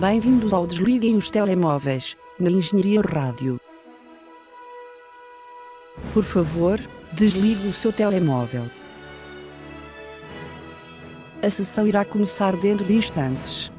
Bem-vindos 0.00 0.52
ao 0.52 0.66
Desliguem 0.66 1.16
os 1.16 1.30
Telemóveis, 1.30 2.18
na 2.38 2.50
Engenharia 2.50 3.00
Rádio. 3.00 3.58
Por 6.12 6.22
favor, 6.22 6.78
desligue 7.14 7.66
o 7.66 7.72
seu 7.72 7.90
telemóvel. 7.90 8.64
A 11.42 11.48
sessão 11.48 11.88
irá 11.88 12.04
começar 12.04 12.54
dentro 12.58 12.84
de 12.84 12.92
instantes. 12.92 13.72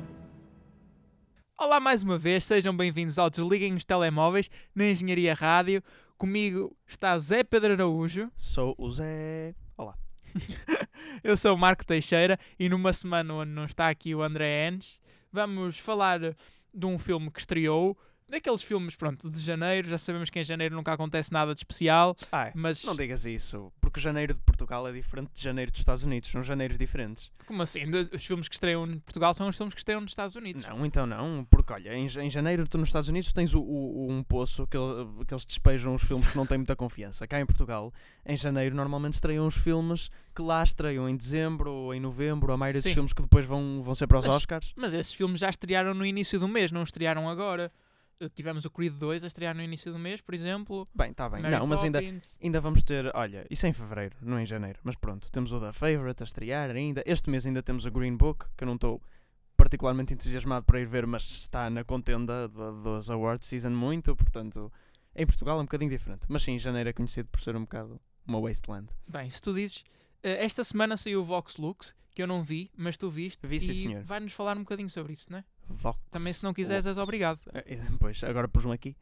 Olá 1.56 1.80
mais 1.80 2.02
uma 2.02 2.18
vez, 2.18 2.46
sejam 2.46 2.76
bem-vindos 2.76 3.20
ao 3.20 3.30
Desliguem 3.30 3.76
os 3.76 3.86
Telemóveis 3.86 4.50
na 4.74 4.90
Engenharia 4.90 5.36
Rádio. 5.36 5.84
Comigo 6.18 6.76
está 6.88 7.20
Zé 7.20 7.44
Pedro 7.44 7.74
Araújo. 7.74 8.32
Sou 8.36 8.74
o 8.76 8.90
Zé. 8.90 9.54
Olá. 9.78 9.94
Eu 11.24 11.38
sou 11.38 11.54
o 11.54 11.60
Marco 11.60 11.86
Teixeira 11.86 12.40
e 12.60 12.68
numa 12.68 12.92
semana 12.92 13.36
onde 13.36 13.52
não 13.52 13.66
está 13.66 13.88
aqui 13.88 14.16
o 14.16 14.24
André 14.24 14.68
Enes, 14.68 15.00
vamos 15.32 15.80
falar 15.80 16.20
de 16.74 16.86
um 16.86 16.98
filme 16.98 17.32
que 17.32 17.40
estreou. 17.40 17.98
Daqueles 18.30 18.62
filmes, 18.62 18.94
pronto, 18.96 19.30
de 19.30 19.40
janeiro. 19.40 19.88
Já 19.88 19.98
sabemos 19.98 20.30
que 20.30 20.38
em 20.40 20.44
janeiro 20.44 20.76
nunca 20.76 20.92
acontece 20.92 21.32
nada 21.32 21.54
de 21.54 21.60
especial. 21.62 22.16
Ai, 22.30 22.52
Mas 22.54 22.84
não 22.84 22.94
digas 22.96 23.26
isso, 23.26 23.72
porque 23.80 24.00
o 24.00 24.04
janeiro 24.04 24.34
de 24.34 24.40
Portugal 24.42 24.86
é 24.88 24.92
diferente 24.92 25.32
de 25.34 25.42
janeiro 25.42 25.72
dos 25.72 25.80
Estados 25.80 26.04
Unidos. 26.04 26.30
São 26.30 26.44
janeiros 26.44 26.78
diferentes. 26.78 27.32
como 27.46 27.62
assim? 27.64 27.84
Os 28.14 28.26
filmes 28.26 28.50
que 28.50 28.56
estreiam 28.56 28.86
em 28.86 29.00
Portugal 29.00 29.34
são 29.34 29.48
os 29.48 29.56
filmes 29.56 29.74
que 29.74 29.80
estreiam 29.80 30.02
nos 30.02 30.12
Estados 30.12 30.36
Unidos. 30.36 30.62
Não, 30.64 30.86
então 30.86 31.06
não, 31.06 31.46
porque 31.50 31.72
olha, 31.72 31.96
em, 31.96 32.06
em 32.06 32.30
janeiro 32.30 32.68
tu 32.68 32.78
nos 32.78 32.90
Estados 32.90 33.08
Unidos 33.08 33.32
tens 33.32 33.54
o, 33.54 33.62
o- 33.62 34.12
um 34.12 34.22
poço 34.22 34.68
que, 34.68 34.78
que 35.26 35.34
eles 35.34 35.46
despejam 35.46 35.96
os 35.96 36.04
filmes 36.04 36.30
que 36.30 36.36
não 36.36 36.46
têm 36.46 36.58
muita 36.58 36.76
confiança. 36.76 37.26
Cá 37.26 37.40
em 37.40 37.46
Portugal, 37.46 37.94
em 38.26 38.36
janeiro, 38.36 38.76
normalmente 38.76 39.14
estreiam 39.14 39.48
os 39.48 39.56
filmes 39.56 40.10
que 40.36 40.42
lá 40.42 40.62
estreiam 40.64 41.08
em 41.08 41.16
dezembro 41.16 41.72
ou 41.72 41.94
em 41.94 42.00
novembro, 42.02 42.52
a 42.52 42.58
maioria 42.58 42.82
Sim. 42.82 42.90
dos 42.90 42.94
filmes 42.94 43.14
que 43.14 43.22
depois 43.22 43.46
vão, 43.46 43.82
vão 43.82 43.96
ser 43.96 44.06
para 44.06 44.20
os 44.20 44.26
Mas- 44.28 44.36
Oscars. 44.36 44.74
Mas 44.76 44.94
esses 44.94 45.14
filmes 45.14 45.40
já 45.40 45.50
estrearam 45.50 45.94
no 45.94 46.06
início 46.06 46.38
do 46.38 46.48
mês, 46.48 46.74
não 46.74 46.84
estrearam 46.84 47.30
agora. 47.30 47.72
Uh, 48.22 48.30
Tivemos 48.30 48.66
o 48.66 48.70
Creed 48.72 48.94
2 48.94 49.24
a 49.24 49.28
estrear 49.28 49.56
no 49.56 49.62
início 49.62 49.92
do 49.92 50.00
mês, 50.00 50.22
por 50.22 50.34
exemplo. 50.34 50.88
Bem, 50.94 51.12
está 51.12 51.30
bem. 51.30 51.42
Mary 51.42 51.56
não, 51.56 51.68
mas 51.68 51.84
ainda. 51.84 52.00
Ainda 52.42 52.60
vamos 52.60 52.82
ter, 52.84 53.12
olha, 53.16 53.46
isso 53.50 53.66
é 53.66 53.70
em 53.70 53.74
fevereiro, 53.74 54.16
não 54.22 54.38
é 54.38 54.44
em 54.44 54.46
janeiro, 54.46 54.80
mas 54.84 54.96
pronto, 54.96 55.30
temos 55.32 55.52
o 55.52 55.60
da 55.60 55.72
Favorite 55.72 56.24
a 56.24 56.26
estrear 56.26 56.72
ainda. 56.72 57.04
Este 57.06 57.30
mês 57.30 57.46
ainda 57.46 57.62
temos 57.62 57.86
o 57.86 57.92
Green 57.92 58.16
Book, 58.18 58.46
que 58.58 58.64
eu 58.64 58.66
não 58.66 58.76
estou 58.76 59.02
particularmente 59.56 60.14
entusiasmado 60.14 60.66
para 60.66 60.80
ir 60.80 60.86
ver, 60.88 61.06
mas 61.08 61.24
está 61.24 61.70
na 61.70 61.84
contenda 61.84 62.48
da- 62.48 62.72
dos 62.72 63.10
Award 63.10 63.46
Season 63.46 63.70
muito, 63.72 64.16
portanto, 64.16 64.72
em 65.16 65.26
Portugal 65.26 65.58
é 65.58 65.62
um 65.62 65.66
bocadinho 65.66 65.90
diferente. 65.92 66.22
Mas 66.28 66.44
sim, 66.44 66.58
janeiro 66.60 66.90
é 66.90 66.94
conhecido 66.94 67.28
por 67.30 67.40
ser 67.42 67.56
um 67.56 67.62
bocado 67.62 68.00
uma 68.26 68.40
wasteland. 68.42 68.88
Bem, 69.08 69.30
se 69.30 69.42
tu 69.42 69.54
dizes, 69.54 69.84
eh, 70.24 70.44
esta 70.44 70.64
semana 70.64 70.96
saiu 70.98 71.22
o 71.22 71.26
Vox 71.26 71.58
Lux, 71.58 71.94
que 72.14 72.22
eu 72.22 72.28
não 72.28 72.44
vi, 72.44 72.70
mas 72.76 72.98
tu 72.98 73.10
viste. 73.10 73.46
Vi, 73.48 73.60
sim, 73.60 73.72
e 73.72 73.76
senhor. 73.76 74.04
vai-nos 74.04 74.34
falar 74.34 74.58
um 74.58 74.62
bocadinho 74.62 74.90
sobre 74.90 75.14
isso, 75.14 75.32
não 75.32 75.40
é? 75.40 75.44
Vox 75.70 76.00
Também 76.12 76.34
se 76.34 76.44
não 76.44 76.54
quiseres 76.54 76.86
és 76.86 76.98
obrigado. 76.98 77.40
Eh, 77.54 77.76
eh, 77.76 77.82
Pois, 78.00 78.24
agora 78.24 78.48
pus-me 78.48 78.74
aqui. 78.74 78.96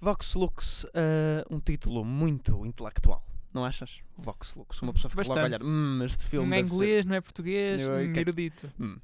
Vox 0.00 0.34
Lux, 0.34 0.86
eh, 0.94 1.44
um 1.50 1.60
título 1.60 2.04
muito 2.04 2.64
intelectual, 2.66 3.24
não 3.54 3.64
achas? 3.64 4.00
Vox 4.16 4.54
Lux, 4.56 4.82
uma 4.82 4.92
pessoa 4.92 5.10
fica 5.10 5.22
logo 5.28 5.38
a 5.38 5.44
olhar, 5.44 5.62
hum, 5.62 6.02
este 6.04 6.24
filme 6.24 6.48
não 6.48 6.56
é 6.56 6.58
deve 6.58 6.68
ser- 6.70 6.74
inglês, 6.74 7.04
não 7.06 7.14
é 7.14 7.20
português, 7.20 7.82
Eu- 7.82 7.92
um 7.94 8.12
que- 8.12 8.18
erudito. 8.20 8.72
Hum. 8.80 8.96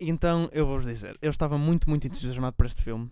Então, 0.00 0.48
eu 0.52 0.66
vou-vos 0.66 0.86
dizer, 0.86 1.16
eu 1.22 1.30
estava 1.30 1.56
muito, 1.58 1.88
muito 1.88 2.06
entusiasmado 2.06 2.56
por 2.56 2.66
este 2.66 2.82
filme. 2.82 3.10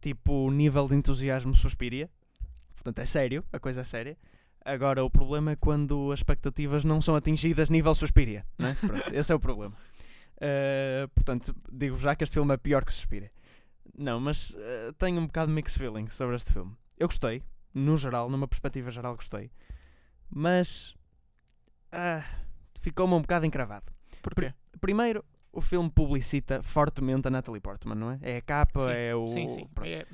Tipo, 0.00 0.32
o 0.46 0.50
nível 0.50 0.86
de 0.88 0.94
entusiasmo 0.94 1.54
suspiria. 1.54 2.10
Portanto, 2.74 2.98
é 2.98 3.04
sério, 3.04 3.44
a 3.52 3.58
coisa 3.58 3.80
é 3.82 3.84
séria. 3.84 4.16
Agora, 4.64 5.04
o 5.04 5.10
problema 5.10 5.52
é 5.52 5.56
quando 5.56 6.10
as 6.12 6.20
expectativas 6.20 6.84
não 6.84 7.00
são 7.00 7.14
atingidas 7.14 7.68
nível 7.70 7.94
suspiria. 7.94 8.44
Né? 8.58 8.74
Pronto, 8.80 9.14
esse 9.14 9.32
é 9.32 9.34
o 9.34 9.38
problema. 9.40 9.74
Uh, 10.36 11.08
portanto, 11.14 11.54
digo 11.70 11.96
já 11.98 12.14
que 12.14 12.24
este 12.24 12.34
filme 12.34 12.52
é 12.54 12.56
pior 12.56 12.84
que 12.84 12.92
Suspiria. 12.92 13.30
Não, 13.96 14.18
mas 14.20 14.50
uh, 14.50 14.92
tenho 14.98 15.20
um 15.20 15.26
bocado 15.26 15.48
de 15.48 15.54
mixed 15.54 15.78
feeling 15.78 16.08
sobre 16.08 16.36
este 16.36 16.52
filme. 16.52 16.74
Eu 16.98 17.06
gostei, 17.08 17.42
no 17.72 17.96
geral, 17.96 18.28
numa 18.28 18.48
perspectiva 18.48 18.90
geral, 18.90 19.14
gostei. 19.14 19.50
Mas. 20.28 20.94
ah, 21.92 22.24
ficou-me 22.80 23.14
um 23.14 23.20
bocado 23.20 23.46
encravado. 23.46 23.86
Porquê? 24.22 24.52
Primeiro, 24.80 25.24
o 25.52 25.60
filme 25.60 25.88
publicita 25.90 26.62
fortemente 26.62 27.28
a 27.28 27.30
Natalie 27.30 27.60
Portman, 27.60 27.94
não 27.94 28.10
é? 28.10 28.18
É 28.22 28.36
a 28.38 28.42
capa, 28.42 28.86
Sim, 28.86 28.92
é 28.92 29.14
o. 29.14 29.28
Sim, 29.28 29.48
sim. 29.48 29.68
É- 29.82 30.06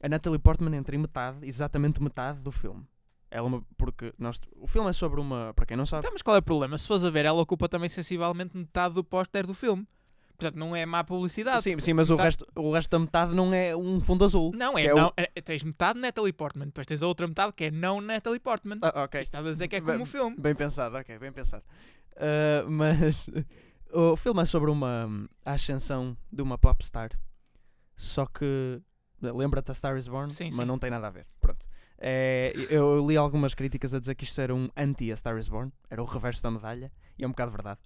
A 0.00 0.08
Natalie 0.08 0.38
Portman 0.38 0.76
entra 0.76 0.94
em 0.94 0.98
metade, 0.98 1.46
exatamente 1.46 2.02
metade 2.02 2.40
do 2.40 2.50
filme. 2.52 2.84
Ela, 3.30 3.56
é 3.56 3.60
porque 3.76 4.12
nós, 4.18 4.40
o 4.56 4.66
filme 4.66 4.88
é 4.88 4.92
sobre 4.92 5.20
uma. 5.20 5.52
Para 5.54 5.66
quem 5.66 5.76
não 5.76 5.84
sabe. 5.86 6.00
Então, 6.00 6.12
mas 6.12 6.22
qual 6.22 6.36
é 6.36 6.38
o 6.38 6.42
problema? 6.42 6.76
Se 6.78 6.86
fores 6.86 7.04
a 7.04 7.10
ver, 7.10 7.24
ela 7.24 7.40
ocupa 7.40 7.68
também 7.68 7.88
sensivelmente 7.88 8.56
metade 8.56 8.94
do 8.94 9.04
póster 9.04 9.46
do 9.46 9.52
filme. 9.54 9.86
Portanto, 10.38 10.56
não 10.56 10.74
é 10.76 10.86
má 10.86 11.02
publicidade. 11.02 11.62
sim, 11.62 11.78
sim, 11.80 11.92
mas 11.92 12.10
o 12.10 12.12
metade- 12.12 12.26
resto, 12.26 12.46
o 12.54 12.72
resto 12.72 12.90
da 12.90 12.98
metade 13.00 13.34
não 13.34 13.52
é 13.52 13.74
um 13.76 14.00
fundo 14.00 14.24
azul. 14.24 14.52
Não, 14.54 14.78
é, 14.78 14.84
é 14.86 14.94
o- 14.94 14.96
não. 14.96 15.12
é- 15.16 15.40
tens 15.42 15.64
metade 15.64 15.98
Natalie 15.98 16.32
Portman, 16.32 16.66
depois 16.66 16.86
tens 16.86 17.02
a 17.02 17.08
outra 17.08 17.26
metade 17.26 17.52
que 17.52 17.64
é 17.64 17.70
não 17.72 18.00
Natalie 18.00 18.38
Portman. 18.38 18.78
Ah, 18.82 19.02
ok. 19.02 19.20
Estás 19.20 19.44
a 19.44 19.50
dizer 19.50 19.66
que 19.66 19.76
é 19.76 19.80
como 19.80 20.04
o 20.04 20.06
filme. 20.06 20.36
Bem 20.38 20.54
pensado, 20.54 20.96
ok, 20.96 21.18
bem 21.18 21.32
pensado. 21.32 21.64
Ah, 22.16 22.64
mas 22.70 23.28
o 23.92 24.14
filme 24.16 24.40
é 24.40 24.44
sobre 24.44 24.70
uma 24.70 25.08
a 25.44 25.52
ascensão 25.54 26.16
de 26.32 26.40
uma 26.40 26.56
popstar. 26.56 27.10
Só 27.96 28.24
que 28.24 28.80
lembra-te 29.20 29.72
a 29.72 29.74
Star 29.74 29.96
is 29.96 30.06
Born, 30.06 30.32
Sim, 30.32 30.44
mas 30.46 30.54
sim. 30.54 30.64
não 30.64 30.78
tem 30.78 30.88
nada 30.90 31.08
a 31.08 31.10
ver. 31.10 31.26
Pronto. 31.40 31.66
É, 32.00 32.52
eu 32.70 33.06
li 33.06 33.16
algumas 33.16 33.54
críticas 33.54 33.92
a 33.94 33.98
dizer 34.00 34.14
que 34.14 34.24
isto 34.24 34.40
era 34.40 34.54
um 34.54 34.68
anti 34.76 35.10
a 35.12 35.16
Star 35.16 35.36
is 35.38 35.48
Born, 35.48 35.72
era 35.90 36.02
o 36.02 36.06
reverso 36.06 36.42
da 36.42 36.50
medalha, 36.50 36.92
e 37.18 37.24
é 37.24 37.26
um 37.26 37.30
bocado 37.30 37.50
verdade. 37.50 37.80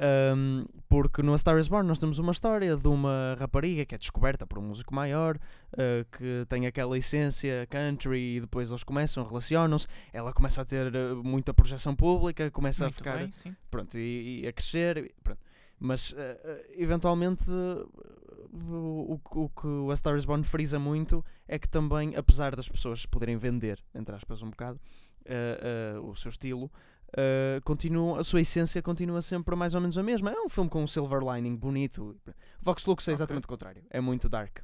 Ahm, 0.00 0.64
porque 0.88 1.22
no 1.22 1.34
A 1.34 1.38
Star 1.38 1.58
is 1.58 1.66
Born 1.66 1.88
nós 1.88 1.98
temos 1.98 2.18
uma 2.20 2.30
história 2.30 2.76
de 2.76 2.86
uma 2.86 3.36
rapariga 3.36 3.84
que 3.84 3.96
é 3.96 3.98
descoberta 3.98 4.46
por 4.46 4.58
um 4.58 4.62
músico 4.62 4.94
maior, 4.94 5.36
ah, 5.72 6.04
que 6.16 6.46
tem 6.48 6.66
aquela 6.68 6.96
essência 6.96 7.66
country 7.68 8.36
e 8.36 8.40
depois 8.40 8.70
eles 8.70 8.84
começam, 8.84 9.24
relacionam-se, 9.26 9.88
ela 10.12 10.32
começa 10.32 10.62
a 10.62 10.64
ter 10.64 10.94
ah, 10.94 11.16
muita 11.16 11.52
projeção 11.52 11.96
pública, 11.96 12.48
começa 12.50 12.84
Muito 12.84 12.94
a 12.94 12.96
ficar 12.96 13.16
bem, 13.18 13.56
pronto, 13.70 13.98
e, 13.98 14.42
e 14.44 14.46
a 14.46 14.52
crescer, 14.52 15.12
pronto. 15.24 15.40
mas 15.80 16.14
eh, 16.16 16.40
eh, 16.44 16.66
eventualmente 16.76 17.44
eh, 17.50 18.27
o, 18.62 19.12
o 19.14 19.18
que- 19.18 19.38
o 19.38 19.48
que 19.48 19.66
o 19.66 19.90
A 19.90 19.96
Star 19.96 20.16
is 20.16 20.24
Born 20.24 20.42
frisa 20.44 20.78
muito 20.78 21.24
é 21.46 21.58
que 21.58 21.68
também, 21.68 22.14
apesar 22.16 22.54
das 22.56 22.68
pessoas 22.68 23.06
poderem 23.06 23.36
vender, 23.36 23.82
entre 23.94 24.14
aspas, 24.14 24.42
um 24.42 24.50
bocado 24.50 24.80
eh, 25.24 25.94
eh, 25.94 25.98
o 26.00 26.14
seu 26.14 26.30
estilo, 26.30 26.70
eh, 27.16 27.60
continua, 27.64 28.20
a 28.20 28.24
sua 28.24 28.40
essência 28.40 28.82
continua 28.82 29.20
sempre 29.22 29.54
mais 29.56 29.74
ou 29.74 29.80
menos 29.80 29.96
a 29.98 30.02
mesma. 30.02 30.30
É 30.30 30.40
um 30.40 30.48
filme 30.48 30.68
com 30.70 30.82
um 30.82 30.86
silver 30.86 31.20
lining 31.20 31.56
bonito. 31.56 32.16
Vox 32.60 32.84
Lux 32.86 33.06
é 33.08 33.12
exatamente 33.12 33.44
o 33.44 33.48
contrário, 33.48 33.82
é 33.90 34.00
muito 34.00 34.28
dark. 34.28 34.58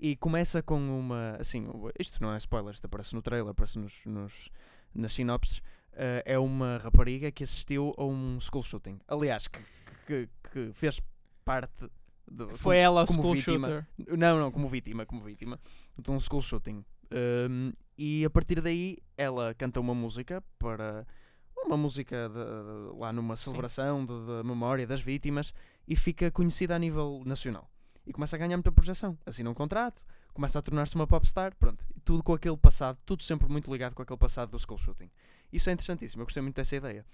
E 0.00 0.14
começa 0.16 0.62
com 0.62 0.78
uma. 0.78 1.36
Assim, 1.40 1.66
isto 1.98 2.22
não 2.22 2.32
é 2.32 2.36
spoiler, 2.38 2.72
isto 2.72 2.84
aparece 2.84 3.14
no 3.14 3.22
trailer, 3.22 3.50
aparece 3.50 3.78
nos, 3.78 3.94
nos, 4.06 4.48
nas 4.94 5.12
sinopses. 5.12 5.60
eh, 5.92 6.22
é 6.24 6.38
uma 6.38 6.78
rapariga 6.78 7.32
que 7.32 7.42
assistiu 7.42 7.92
a 7.98 8.04
um 8.04 8.38
school 8.40 8.62
shooting. 8.62 9.00
Aliás, 9.08 9.48
que, 9.48 9.58
que, 10.06 10.28
que 10.52 10.72
fez 10.74 11.00
parte. 11.44 11.90
De, 12.30 12.46
Foi 12.56 12.76
ela 12.76 13.04
o 13.04 13.06
como 13.06 13.20
school 13.22 13.34
vítima. 13.34 13.68
shooter. 13.96 14.16
Não, 14.18 14.38
não, 14.38 14.50
como 14.50 14.68
vítima, 14.68 15.06
como 15.06 15.20
vítima 15.22 15.58
de 15.98 16.10
um 16.10 16.20
school 16.20 16.42
shooting. 16.42 16.84
Um, 17.10 17.72
e 17.96 18.24
a 18.24 18.30
partir 18.30 18.60
daí 18.60 18.98
ela 19.16 19.54
canta 19.54 19.80
uma 19.80 19.94
música 19.94 20.42
para 20.58 21.06
uma 21.64 21.76
música 21.76 22.28
de- 22.28 22.98
lá 22.98 23.12
numa 23.12 23.34
celebração 23.34 24.04
de, 24.04 24.12
de 24.12 24.46
memória 24.46 24.86
das 24.86 25.00
vítimas 25.00 25.52
e 25.86 25.96
fica 25.96 26.30
conhecida 26.30 26.76
a 26.76 26.78
nível 26.78 27.22
nacional. 27.24 27.68
E 28.06 28.12
começa 28.12 28.36
a 28.36 28.38
ganhar 28.38 28.56
muita 28.56 28.70
projeção. 28.72 29.18
Assina 29.26 29.50
um 29.50 29.54
contrato, 29.54 30.02
começa 30.34 30.58
a 30.58 30.62
tornar-se 30.62 30.94
uma 30.94 31.06
popstar, 31.06 31.54
pronto. 31.56 31.84
Tudo 32.04 32.22
com 32.22 32.32
aquele 32.34 32.56
passado, 32.56 32.98
tudo 33.04 33.22
sempre 33.22 33.48
muito 33.48 33.70
ligado 33.72 33.94
com 33.94 34.02
aquele 34.02 34.18
passado 34.18 34.50
do 34.50 34.58
school 34.58 34.78
shooting. 34.78 35.10
Isso 35.52 35.68
é 35.70 35.72
interessantíssimo, 35.72 36.22
eu 36.22 36.26
gostei 36.26 36.42
muito 36.42 36.56
dessa 36.56 36.76
ideia. 36.76 37.04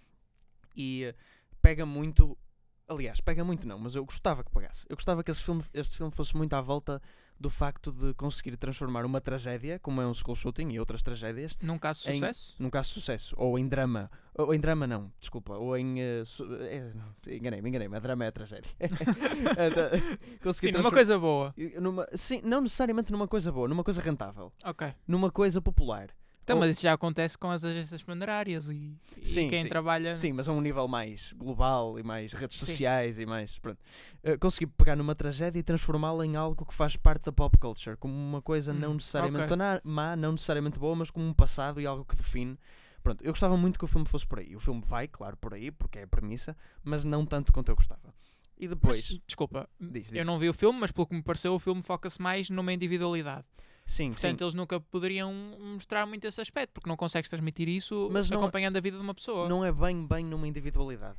E 0.76 1.04
eh, 1.04 1.14
pega 1.62 1.86
muito. 1.86 2.36
Aliás, 2.86 3.18
pega 3.20 3.42
muito 3.42 3.66
não, 3.66 3.78
mas 3.78 3.94
eu 3.94 4.04
gostava 4.04 4.44
que 4.44 4.50
pegasse. 4.50 4.84
Eu 4.90 4.96
gostava 4.96 5.24
que 5.24 5.30
esse 5.30 5.42
filme, 5.42 5.64
este 5.72 5.96
filme 5.96 6.12
fosse 6.12 6.36
muito 6.36 6.52
à 6.52 6.60
volta 6.60 7.00
do 7.40 7.48
facto 7.48 7.90
de 7.90 8.12
conseguir 8.14 8.56
transformar 8.58 9.06
uma 9.06 9.22
tragédia, 9.22 9.78
como 9.78 10.02
é 10.02 10.06
um 10.06 10.12
school 10.12 10.36
shooting 10.36 10.68
e 10.70 10.78
outras 10.78 11.02
tragédias, 11.02 11.56
Num 11.62 11.78
caso 11.78 12.02
de 12.04 12.10
Em- 12.10 12.14
sucesso? 12.14 12.54
num 12.58 12.68
caso 12.70 12.88
de 12.90 12.94
sucesso, 12.94 13.34
ou 13.38 13.58
em 13.58 13.66
drama, 13.66 14.10
ou 14.34 14.54
em 14.54 14.60
drama 14.60 14.86
não, 14.86 15.10
desculpa, 15.18 15.54
ou 15.56 15.76
em. 15.78 15.96
su- 16.26 16.44
eh, 16.60 16.92
não, 16.94 17.32
enganei-me, 17.32 17.68
enganei-me, 17.70 17.96
a 17.96 18.00
drama 18.00 18.24
é 18.26 18.28
a 18.28 18.32
tragédia. 18.32 18.70
Conseguir 20.42 20.72
Sim, 20.72 20.78
numa 20.78 20.90
coisa 20.92 21.18
boa. 21.18 21.54
numa- 21.80 22.06
sim, 22.14 22.40
não 22.44 22.60
necessariamente 22.60 23.10
numa 23.10 23.26
coisa 23.26 23.50
boa, 23.50 23.66
numa 23.66 23.82
coisa 23.82 24.00
rentável, 24.02 24.52
Ok. 24.62 24.92
numa 25.08 25.30
coisa 25.30 25.60
popular. 25.60 26.10
Então, 26.44 26.58
mas 26.58 26.72
isso 26.72 26.82
já 26.82 26.92
acontece 26.92 27.38
com 27.38 27.50
as 27.50 27.64
agências 27.64 28.02
funerárias 28.02 28.68
e, 28.70 28.94
e 29.16 29.26
Sim, 29.26 29.48
quem 29.48 29.62
sim. 29.62 29.68
trabalha. 29.68 30.14
Sim, 30.16 30.32
mas 30.34 30.46
a 30.46 30.52
um 30.52 30.60
nível 30.60 30.86
mais 30.86 31.32
global 31.32 31.98
e 31.98 32.02
mais 32.02 32.34
redes 32.34 32.56
Sim. 32.58 32.66
sociais 32.66 33.18
e 33.18 33.24
mais. 33.24 33.58
Pronto. 33.58 33.78
Uh, 34.22 34.38
consegui 34.38 34.66
pegar 34.66 34.94
numa 34.94 35.14
tragédia 35.14 35.58
e 35.58 35.62
transformá-la 35.62 36.24
em 36.26 36.36
algo 36.36 36.64
que 36.66 36.74
faz 36.74 36.96
parte 36.96 37.24
da 37.24 37.32
pop 37.32 37.56
culture, 37.58 37.96
como 37.96 38.12
uma 38.14 38.42
coisa 38.42 38.72
Hum, 38.74 38.78
não 38.78 38.94
necessariamente 38.94 39.44
ok. 39.44 39.56
na- 39.56 39.80
má, 39.82 40.14
não 40.14 40.32
necessariamente 40.32 40.78
boa, 40.78 40.94
mas 40.94 41.10
como 41.10 41.26
um 41.26 41.32
passado 41.32 41.80
e 41.80 41.86
algo 41.86 42.04
que 42.04 42.14
define. 42.14 42.58
Pronto, 43.02 43.24
eu 43.24 43.32
gostava 43.32 43.56
muito 43.56 43.78
que 43.78 43.84
o 43.84 43.88
filme 43.88 44.06
fosse 44.06 44.26
por 44.26 44.38
aí. 44.38 44.54
O 44.54 44.60
filme 44.60 44.82
vai, 44.84 45.08
claro, 45.08 45.36
por 45.38 45.54
aí, 45.54 45.70
porque 45.70 45.98
é 45.98 46.02
a 46.02 46.06
premissa, 46.06 46.54
mas 46.82 47.04
não 47.04 47.24
tanto 47.24 47.52
quanto 47.52 47.70
eu 47.70 47.74
gostava. 47.76 48.14
E 48.58 48.66
Mas, 48.68 48.76
depois. 48.76 49.20
desculpa, 49.26 49.68
diz, 49.80 50.04
diz. 50.08 50.12
eu 50.12 50.24
não 50.24 50.38
vi 50.38 50.48
o 50.48 50.54
filme, 50.54 50.78
mas 50.78 50.92
pelo 50.92 51.06
que 51.06 51.14
me 51.14 51.22
pareceu, 51.22 51.54
o 51.54 51.58
filme 51.58 51.82
foca-se 51.82 52.20
mais 52.20 52.48
numa 52.50 52.72
individualidade. 52.72 53.44
Sim, 53.86 54.12
Portanto, 54.12 54.38
sim. 54.38 54.44
eles 54.44 54.54
nunca 54.54 54.80
poderiam 54.80 55.32
mostrar 55.72 56.06
muito 56.06 56.26
esse 56.26 56.40
aspecto, 56.40 56.72
porque 56.72 56.88
não 56.88 56.96
consegues 56.96 57.28
transmitir 57.28 57.68
isso 57.68 58.08
Mas 58.10 58.30
não- 58.30 58.38
acompanhando 58.40 58.76
a 58.76 58.80
vida 58.80 58.96
de 58.96 59.02
uma 59.02 59.14
pessoa. 59.14 59.48
Não 59.48 59.64
é 59.64 59.70
bem, 59.70 60.06
bem 60.06 60.24
numa 60.24 60.48
individualidade. 60.48 61.18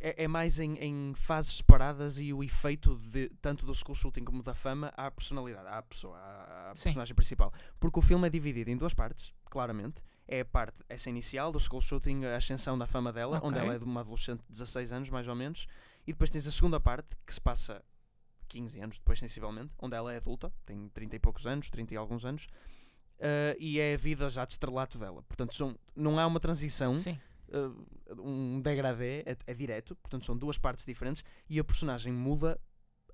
É, 0.00 0.24
é 0.24 0.28
mais 0.28 0.58
em, 0.58 0.76
em 0.78 1.12
fases 1.14 1.56
separadas 1.56 2.18
e 2.18 2.32
o 2.32 2.42
efeito 2.42 2.96
de 2.96 3.28
tanto 3.42 3.66
do 3.66 3.74
school 3.74 3.94
shooting 3.94 4.24
como 4.24 4.42
da 4.42 4.54
fama 4.54 4.92
à 4.96 5.10
personalidade, 5.10 5.66
à 5.68 5.82
pessoa, 5.82 6.16
à, 6.16 6.70
à 6.70 6.72
personagem 6.74 7.14
principal. 7.14 7.52
Porque 7.78 7.98
o 7.98 8.02
filme 8.02 8.26
é 8.26 8.30
dividido 8.30 8.70
em 8.70 8.76
duas 8.76 8.94
partes, 8.94 9.34
claramente. 9.50 10.00
É 10.26 10.40
a 10.40 10.44
parte, 10.44 10.76
essa 10.88 11.10
inicial 11.10 11.52
do 11.52 11.60
school 11.60 11.82
shooting, 11.82 12.24
a 12.24 12.36
ascensão 12.36 12.78
da 12.78 12.86
fama 12.86 13.12
dela, 13.12 13.40
onde 13.42 13.58
Ok. 13.58 13.60
ela 13.68 13.74
é 13.74 13.78
de 13.78 13.84
uma 13.84 14.00
adolescente 14.00 14.40
de 14.40 14.52
16 14.52 14.90
anos, 14.92 15.10
mais 15.10 15.28
ou 15.28 15.34
menos. 15.34 15.66
E 16.06 16.12
depois 16.12 16.30
tens 16.30 16.46
a 16.46 16.50
segunda 16.50 16.80
parte, 16.80 17.08
que 17.26 17.34
se 17.34 17.40
passa 17.40 17.82
15 18.54 18.80
anos 18.80 18.98
depois, 18.98 19.18
sensivelmente, 19.18 19.72
onde 19.78 19.96
ela 19.96 20.12
é 20.12 20.16
adulta, 20.18 20.52
tem 20.64 20.88
30 20.90 21.16
e 21.16 21.18
poucos 21.18 21.44
anos, 21.46 21.68
30 21.70 21.92
e 21.94 21.96
alguns 21.96 22.24
anos. 22.24 22.46
eh, 23.18 23.56
e 23.58 23.78
é 23.80 23.94
a 23.94 23.96
vida 23.96 24.28
já 24.30 24.44
de 24.44 24.52
estrelato 24.52 24.98
dela. 24.98 25.22
Portanto, 25.24 25.54
são, 25.54 25.76
não 25.94 26.18
há 26.18 26.26
uma 26.26 26.38
transição 26.40 26.94
Sim. 26.96 27.18
uh, 27.48 28.20
um 28.20 28.60
degradê, 28.60 29.22
é, 29.24 29.36
é 29.46 29.54
direto, 29.54 29.94
portanto 29.96 30.24
são 30.26 30.36
duas 30.36 30.58
partes 30.58 30.84
diferentes 30.84 31.22
e 31.48 31.58
a 31.60 31.64
personagem 31.64 32.12
muda 32.12 32.60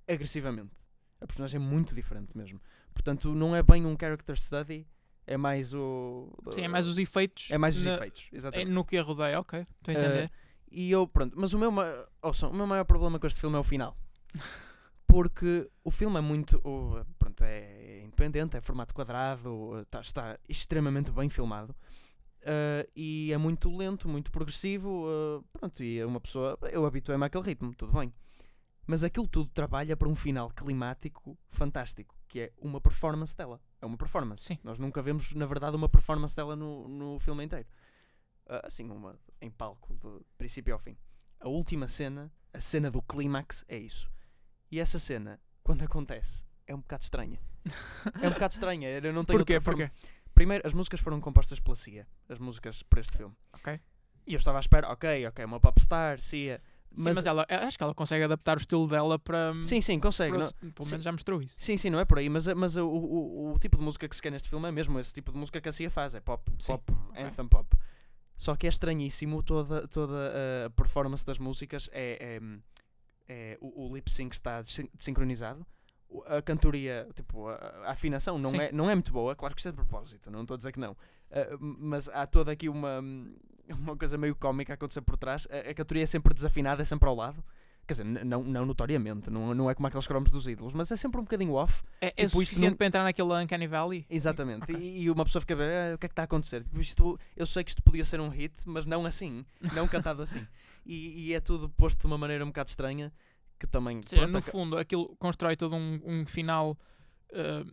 agressivamente. 0.09 0.75
A 1.21 1.27
personagem 1.27 1.57
é 1.57 1.63
muito 1.63 1.95
diferente 1.95 2.37
mesmo. 2.37 2.61
Portanto, 2.95 3.35
não 3.35 3.55
é 3.55 3.63
bem 3.63 3.85
um 3.87 3.95
character 3.99 4.37
study, 4.41 4.87
é 5.27 5.37
mais 5.37 5.73
o. 5.75 6.33
Sim, 6.51 6.63
é 6.63 6.69
mais 6.69 6.87
os 6.87 6.97
efeitos. 6.99 7.49
É 7.51 7.59
mais 7.59 7.77
os 7.77 7.85
na- 7.85 7.95
efeitos, 7.97 8.29
é 8.33 8.37
exatamente. 8.37 8.71
no 8.71 8.85
que 8.85 8.97
a 8.97 9.03
rodeia, 9.03 9.39
ok. 9.39 9.61
Estou 9.61 9.95
a 9.95 9.97
Eh, 9.97 10.01
entender. 10.01 10.33
E 10.73 10.91
eu, 10.91 11.07
pronto, 11.07 11.37
mas 11.39 11.53
o 11.53 11.59
meu, 11.59 11.71
ma- 11.71 12.07
ouçam, 12.23 12.51
o 12.51 12.55
meu 12.55 12.67
maior 12.67 12.85
problema 12.85 13.19
com 13.19 13.27
este 13.27 13.39
filme 13.41 13.55
é 13.57 13.59
o 13.59 13.65
final. 13.65 13.95
Porque 15.11 15.69
o 15.83 15.91
filme 15.91 16.19
é 16.19 16.21
muito. 16.21 16.61
pronto, 17.19 17.43
é 17.43 18.03
independente, 18.05 18.57
é 18.57 18.61
formato 18.61 18.95
quadrado, 18.95 19.85
tá- 19.91 20.01
está 20.01 20.39
extremamente 20.49 21.11
bem 21.11 21.29
filmado. 21.29 21.75
eh, 22.43 22.89
e 22.97 23.33
é 23.33 23.37
muito 23.37 23.69
lento, 23.77 24.09
muito 24.09 24.31
progressivo. 24.33 25.05
eh, 25.09 25.45
pronto, 25.53 25.83
e 25.83 25.99
é 25.99 26.07
uma 26.07 26.21
pessoa. 26.21 26.59
Eu 26.73 26.87
habituei-me 26.87 27.25
àquele 27.27 27.45
ritmo, 27.45 27.75
tudo 27.75 27.93
bem. 27.93 28.13
Mas 28.87 29.05
aquilo 29.05 29.29
tudo 29.29 29.51
trabalha 29.51 29.97
para 29.97 30.09
um 30.09 30.15
final 30.17 30.49
climático 30.51 31.37
fantástico, 31.51 32.15
que 32.29 32.41
é 32.41 32.53
uma 32.59 32.81
performance 32.81 33.37
dela. 33.37 33.61
É 33.81 33.87
uma 33.87 33.97
performance. 33.97 34.45
Sim. 34.45 34.59
Nós 34.65 34.79
nunca 34.79 35.03
vemos, 35.03 35.33
na 35.35 35.45
verdade, 35.47 35.77
uma 35.77 35.89
performance 35.89 36.35
dela 36.35 36.57
no, 36.57 36.89
no 36.89 37.19
filme 37.19 37.45
inteiro. 37.45 37.67
Ah, 38.47 38.63
assim, 38.65 38.89
uma 38.91 39.19
em 39.41 39.51
palco, 39.51 39.95
de 39.97 40.25
princípio 40.39 40.73
ao 40.73 40.79
fim. 40.81 40.97
A 41.41 41.49
última 41.49 41.87
cena, 41.89 42.33
a 42.55 42.61
cena 42.61 42.91
do 42.91 43.03
clímax, 43.03 43.65
é 43.69 43.79
isso. 43.79 44.11
E 44.71 44.79
essa 44.79 44.99
cena, 44.99 45.41
quando 45.63 45.83
acontece, 45.83 46.45
é 46.67 46.75
um 46.75 46.81
bocado 46.81 47.05
estranha. 47.05 47.41
É 48.23 48.29
um 48.29 48.33
bocado 48.33 48.55
estranha. 48.55 48.89
Eu 48.89 49.13
não 49.13 49.25
tenho 49.25 49.39
Porquê? 49.39 49.61
forma- 49.61 49.87
Porquê? 49.89 50.09
Primeiro, 50.35 50.67
as 50.67 50.73
músicas 50.73 51.01
foram 51.01 51.21
compostas 51.21 51.59
pela 51.61 51.75
Cia. 51.77 52.07
As 52.29 52.39
músicas 52.39 52.83
para 52.85 53.01
este 53.01 53.17
filme. 53.17 53.35
Ok. 53.53 53.79
E 54.27 54.33
eu 54.35 54.39
estava 54.39 54.59
à 54.59 54.61
espera, 54.61 54.89
ok, 54.91 55.27
ok, 55.27 55.45
uma 55.45 55.59
popstar, 55.61 56.21
Cia. 56.21 56.63
Sim, 56.93 57.03
mas, 57.03 57.25
ela, 57.25 57.47
eu 57.49 57.59
acho 57.61 57.77
que 57.79 57.85
ela 57.85 57.95
consegue 57.95 58.25
adaptar 58.25 58.57
o 58.57 58.61
estilo 58.61 58.87
dela 58.89 59.19
para. 59.19 59.53
Sim, 59.63 59.81
sim, 59.81 60.01
consegue. 60.01 60.33
para 60.37 60.45
não- 60.47 60.73
pelo 60.73 60.85
sim. 60.85 60.91
menos 60.93 61.05
já 61.05 61.13
mostrou 61.13 61.41
isso. 61.41 61.55
Sim, 61.59 61.77
sim, 61.77 61.89
não 61.91 62.01
é 62.01 62.05
por 62.05 62.19
aí, 62.19 62.29
mas, 62.29 62.47
mas 62.49 62.75
o, 62.77 62.87
o, 62.89 63.53
o 63.55 63.59
tipo 63.59 63.77
de 63.79 63.85
música 63.85 64.09
que 64.09 64.17
se 64.17 64.23
quer 64.23 64.31
neste 64.33 64.49
filme 64.49 64.69
é 64.69 64.73
mesmo 64.73 64.99
esse 64.99 65.13
tipo 65.15 65.31
de 65.31 65.39
música 65.39 65.61
que 65.61 65.69
a 65.69 65.73
Cia 65.73 65.89
faz, 65.91 66.15
é 66.15 66.21
pop, 66.21 66.51
Sim, 66.59 66.73
pop, 66.73 66.93
ok. 67.11 67.23
anthem 67.23 67.47
pop. 67.49 67.77
Só 68.37 68.57
que 68.57 68.67
é 68.67 68.71
estranhíssimo 68.71 69.43
toda, 69.43 69.87
toda 69.87 70.33
a 70.67 70.71
performance 70.71 71.25
das 71.25 71.39
músicas, 71.39 71.89
é, 71.93 72.39
é, 72.41 72.41
é- 73.31 73.59
o, 73.61 73.87
o 73.89 73.95
lip 73.95 74.11
sync 74.11 74.35
está 74.35 74.61
desin- 74.61 74.89
desincronizado, 74.97 75.65
a 76.27 76.43
cantoria, 76.43 77.07
tipo, 77.15 77.49
a, 77.49 77.57
afinação 77.87 78.37
não 78.39 78.51
Sim. 78.51 78.59
é, 78.61 78.73
não 78.73 78.91
é 78.91 78.95
muito 78.95 79.13
boa, 79.13 79.37
claro 79.37 79.55
que 79.55 79.61
isto 79.61 79.69
é 79.69 79.71
de 79.71 79.77
propósito, 79.77 80.31
não 80.31 80.43
estou 80.43 80.55
a 80.55 80.59
dizer 80.59 80.73
que 80.73 80.81
não, 80.81 80.97
Ah, 81.31 81.57
mas 81.61 82.09
há 82.09 82.27
toda 82.27 82.51
aqui 82.51 82.69
uma, 82.69 82.99
uma 83.69 83.97
coisa 83.97 84.19
meio 84.19 84.35
cómica 84.35 84.73
a 84.73 84.75
acontecer 84.75 85.01
por 85.03 85.17
trás, 85.17 85.47
a, 85.51 85.71
a 85.71 85.75
cantoria 85.75 86.03
é 86.03 86.07
sempre 86.07 86.35
desafinada, 86.35 86.83
é 86.83 86.85
sempre 86.85 87.09
ao 87.09 87.15
lado. 87.15 87.45
Quer 87.87 87.95
dizer, 87.95 88.05
não, 88.25 88.45
não 88.45 88.65
notoriamente, 88.67 89.31
não, 89.31 89.53
não 89.53 89.69
é 89.69 89.75
como 89.75 89.87
aqueles 89.89 90.07
cromos 90.07 90.31
dos 90.31 90.47
ídolos, 90.47 90.75
mas 90.75 90.93
é 90.93 90.97
sempre 90.97 91.21
um 91.21 91.25
bocadinho 91.25 91.55
off. 91.55 91.83
É, 92.01 92.13
é 92.17 92.29
suficiente 92.29 92.71
não- 92.71 92.77
para 92.77 92.87
entrar 92.87 93.03
naquele 93.03 93.33
Uncanny 93.33 93.67
Valley? 93.67 94.07
Exatamente. 94.09 94.63
Ok. 94.63 94.77
E, 94.77 95.03
e 95.03 95.11
uma 95.11 95.25
pessoa 95.25 95.41
fica 95.41 95.55
a 95.55 95.57
ver 95.57 95.71
"Ah, 95.93 95.95
o 95.95 95.99
que 95.99 96.07
é 96.07 96.09
que 96.09 96.13
está 96.13 96.23
a 96.23 96.25
acontecer. 96.25 96.63
Tipo, 96.63 96.81
isto, 96.81 97.19
eu 97.37 97.45
sei 97.47 97.65
que 97.65 97.71
isto 97.71 97.83
podia 97.83 98.05
ser 98.05 98.21
um 98.21 98.29
hit, 98.29 98.55
mas 98.65 98.87
não 98.87 99.05
assim. 99.07 99.45
Não 99.75 99.89
cantado 99.89 100.23
assim. 100.23 100.47
E, 100.93 101.29
e 101.29 101.35
é 101.35 101.41
tudo 101.41 101.69
posto 101.69 102.01
de 102.01 102.07
uma 102.07 102.19
maneira 102.19 102.43
um 102.45 102.49
bocado 102.49 102.69
estranha 102.71 103.13
que 103.59 103.67
também. 103.67 104.01
Seja, 104.07 104.23
pronto, 104.23 104.33
no 104.35 104.43
fundo, 104.43 104.77
aquilo 104.77 105.15
constrói 105.19 105.57
todo 105.57 105.77
um, 105.77 106.01
um 106.05 106.27
final. 106.27 106.77
eh, 107.33 107.65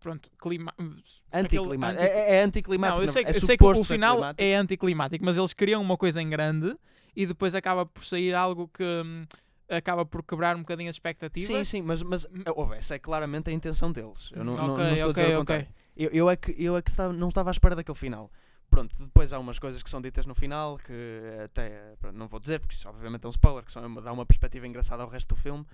pronto, 0.00 0.30
clima. 0.38 0.72
Anticlimático. 1.32 2.02
É, 2.02 2.36
é 2.38 2.42
anticlimático. 2.42 2.96
Não, 2.98 3.02
eu 3.02 3.06
não- 3.06 3.12
sei, 3.12 3.24
que- 3.24 3.30
é 3.30 3.36
eu 3.36 3.40
sei 3.40 3.56
que 3.56 3.64
o 3.64 3.84
final 3.84 4.18
é 4.36 4.54
anticlimático, 4.54 5.24
mas 5.24 5.36
eles 5.36 5.52
criam 5.52 5.80
uma 5.80 5.96
coisa 5.96 6.20
em 6.20 6.28
grande 6.28 6.76
e 7.16 7.26
depois 7.26 7.54
acaba 7.54 7.84
por 7.86 8.04
sair 8.04 8.34
algo 8.34 8.68
que 8.68 8.82
hum, 8.84 9.24
acaba 9.68 10.04
por 10.04 10.22
quebrar 10.22 10.54
um 10.56 10.60
bocadinho 10.60 10.88
as 10.90 10.96
expectativas. 10.96 11.66
Sim, 11.68 11.78
sim, 11.78 11.82
mas, 11.82 12.02
mas 12.02 12.26
ouve, 12.54 12.76
essa 12.76 12.94
é 12.94 12.98
claramente 12.98 13.50
a 13.50 13.52
intenção 13.52 13.90
deles. 13.92 14.30
Eu 14.34 14.44
não, 14.44 14.54
não- 14.54 14.74
Ok, 14.74 14.84
não 14.84 14.92
estou 14.94 15.10
ok, 15.10 15.22
a 15.22 15.26
dizer 15.26 15.36
o 15.36 15.40
ok. 15.40 15.56
contrário. 15.56 15.68
Eu, 15.96 16.10
eu 16.10 16.30
é 16.30 16.36
que, 16.36 16.54
eu 16.58 16.76
é 16.76 16.82
que 16.82 16.90
estava- 16.90 17.12
não 17.12 17.28
estava 17.28 17.50
à 17.50 17.52
espera 17.52 17.74
daquele 17.74 17.98
final. 17.98 18.30
Pronto, 18.70 18.94
depois 18.98 19.32
há 19.32 19.38
umas 19.38 19.58
coisas 19.58 19.82
que 19.82 19.88
são 19.88 20.00
ditas 20.00 20.26
no 20.26 20.34
final 20.34 20.78
que 20.78 20.92
até 21.44 21.94
não 22.12 22.28
vou 22.28 22.38
dizer 22.38 22.60
porque 22.60 22.74
isso 22.74 22.88
obviamente 22.88 23.24
é 23.24 23.26
um 23.26 23.30
spoiler, 23.30 23.64
que 23.64 23.72
só 23.72 23.80
dá 23.80 24.12
uma 24.12 24.26
perspectiva 24.26 24.66
engraçada 24.66 25.02
ao 25.02 25.08
resto 25.08 25.34
do 25.34 25.40
filme. 25.40 25.64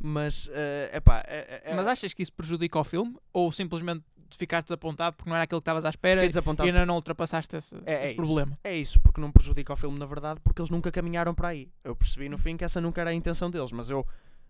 Mas, 0.00 0.48
é 0.52 0.90
epá, 0.94 1.22
é, 1.26 1.62
é, 1.64 1.74
Mas 1.74 1.86
achas 1.86 2.12
que 2.14 2.22
isso 2.22 2.32
prejudica 2.32 2.78
o 2.78 2.84
filme? 2.84 3.16
Ou 3.32 3.52
simplesmente 3.52 4.04
ficaste 4.36 4.68
desapontado 4.68 5.16
porque 5.16 5.28
não 5.28 5.36
era 5.36 5.44
aquilo 5.44 5.60
que 5.60 5.62
estavas 5.62 5.84
à 5.84 5.90
espera 5.90 6.24
e 6.24 6.30
ainda 6.62 6.86
não 6.86 6.94
ultrapassaste 6.94 7.56
esse, 7.56 7.76
É, 7.84 7.94
é 7.94 8.02
esse 8.04 8.12
isso. 8.12 8.22
problema? 8.22 8.58
É 8.64 8.74
isso, 8.74 9.00
porque 9.00 9.20
não 9.20 9.30
prejudica 9.30 9.72
o 9.72 9.76
filme 9.76 9.98
na 9.98 10.06
verdade, 10.06 10.40
porque 10.40 10.60
eles 10.60 10.70
nunca 10.70 10.90
caminharam 10.90 11.34
para 11.34 11.48
aí. 11.48 11.70
Eu 11.84 11.94
percebi 11.94 12.28
no 12.28 12.38
fim 12.38 12.56
que 12.56 12.64
essa 12.64 12.80
nunca 12.80 13.00
era 13.00 13.10
a 13.10 13.14
intenção 13.14 13.50
deles, 13.50 13.72
mas 13.72 13.90
eu 13.90 14.06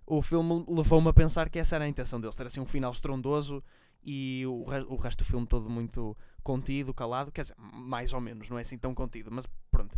o 0.06 0.20
filme 0.20 0.64
levou-me 0.68 1.08
a 1.08 1.12
pensar 1.12 1.48
que 1.48 1.58
essa 1.58 1.76
era 1.76 1.84
a 1.84 1.88
intenção 1.88 2.20
deles, 2.20 2.34
ter 2.36 2.46
assim 2.46 2.60
um 2.60 2.66
final 2.66 2.90
estrondoso 2.90 3.62
e 4.02 4.44
o, 4.46 4.64
o 4.88 4.96
resto 4.96 5.18
do 5.18 5.24
filme 5.24 5.46
todo 5.46 5.68
muito 5.70 6.16
contido, 6.42 6.92
calado, 6.92 7.30
quer 7.30 7.42
dizer, 7.42 7.54
mais 7.58 8.12
ou 8.12 8.20
menos, 8.20 8.48
não 8.50 8.58
é 8.58 8.62
assim 8.62 8.76
tão 8.78 8.94
contido, 8.94 9.30
mas 9.30 9.46
pronto. 9.70 9.96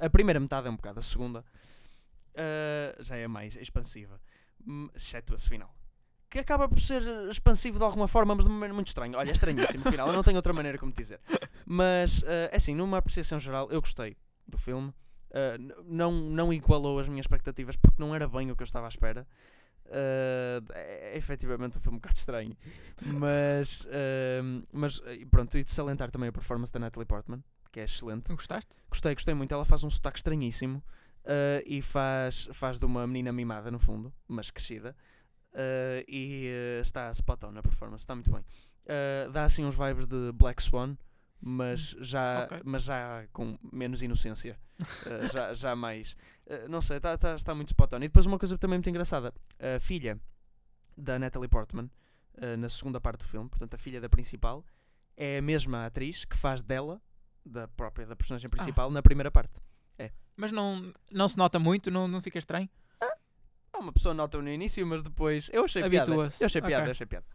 A, 0.00 0.06
a 0.06 0.10
primeira 0.10 0.40
metade 0.40 0.66
é 0.66 0.70
um 0.70 0.76
bocado, 0.76 0.98
a 1.00 1.02
segunda 1.02 1.44
ah, 2.36 2.96
já 3.02 3.16
é 3.16 3.26
mais 3.28 3.56
expansiva, 3.56 4.20
hum, 4.66 4.88
exceto 4.94 5.34
esse 5.34 5.48
final. 5.48 5.74
Que 6.30 6.38
acaba 6.40 6.68
por 6.68 6.80
ser 6.80 7.02
expansivo 7.30 7.78
de 7.78 7.84
alguma 7.84 8.08
forma, 8.08 8.34
mas 8.34 8.44
de 8.44 8.50
uma 8.50 8.56
maneira 8.58 8.74
muito 8.74 8.88
estranha. 8.88 9.16
Olha, 9.16 9.30
é 9.30 9.32
estranhíssimo 9.32 9.84
final, 9.88 10.08
eu 10.08 10.12
não 10.14 10.22
tenho 10.24 10.36
outra 10.36 10.52
maneira 10.52 10.76
como 10.78 10.90
dizer. 10.92 11.20
Mas, 11.64 12.24
é 12.24 12.50
assim, 12.56 12.74
numa 12.74 12.98
apreciação 12.98 13.38
geral, 13.38 13.70
eu 13.70 13.80
gostei 13.80 14.16
do 14.46 14.58
filme. 14.58 14.92
N- 15.58 15.74
não, 15.84 16.10
não 16.12 16.52
igualou 16.52 16.98
as 16.98 17.08
minhas 17.08 17.24
expectativas 17.24 17.76
porque 17.76 18.00
não 18.00 18.14
era 18.14 18.26
bem 18.28 18.50
o 18.50 18.56
que 18.56 18.62
eu 18.62 18.66
estava 18.66 18.86
à 18.86 18.88
espera. 18.88 19.26
É, 19.86 20.62
é 21.12 21.16
efetivamente 21.16 21.76
um 21.78 21.80
filme 21.80 21.96
um 21.96 22.00
bocado 22.00 22.16
estranho. 22.16 22.56
Mas, 23.02 23.86
ah, 23.90 24.62
mas 24.72 25.00
e 25.18 25.24
pronto, 25.26 25.56
e 25.58 25.64
de 25.64 25.70
salientar 25.70 26.10
também 26.10 26.28
a 26.28 26.32
performance 26.32 26.72
da 26.72 26.78
Natalie 26.78 27.06
Portman, 27.06 27.42
que 27.70 27.80
é 27.80 27.84
excelente. 27.84 28.28
Gostaste? 28.32 28.76
Gostei, 28.88 29.14
gostei 29.14 29.34
muito. 29.34 29.52
Ela 29.52 29.64
faz 29.64 29.84
um 29.84 29.90
sotaque 29.90 30.18
estranhíssimo 30.18 30.82
ah, 31.24 31.62
e 31.66 31.80
faz, 31.82 32.48
faz 32.52 32.78
de 32.78 32.86
uma 32.86 33.06
menina 33.06 33.32
mimada, 33.32 33.70
no 33.70 33.78
fundo, 33.78 34.12
mas 34.26 34.50
crescida. 34.50 34.96
Ah, 35.52 36.02
e 36.08 36.48
está 36.80 37.10
spot 37.10 37.44
on 37.44 37.52
na 37.52 37.62
performance, 37.62 38.02
está 38.02 38.14
muito 38.14 38.30
bem. 38.30 38.44
Dá 39.32 39.44
assim 39.44 39.64
uns 39.64 39.74
vibes 39.74 40.06
de 40.06 40.32
Black 40.32 40.62
Swan, 40.62 40.96
mas 41.40 41.96
já, 42.00 42.44
Ok. 42.44 42.60
mas 42.64 42.84
já 42.84 43.26
com 43.32 43.58
menos 43.72 44.02
inocência. 44.02 44.58
Já, 45.32 45.54
já 45.54 45.76
mais. 45.76 46.16
Ah, 46.48 46.68
não 46.68 46.80
sei, 46.80 47.00
tá, 47.00 47.16
tá- 47.16 47.34
está 47.34 47.54
muito 47.54 47.68
spot 47.68 47.92
on. 47.92 47.96
E 47.98 48.00
depois 48.00 48.26
uma 48.26 48.38
coisa 48.38 48.56
também 48.58 48.78
muito 48.78 48.88
engraçada: 48.90 49.32
a 49.58 49.78
filha 49.80 50.18
da 50.96 51.18
Natalie 51.18 51.48
Portman, 51.48 51.90
ah, 52.38 52.56
na 52.56 52.68
segunda 52.68 53.00
parte 53.00 53.20
do 53.20 53.24
filme, 53.28 53.48
portanto, 53.48 53.74
a 53.74 53.78
filha 53.78 54.00
da 54.00 54.08
principal, 54.08 54.64
é 55.16 55.38
a 55.38 55.42
mesma 55.42 55.86
atriz 55.86 56.24
que 56.24 56.36
faz 56.36 56.62
dela, 56.62 57.00
da 57.44 57.68
própria 57.68 58.06
da 58.06 58.16
personagem 58.16 58.48
principal, 58.50 58.90
na 58.90 59.02
primeira 59.02 59.30
parte. 59.30 59.52
Mas 60.36 60.50
não, 60.50 60.90
não 61.12 61.28
se 61.28 61.38
nota 61.38 61.60
muito? 61.60 61.92
Não, 61.92 62.08
não 62.08 62.20
fica 62.20 62.38
estranho? 62.38 62.68
Ah, 63.00 63.78
uma 63.78 63.92
pessoa 63.92 64.12
nota 64.12 64.36
no 64.42 64.48
início, 64.48 64.84
mas 64.84 65.00
depois. 65.00 65.48
Eu 65.52 65.64
achei 65.64 65.88
piada. 65.88 66.12
Eu 66.12 66.20
achei 66.22 66.60
piada, 66.60 66.76
Ok. 66.78 66.86
eu 66.88 66.90
achei 66.90 67.06
piada. 67.06 67.26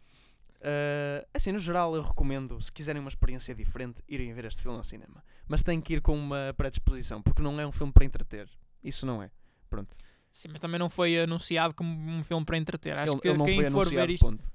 Ah, 0.62 1.26
assim, 1.32 1.52
no 1.52 1.58
geral, 1.58 1.94
eu 1.96 2.02
recomendo, 2.02 2.60
se 2.60 2.70
quiserem 2.70 3.00
uma 3.00 3.08
experiência 3.08 3.54
diferente, 3.54 4.02
irem 4.06 4.32
ver 4.34 4.44
este 4.44 4.60
filme 4.60 4.76
ao 4.76 4.84
cinema. 4.84 5.24
Mas 5.48 5.62
tem 5.62 5.80
que 5.80 5.94
ir 5.94 6.02
com 6.02 6.14
uma 6.14 6.52
predisposição, 6.56 7.22
porque 7.22 7.40
não 7.40 7.58
é 7.58 7.66
um 7.66 7.72
filme 7.72 7.90
para 7.92 8.04
entreter. 8.04 8.50
Isso 8.82 9.04
não 9.06 9.22
é. 9.22 9.30
Pronto. 9.68 9.94
Sim, 10.32 10.48
mas 10.52 10.60
também 10.60 10.78
não 10.78 10.88
foi 10.88 11.18
anunciado 11.20 11.74
como 11.74 11.90
um 11.92 12.22
filme 12.22 12.44
para 12.44 12.56
entreter. 12.56 12.96
Acho 12.96 13.12
ele, 13.14 13.20
que 13.20 13.28
ele 13.28 13.38
não 13.38 13.44
quem 13.44 13.56
foi 13.56 13.70
for 13.70 13.88
ver 13.88 14.10
isto, 14.10 14.26
ponto. 14.26 14.50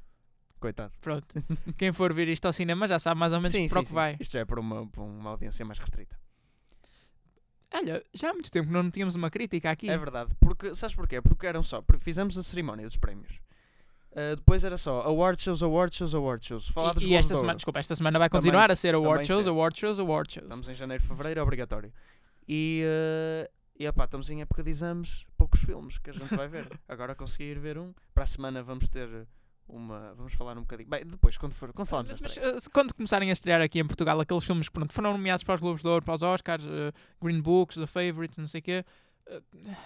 Coitado. 0.60 0.94
pronto, 1.00 1.28
quem 1.78 1.92
for 1.92 2.14
ver 2.14 2.28
isto 2.28 2.46
ao 2.46 2.54
cinema 2.54 2.88
já 2.88 2.98
sabe 2.98 3.20
mais 3.20 3.34
ou 3.34 3.40
menos 3.40 3.52
sim, 3.52 3.68
para 3.68 3.80
o 3.80 3.84
que 3.84 3.90
sim. 3.90 3.94
vai. 3.94 4.18
Isto 4.20 4.34
já 4.34 4.40
é 4.40 4.46
para 4.46 4.60
uma, 4.60 4.88
para 4.88 5.04
uma 5.04 5.32
audiência 5.32 5.66
mais 5.66 5.78
restrita. 5.78 6.18
Olha, 7.74 8.04
já 8.14 8.30
há 8.30 8.34
muito 8.34 8.50
tempo 8.50 8.68
que 8.68 8.74
não 8.74 8.90
tínhamos 8.90 9.16
uma 9.16 9.30
crítica 9.30 9.70
aqui. 9.70 9.90
É 9.90 9.98
verdade. 9.98 10.34
Porque, 10.40 10.74
sabes 10.76 10.96
porquê? 10.96 11.22
Porque 11.22 11.46
eram 11.46 11.62
só. 11.62 11.84
Fizemos 12.00 12.38
a 12.38 12.44
cerimónia 12.44 12.86
dos 12.86 12.96
prémios. 12.96 13.34
Uh, 14.12 14.38
depois 14.38 14.64
era 14.64 14.78
só 14.78 15.02
award 15.02 15.42
shows, 15.42 15.62
award 15.62 15.94
shows, 15.94 16.16
award 16.16 16.46
shows. 16.46 16.68
Falar 16.70 16.94
dos 16.94 17.04
e, 17.04 17.10
e 17.10 17.16
esta 17.16 17.36
semana, 17.36 17.56
desculpa, 17.56 17.80
esta 17.80 17.94
semana 17.98 18.18
vai 18.18 18.30
Também- 18.30 18.44
continuar 18.44 18.72
a 18.72 18.76
ser 18.78 18.96
award 18.96 19.14
também 19.16 19.26
shows, 19.26 19.44
ser. 19.44 19.50
award 19.50 19.78
shows, 19.78 20.00
award 20.00 20.34
shows. 20.34 20.46
Estamos 20.46 20.70
em 20.70 20.74
janeiro, 20.74 21.04
fevereiro, 21.04 21.42
é 21.42 21.44
obrigatório. 21.44 21.92
E, 22.48 22.86
uh, 22.86 23.52
e 23.78 23.88
opá, 23.88 24.06
estamos 24.06 24.30
em 24.30 24.42
época 24.42 24.64
de 24.64 24.70
exames, 24.70 25.26
poucos 25.38 25.60
filmes 25.60 25.98
que 25.98 26.10
a 26.10 26.14
gente 26.14 26.34
vai 26.34 26.48
ver. 26.48 26.68
Agora 26.88 27.14
consegui 27.14 27.46
ir 27.46 27.60
ver 27.60 27.78
um. 27.78 27.94
Para 28.14 28.24
a 28.24 28.28
semana 28.28 28.64
vamos 28.64 28.88
ter 28.88 29.28
uma. 29.68 30.14
Vamos 30.14 30.34
falar 30.34 30.58
um 30.58 30.62
bocadinho. 30.62 30.90
Bem, 30.90 31.06
depois, 31.06 31.38
quando, 31.38 31.54
for, 31.54 31.74
quando 31.74 31.88
falamos 31.88 32.22
Mas, 32.22 32.38
eh, 32.38 32.56
quando 32.72 32.94
começarem 32.94 33.30
a 33.30 33.34
estrear 33.34 33.62
aqui 33.62 33.80
em 33.80 33.86
Portugal 33.86 34.20
aqueles 34.20 34.44
filmes 34.46 34.70
que 34.70 34.74
pronto, 34.74 34.94
foram 34.94 35.12
nomeados 35.12 35.44
para 35.44 35.56
os 35.56 35.62
Globos 35.62 35.82
de 35.82 35.88
Ouro, 35.88 36.06
para 36.06 36.16
os 36.16 36.22
Oscars, 36.22 36.64
eh, 36.64 36.94
Green 37.22 37.42
Books, 37.42 37.76
The 37.76 37.88
Favourite, 37.88 38.40
não 38.40 38.48
sei 38.48 38.60
o 38.60 38.64
quê, 38.64 38.86
eh, 39.28 39.42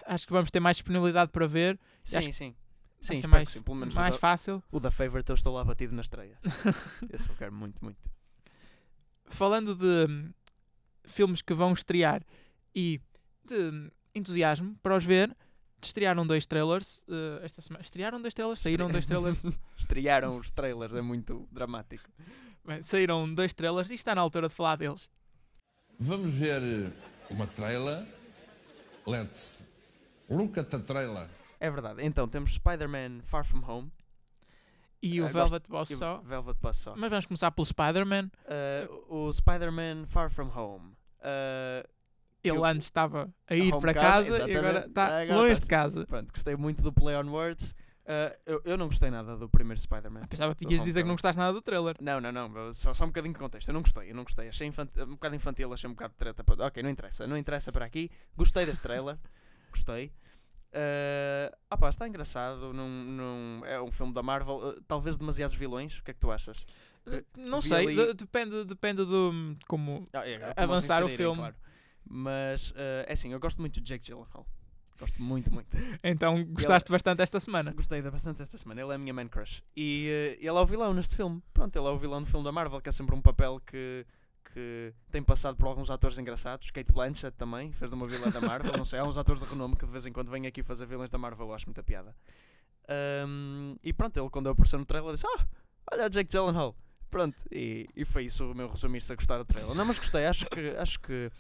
acho 0.06 0.28
que 0.28 0.34
vamos 0.34 0.52
ter 0.52 0.60
mais 0.60 0.78
disponibilidade 0.78 1.32
para 1.32 1.48
ver. 1.48 1.80
Sim, 2.04 2.32
sim. 2.32 2.56
Sim, 3.02 3.26
mais, 3.28 3.50
sim. 3.50 3.62
Pelo 3.62 3.78
menos 3.78 3.96
mais 3.96 4.10
o, 4.10 4.18
da, 4.18 4.20
fácil. 4.20 4.64
o 4.72 4.80
da 4.80 4.92
Favorite 4.92 5.30
eu 5.30 5.36
estou 5.36 5.54
lá 5.54 5.64
batido 5.64 5.96
na 5.96 6.02
estreia. 6.02 6.38
Esse 7.12 7.30
eu 7.30 7.36
quero 7.36 7.54
muito, 7.54 7.82
muito. 7.82 7.98
Falando 9.26 9.74
de 9.74 10.12
hum, 10.12 10.34
filmes 11.06 11.42
que 11.42 11.54
vão 11.54 11.72
estrear 11.72 12.22
e 12.76 13.00
hum, 13.54 13.90
entusiasmo 14.14 14.76
para 14.82 14.96
os 14.96 15.04
ver, 15.06 15.36
estrearam 15.82 16.26
dois 16.26 16.46
trailers 16.46 17.04
eh, 17.08 17.40
esta 17.44 17.62
semana. 17.62 17.82
Estrearam 17.84 18.22
dois 18.22 18.34
trailers? 18.34 18.60
Saíram 18.60 18.90
dois 18.90 19.06
trailers? 19.06 19.44
Estrearam 19.78 20.38
os 20.38 20.52
trailers, 20.52 20.94
é 20.94 21.02
muito 21.02 21.48
dramático. 21.52 22.10
Bem, 22.66 22.82
saíram 22.84 23.34
dois 23.34 23.54
trailers 23.54 23.90
e 23.90 23.96
está 23.96 24.14
na 24.14 24.22
altura 24.22 24.48
de 24.50 24.54
falar 24.56 24.76
deles. 24.76 25.10
Vamos 26.00 26.34
ver 26.34 26.92
uma 27.30 27.48
trailer. 27.48 28.06
Let's 29.08 29.66
look 30.30 30.60
at 30.60 30.68
the 30.70 30.80
trailer. 30.80 31.30
É 31.60 31.70
verdade. 31.70 32.04
Então, 32.06 32.28
temos 32.28 32.54
Spider-Man 32.54 33.22
Far 33.24 33.44
From 33.46 33.64
Home 33.70 33.92
E 35.02 35.20
o 35.22 35.24
gosto- 35.30 35.34
Velvet 35.52 35.68
Boss 35.70 35.90
só. 35.90 36.18
Velvet 36.20 36.58
Buzzsaw. 36.62 36.96
Mas 36.98 37.10
vamos 37.10 37.26
começar 37.26 37.52
pelo 37.52 37.66
Spider-Man. 37.66 38.30
Uh, 38.46 39.28
o 39.28 39.34
Spider-Man 39.34 40.06
Far 40.08 40.30
From 40.30 40.50
Home. 40.56 40.92
Uh, 41.20 41.88
Ele 42.44 42.58
Eu- 42.58 42.64
antes 42.66 42.86
estava 42.86 43.30
a 43.48 43.56
ir 43.56 43.72
para 43.80 43.94
casa 43.94 44.48
e 44.50 44.56
agora 44.56 44.86
está 44.88 45.22
Agora 45.22 45.36
longe 45.42 45.56
tá- 45.56 45.62
de 45.62 45.68
casa. 45.68 46.06
pronto, 46.08 46.32
gostei 46.34 46.56
muito 46.56 46.82
do 46.82 46.92
Play 46.94 47.16
on 47.16 47.30
Words. 47.30 47.76
Uh, 48.06 48.34
eu, 48.46 48.62
eu 48.66 48.78
não 48.78 48.88
gostei 48.88 49.12
nada 49.12 49.38
do 49.38 49.48
primeiro 49.48 49.80
Spider-Man. 49.80 50.22
Ah, 50.24 50.28
Pensava 50.28 50.56
que 50.56 50.66
tinhas 50.66 50.82
de 50.82 50.88
dizer 50.88 51.02
que 51.04 51.08
não 51.08 51.14
gostaste 51.14 51.38
nada 51.38 51.54
do 51.54 51.62
trailer. 51.62 51.94
Não, 52.02 52.20
não, 52.20 52.32
não. 52.32 52.74
Só, 52.74 52.92
só 52.92 53.04
um 53.04 53.08
bocadinho 53.08 53.34
de 53.36 53.40
contexto. 53.40 53.68
Eu 53.70 53.74
não 53.74 53.82
gostei, 53.82 54.10
eu 54.10 54.16
não 54.16 54.24
gostei. 54.24 54.48
Achei 54.48 54.66
infant- 54.66 54.98
um 54.98 55.12
bocado 55.12 55.36
infantil, 55.36 55.72
achei 55.72 55.88
um 55.88 55.94
bocado 55.94 56.14
de 56.14 56.18
treta. 56.18 56.44
para- 56.44 56.66
Ok, 56.66 56.82
não 56.82 56.90
interessa, 56.90 57.28
não 57.28 57.38
interessa 57.38 57.72
para 57.72 57.86
aqui. 57.86 58.10
Gostei 58.36 58.66
deste 58.66 58.82
trailer. 58.82 59.16
Gostei. 59.72 60.12
Uh, 60.74 61.56
opá, 61.70 61.90
está 61.90 62.08
engraçado. 62.08 62.74
Não, 62.74 62.88
não, 62.88 63.66
é 63.66 63.82
um 63.82 63.92
filme 63.92 64.14
da 64.14 64.22
Marvel. 64.24 64.56
uh, 64.58 64.82
talvez 64.88 65.18
demasiados 65.18 65.56
vilões. 65.56 66.00
O 66.00 66.04
que 66.04 66.12
é 66.12 66.14
que 66.14 66.20
tu 66.20 66.32
achas? 66.32 66.66
Eh, 67.08 67.24
Não 67.38 67.62
sei, 67.62 67.88
ali- 67.88 67.96
de- 67.96 68.14
depende, 68.14 68.66
depende 68.66 69.06
do 69.06 69.32
hum, 69.34 69.56
como 69.68 70.06
Ah, 70.14 70.28
é, 70.28 70.38
como 70.40 70.54
Avançar 70.74 71.04
o 71.04 71.10
filme. 71.10 71.38
claro. 71.38 71.56
Mas 72.10 72.72
uh, 72.72 73.06
é 73.06 73.14
assim, 73.14 73.32
eu 73.32 73.40
gosto 73.40 73.60
muito 73.62 73.80
de 73.80 73.86
Jake 73.88 74.06
Gyllenhaal. 74.08 74.46
Gosto 75.00 75.22
muito, 75.22 75.54
muito. 75.54 75.70
Então 76.04 76.44
gostaste 76.46 76.92
bastante 76.92 77.22
esta 77.22 77.40
semana. 77.40 77.72
Gostei 77.72 78.02
da- 78.02 78.12
bastante 78.12 78.42
esta 78.42 78.58
semana. 78.58 78.82
Ele 78.82 78.92
é 78.92 78.96
a 78.96 78.98
minha 78.98 79.14
man 79.14 79.28
crush. 79.30 79.64
E 79.76 80.08
eh, 80.10 80.38
ele 80.40 80.48
é 80.50 80.52
o 80.52 80.66
vilão 80.66 80.94
neste 80.94 81.16
filme. 81.16 81.42
Pronto, 81.54 81.74
ele 81.78 81.88
é 81.88 81.90
o 81.90 81.98
vilão 81.98 82.22
do 82.22 82.26
filme 82.28 82.44
da 82.44 82.52
Marvel, 82.52 82.82
que 82.82 82.90
é 82.90 82.92
sempre 82.92 83.16
um 83.16 83.22
papel 83.22 83.62
que, 83.66 84.06
que 84.54 84.94
tem 85.10 85.24
passado 85.24 85.56
por 85.56 85.68
alguns 85.68 85.90
atores 85.90 86.18
engraçados. 86.18 86.70
Kate 86.72 86.92
Blanchett 86.92 87.38
também 87.38 87.72
fez 87.72 87.90
de 87.90 87.96
uma 87.96 88.06
vilã 88.06 88.30
da 88.30 88.42
Marvel. 88.42 88.74
Não 88.76 88.84
sei, 88.84 89.00
há 89.00 89.06
uns 89.06 89.18
atores 89.18 89.40
de 89.42 89.48
renome 89.48 89.78
que 89.78 89.86
de 89.86 89.92
vez 89.92 90.06
em 90.06 90.12
quando 90.12 90.30
vêm 90.32 90.46
aqui 90.48 90.62
fazer 90.64 90.86
vilões 90.86 91.10
da 91.10 91.18
Marvel. 91.18 91.48
Eu 91.48 91.54
acho 91.54 91.66
muita 91.68 91.82
piada. 91.82 92.14
Ahm, 92.90 93.76
e 93.84 93.94
pronto, 93.94 94.20
ele 94.20 94.30
quando 94.30 94.50
apareceu 94.50 94.80
no 94.80 94.86
trailer 94.86 95.14
disse: 95.14 95.26
Ah, 95.28 95.46
olha 95.94 96.10
Jake 96.10 96.30
Gyllenhaal. 96.30 96.76
Pronto, 97.10 97.38
e, 97.52 97.88
e 97.96 98.04
foi 98.06 98.26
isso 98.26 98.52
o 98.52 98.54
meu 98.54 98.68
resumir-se 98.68 99.12
a 99.12 99.16
gostar 99.16 99.38
do 99.38 99.46
trailer. 99.46 99.74
Não, 99.76 99.86
mas 99.86 99.98
gostei, 99.98 100.26
acho 100.26 100.46
que. 100.48 100.70
Acho 100.78 101.00
que 101.00 101.32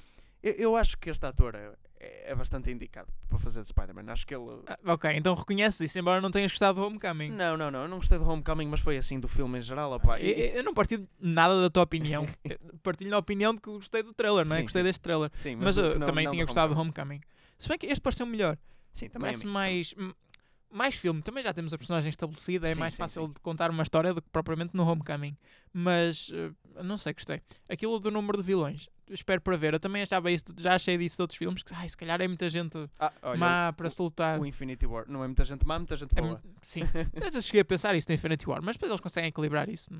eu, 0.41 0.53
eu 0.53 0.75
acho 0.75 0.97
que 0.97 1.09
este 1.09 1.25
ator 1.25 1.55
é, 1.55 1.71
é 1.99 2.35
bastante 2.35 2.71
indicado 2.71 3.11
para 3.27 3.37
fazer 3.39 3.61
de 3.61 3.67
Spider-Man. 3.67 4.11
Acho 4.11 4.25
que 4.25 4.33
ele. 4.33 4.61
Ah, 4.67 4.77
ok, 4.93 5.11
então 5.15 5.33
reconheces 5.35 5.81
isso, 5.81 5.99
embora 5.99 6.21
não 6.21 6.31
tenhas 6.31 6.51
gostado 6.51 6.79
do 6.79 6.85
Homecoming. 6.87 7.29
Não, 7.31 7.57
não, 7.57 7.69
não. 7.69 7.81
Eu 7.83 7.87
não 7.87 7.97
gostei 7.97 8.17
do 8.17 8.27
Homecoming, 8.29 8.67
mas 8.67 8.79
foi 8.79 8.97
assim 8.97 9.19
do 9.19 9.27
filme 9.27 9.59
em 9.59 9.61
geral. 9.61 9.91
opá. 9.93 10.19
Eu, 10.19 10.27
E- 10.27 10.57
eu 10.57 10.63
não 10.63 10.73
partilho 10.73 11.07
nada 11.19 11.61
da 11.61 11.69
tua 11.69 11.83
opinião. 11.83 12.25
Eu 12.43 12.57
partilho 12.81 13.13
a 13.15 13.17
opinião 13.19 13.53
de 13.53 13.61
que 13.61 13.69
gostei 13.69 14.01
do 14.03 14.13
trailer, 14.13 14.45
não 14.47 14.55
é? 14.55 14.59
Sim, 14.59 14.63
gostei 14.63 14.81
sim. 14.81 14.85
deste 14.87 15.01
trailer. 15.01 15.29
sim, 15.33 15.55
Mas, 15.55 15.77
o 15.77 15.81
eu 15.81 15.93
que 15.93 15.99
não- 15.99 16.07
também 16.07 16.25
não 16.25 16.31
tinha 16.31 16.45
do 16.45 16.47
gostado 16.47 16.73
do 16.73 16.79
Homecoming. 16.79 17.19
Se 17.57 17.67
bem 17.67 17.77
que 17.77 17.87
este 17.87 18.01
pareceu 18.01 18.25
melhor. 18.25 18.57
Sim, 18.93 19.09
também 19.09 19.27
a 19.29 19.31
Parece 19.31 19.45
mim. 19.45 19.51
mais. 19.51 19.93
Mais 20.71 20.93
filme, 20.93 21.19
também 21.23 21.43
já 21.43 21.51
temos 21.51 21.73
a 21.73 21.77
personagem 21.79 22.11
estabelecida, 22.11 22.67
é 22.69 22.75
Sim, 22.75 22.79
mais 22.79 22.93
fácil 22.95 23.27
de 23.27 23.39
contar 23.41 23.71
uma 23.71 23.81
história 23.81 24.13
do 24.13 24.21
que 24.21 24.29
propriamente 24.29 24.75
no 24.77 24.87
Homecoming. 24.87 25.35
Mas 25.73 26.31
eh, 26.31 26.51
não 26.83 26.95
sei, 26.95 27.13
gostei. 27.13 27.41
Aquilo 27.67 27.99
do 27.99 28.11
número 28.11 28.37
de 28.37 28.43
vilões, 28.43 28.87
espero 29.09 29.41
para 29.41 29.55
ver. 29.57 29.73
Eu 29.73 29.79
também 29.79 30.01
achava 30.01 30.31
isso, 30.31 30.45
já 30.57 30.75
achei 30.75 30.97
disso 30.97 31.15
de 31.17 31.21
outros 31.21 31.37
filmes, 31.37 31.63
que 31.63 31.73
ai, 31.73 31.87
se 31.89 31.97
calhar 31.97 32.19
é 32.21 32.27
muita 32.27 32.49
gente 32.49 32.77
Ah, 32.99 33.11
olha, 33.23 33.39
má 33.39 33.73
para 33.73 33.89
se 33.89 34.01
lutar. 34.01 34.39
o 34.39 34.45
Infinity 34.45 34.85
War. 34.85 35.05
Não 35.07 35.23
é 35.23 35.27
muita 35.27 35.43
gente 35.45 35.65
má, 35.65 35.77
muita 35.79 35.95
gente 35.95 36.11
É 36.15 36.21
boa. 36.21 36.33
mu- 36.43 36.53
sim, 36.61 36.81
eu 37.13 37.33
já 37.33 37.41
cheguei 37.41 37.61
a 37.61 37.65
pensar 37.65 37.95
isso 37.95 38.07
no 38.09 38.15
Infinity 38.15 38.47
War, 38.49 38.61
mas 38.61 38.75
depois 38.75 38.91
eles 38.91 39.01
conseguem 39.01 39.29
equilibrar 39.29 39.69
isso. 39.69 39.91
Não, 39.93 39.99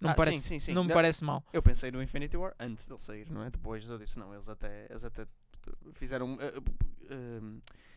não 0.00 0.08
me 0.08 0.12
Ah, 0.12 0.14
parece, 0.14 0.38
sim, 0.40 0.48
sim, 0.48 0.60
sim. 0.60 0.72
Não 0.72 0.82
me 0.82 0.88
Não- 0.88 0.94
parece 0.94 1.22
mal. 1.24 1.44
Eu 1.52 1.62
pensei 1.62 1.90
no 1.90 2.02
Infinity 2.02 2.36
War 2.36 2.54
antes 2.58 2.86
dele 2.86 3.00
sair, 3.00 3.30
não 3.30 3.42
é? 3.44 3.50
Depois 3.50 3.88
eu 3.88 3.98
disse, 3.98 4.18
não, 4.18 4.32
eles 4.34 4.48
até, 4.48 4.86
eles 4.90 5.04
até 5.04 5.26
fizeram. 5.92 6.36
eh, 6.40 6.52
eh, 6.56 6.60
eh, 7.10 7.40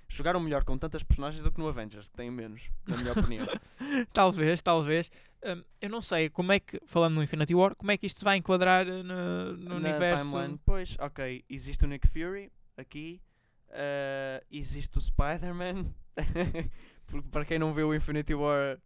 jogaram 0.08 0.40
melhor 0.40 0.64
com 0.64 0.78
tantas 0.78 1.04
personagens 1.04 1.42
do 1.44 1.52
que 1.52 1.60
no 1.60 1.68
Avengers, 1.68 2.10
que 2.10 2.16
têm 2.16 2.32
menos, 2.32 2.70
na 2.88 2.98
minha 2.98 3.12
opinião. 3.12 3.46
Talvez, 4.14 4.62
talvez. 4.62 5.12
Hum, 5.44 5.64
eu 5.82 5.90
não 5.90 6.02
sei 6.02 6.30
como 6.30 6.52
é 6.52 6.60
que, 6.60 6.80
falando 6.86 7.16
no 7.16 7.24
Infinity 7.24 7.54
War, 7.54 7.76
como 7.76 7.92
é 7.92 7.98
que 7.98 8.08
isto 8.08 8.20
se 8.20 8.26
vai 8.26 8.38
enquadrar 8.38 8.88
eh, 8.88 9.04
no, 9.04 9.54
no 9.58 9.70
na 9.70 9.76
universo. 9.76 10.26
timeline, 10.26 10.60
pois, 10.66 10.96
ok, 11.00 11.44
existe 11.50 11.86
o 11.86 11.88
Nick 11.88 12.08
Fury 12.08 12.52
aqui, 12.78 13.22
eh, 13.70 14.44
existe 14.50 14.98
o 14.98 15.02
Spider-Man. 15.02 15.86
Para 17.32 17.46
quem 17.46 17.60
não 17.60 17.74
viu 17.74 17.90
o 17.90 17.96
Infinity 17.96 18.34
War, 18.34 18.80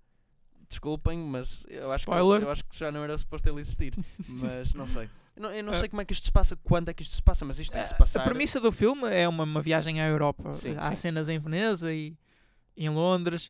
desculpem, 0.67 1.17
mas 1.19 1.65
eu 1.69 1.91
acho, 1.91 2.05
que, 2.05 2.11
eu 2.11 2.51
acho 2.51 2.65
que 2.65 2.77
já 2.77 2.91
não 2.91 3.03
era 3.03 3.17
suposto 3.17 3.47
ele 3.47 3.59
existir. 3.59 3.93
Mas 4.27 4.73
não 4.73 4.85
sei. 4.85 5.09
Eu 5.39 5.43
não, 5.43 5.51
eu 5.53 5.63
não 5.63 5.71
Ah. 5.73 5.77
sei 5.77 5.87
como 5.87 6.01
é 6.01 6.05
que 6.05 6.11
isto 6.11 6.25
se 6.25 6.31
passa, 6.31 6.57
quando 6.57 6.89
é 6.89 6.93
que 6.93 7.01
isto 7.01 7.15
se 7.15 7.23
passa, 7.23 7.45
mas 7.45 7.57
isto 7.57 7.71
tem 7.71 7.81
que 7.81 7.87
se 7.87 7.93
A- 7.93 7.97
passar. 7.97 8.21
A 8.21 8.23
premissa 8.25 8.59
do 8.59 8.71
filme 8.73 9.07
é 9.09 9.25
uma, 9.27 9.45
uma 9.45 9.61
viagem 9.61 10.01
à 10.01 10.07
Europa. 10.07 10.53
Sim, 10.53 10.75
Há 10.77 10.89
sim. 10.89 10.95
cenas 10.97 11.29
em 11.29 11.39
Veneza 11.39 11.93
e, 11.93 12.17
em 12.75 12.89
Londres. 12.89 13.49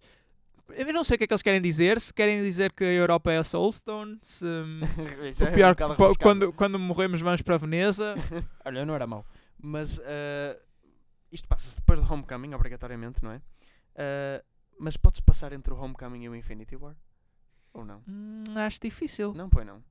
Eu 0.70 0.94
não 0.94 1.04
sei 1.04 1.16
o 1.16 1.18
que 1.18 1.24
é 1.24 1.28
que 1.28 1.34
eles 1.34 1.42
querem 1.42 1.60
dizer. 1.60 2.00
Se 2.00 2.14
querem 2.14 2.44
dizer 2.44 2.72
que 2.74 2.84
a 2.84 2.92
Europa 2.94 3.32
é 3.32 3.40
a 3.40 3.44
Soulstone, 3.44 4.20
se 4.22 4.46
hum, 4.46 4.82
é 5.42 5.44
o 5.44 5.50
um 5.50 5.54
pior 5.54 5.76
po- 5.76 5.88
rebuscado. 5.88 6.18
quando, 6.20 6.54
quando 6.54 6.78
morremos 6.78 7.22
vamos 7.22 7.42
para 7.42 7.58
Veneza. 7.58 8.14
Olha, 8.64 8.86
não 8.86 8.94
era 8.94 9.08
mau. 9.08 9.26
Mas 9.60 10.00
eh, 10.04 10.60
isto 11.32 11.48
passa-se 11.48 11.76
depois 11.78 12.00
do 12.00 12.14
Homecoming, 12.14 12.54
obrigatoriamente, 12.54 13.24
não 13.24 13.32
é? 13.32 13.42
Eh, 13.96 14.44
mas 14.80 14.96
pode-se 14.96 15.24
passar 15.24 15.52
entre 15.54 15.74
o 15.74 15.78
Homecoming 15.78 16.24
e 16.26 16.30
o 16.30 16.36
Infinity 16.36 16.76
War? 16.76 16.96
Ou 17.74 17.84
não? 17.84 18.04
Hum, 18.08 18.44
acho 18.56 18.80
difícil. 18.80 19.34
Não, 19.34 19.50
pois 19.50 19.66
não. 19.66 19.84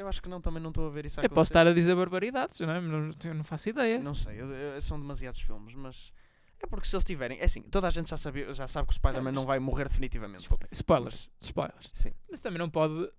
Eu 0.00 0.08
acho 0.08 0.22
que 0.22 0.28
não, 0.30 0.40
também 0.40 0.62
não 0.62 0.70
estou 0.70 0.86
a 0.86 0.88
ver 0.88 1.04
isso 1.04 1.20
a 1.20 1.22
Eu 1.22 1.28
posso 1.28 1.52
acontecer. 1.52 1.52
estar 1.52 1.66
a 1.66 1.74
dizer 1.74 1.94
barbaridades, 1.94 2.58
não 2.60 2.70
é? 2.70 2.80
Não, 2.80 3.10
eu 3.24 3.34
não 3.34 3.44
faço 3.44 3.68
ideia. 3.68 3.98
Não 4.00 4.14
sei, 4.14 4.40
eu- 4.40 4.50
eu- 4.50 4.80
são 4.80 4.98
demasiados 4.98 5.40
filmes, 5.40 5.74
mas 5.74 6.10
é 6.58 6.66
porque 6.66 6.86
se 6.88 6.96
eles 6.96 7.04
tiverem. 7.04 7.38
É 7.38 7.44
assim, 7.44 7.60
toda 7.62 7.86
a 7.86 7.90
gente 7.90 8.08
já, 8.08 8.16
sabia, 8.16 8.52
já 8.54 8.66
sabe 8.66 8.86
que 8.88 8.92
o 8.92 8.94
Spider-Man 8.94 9.32
não 9.32 9.44
vai 9.44 9.58
morrer 9.58 9.84
definitivamente. 9.88 10.38
Desculpa, 10.40 10.66
spoilers. 10.72 11.28
Spoilers. 11.38 11.90
Sim. 11.94 12.12
Mas 12.30 12.40
também 12.40 12.58
não 12.58 12.70
pode. 12.70 13.10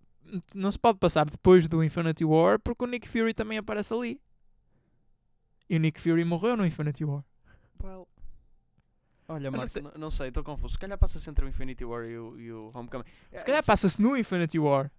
Não 0.55 0.71
se 0.71 0.79
pode 0.79 0.97
passar 0.97 1.29
depois 1.29 1.67
do 1.67 1.83
Infinity 1.83 2.23
War 2.25 2.59
porque 2.59 2.83
o 2.83 2.87
Nick 2.87 3.07
Fury 3.07 3.33
também 3.33 3.57
aparece 3.59 3.93
ali. 3.93 4.19
E 5.69 5.75
o 5.75 5.79
Nick 5.79 6.01
Fury 6.01 6.23
morreu 6.25 6.57
no 6.57 6.65
Infinity 6.65 7.05
War. 7.05 7.23
Well. 7.83 8.07
Olha, 9.27 9.49
não 9.49 9.67
sei. 9.67 9.81
não, 9.81 9.91
não 9.97 10.11
sei, 10.11 10.27
estou 10.27 10.43
confuso. 10.43 10.73
Se 10.73 10.79
calhar 10.79 10.97
passa-se 10.97 11.29
entre 11.29 11.45
o 11.45 11.47
Infinity 11.47 11.85
War 11.85 12.03
e 12.05 12.17
o, 12.17 12.39
e 12.39 12.51
o 12.51 12.71
Homecoming. 12.73 13.05
Se 13.33 13.45
calhar 13.45 13.65
passa-se 13.65 14.01
no 14.01 14.17
Infinity 14.17 14.59
War. 14.59 14.91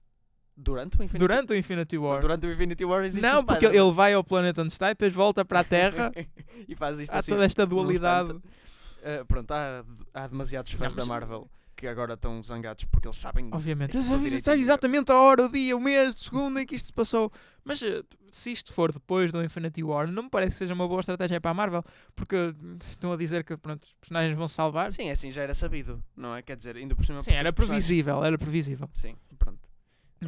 Durante 0.56 0.94
o 1.00 1.02
Infinity 1.02 1.18
Durante 1.18 1.52
o 1.52 1.56
Infinity 1.56 1.98
Mas 1.98 2.06
War. 2.08 2.20
durante 2.20 2.46
o 2.46 2.52
Infinity 2.52 2.84
War 2.84 3.04
existe 3.04 3.22
Não, 3.26 3.44
porque 3.44 3.66
ele 3.66 3.90
vai 3.92 4.12
ao 4.12 4.22
planeta 4.22 4.62
onde 4.62 4.72
está 4.72 4.88
e 4.88 4.90
depois 4.90 5.12
volta 5.12 5.44
para 5.44 5.60
a 5.60 5.64
Terra. 5.64 6.12
e 6.68 6.74
faz 6.76 6.98
isto 7.00 7.14
Há 7.14 7.18
assim. 7.18 7.32
toda 7.32 7.44
esta 7.44 7.66
dualidade. 7.66 8.32
Uh, 8.32 9.24
pronto, 9.26 9.50
há, 9.50 9.84
há 10.14 10.26
demasiados 10.26 10.70
fãs 10.72 10.94
Não, 10.94 10.96
mas- 10.96 11.06
da 11.06 11.12
Marvel 11.12 11.48
que 11.74 11.88
agora 11.88 12.14
estão 12.14 12.40
zangados 12.44 12.84
porque 12.84 13.08
eles 13.08 13.16
sabem. 13.16 13.48
Obviamente. 13.50 14.00
sei- 14.00 14.16
direitinho. 14.18 14.44
sei 14.44 14.58
exatamente 14.60 15.10
a 15.10 15.16
hora, 15.16 15.46
o 15.46 15.48
dia, 15.48 15.76
o 15.76 15.80
mês, 15.80 16.14
o 16.14 16.18
segundo 16.24 16.60
em 16.60 16.64
que 16.66 16.76
isto 16.76 16.86
se 16.86 16.92
passou. 16.92 17.32
Mas 17.64 17.82
eh, 17.82 18.04
se 18.30 18.52
isto 18.52 18.72
for 18.72 18.92
depois 18.92 19.32
do 19.32 19.42
Infinity 19.42 19.82
War, 19.82 20.08
não 20.08 20.24
me 20.24 20.30
parece 20.30 20.52
que 20.52 20.58
seja 20.58 20.74
uma 20.74 20.86
boa 20.86 21.00
estratégia 21.00 21.40
para 21.40 21.50
a 21.50 21.54
Marvel. 21.54 21.82
Porque 22.14 22.36
hum, 22.36 22.78
estão 22.86 23.12
a 23.12 23.16
dizer 23.16 23.42
que 23.42 23.56
pronto, 23.56 23.82
os 23.82 23.92
personagens 23.94 24.36
vão 24.38 24.46
se 24.46 24.54
salvar. 24.54 24.92
Sim, 24.92 25.08
é 25.08 25.12
assim, 25.12 25.32
já 25.32 25.42
era 25.42 25.54
sabido, 25.54 26.00
não 26.16 26.36
é? 26.36 26.42
Quer 26.42 26.54
dizer, 26.54 26.76
ainda 26.76 26.94
por 26.94 27.04
cima. 27.04 27.20
Sim, 27.20 27.32
era 27.32 27.48
os 27.48 27.54
personagens- 27.54 27.84
previsível, 27.86 28.24
era 28.24 28.38
previsível. 28.38 28.88
Sim, 28.94 29.16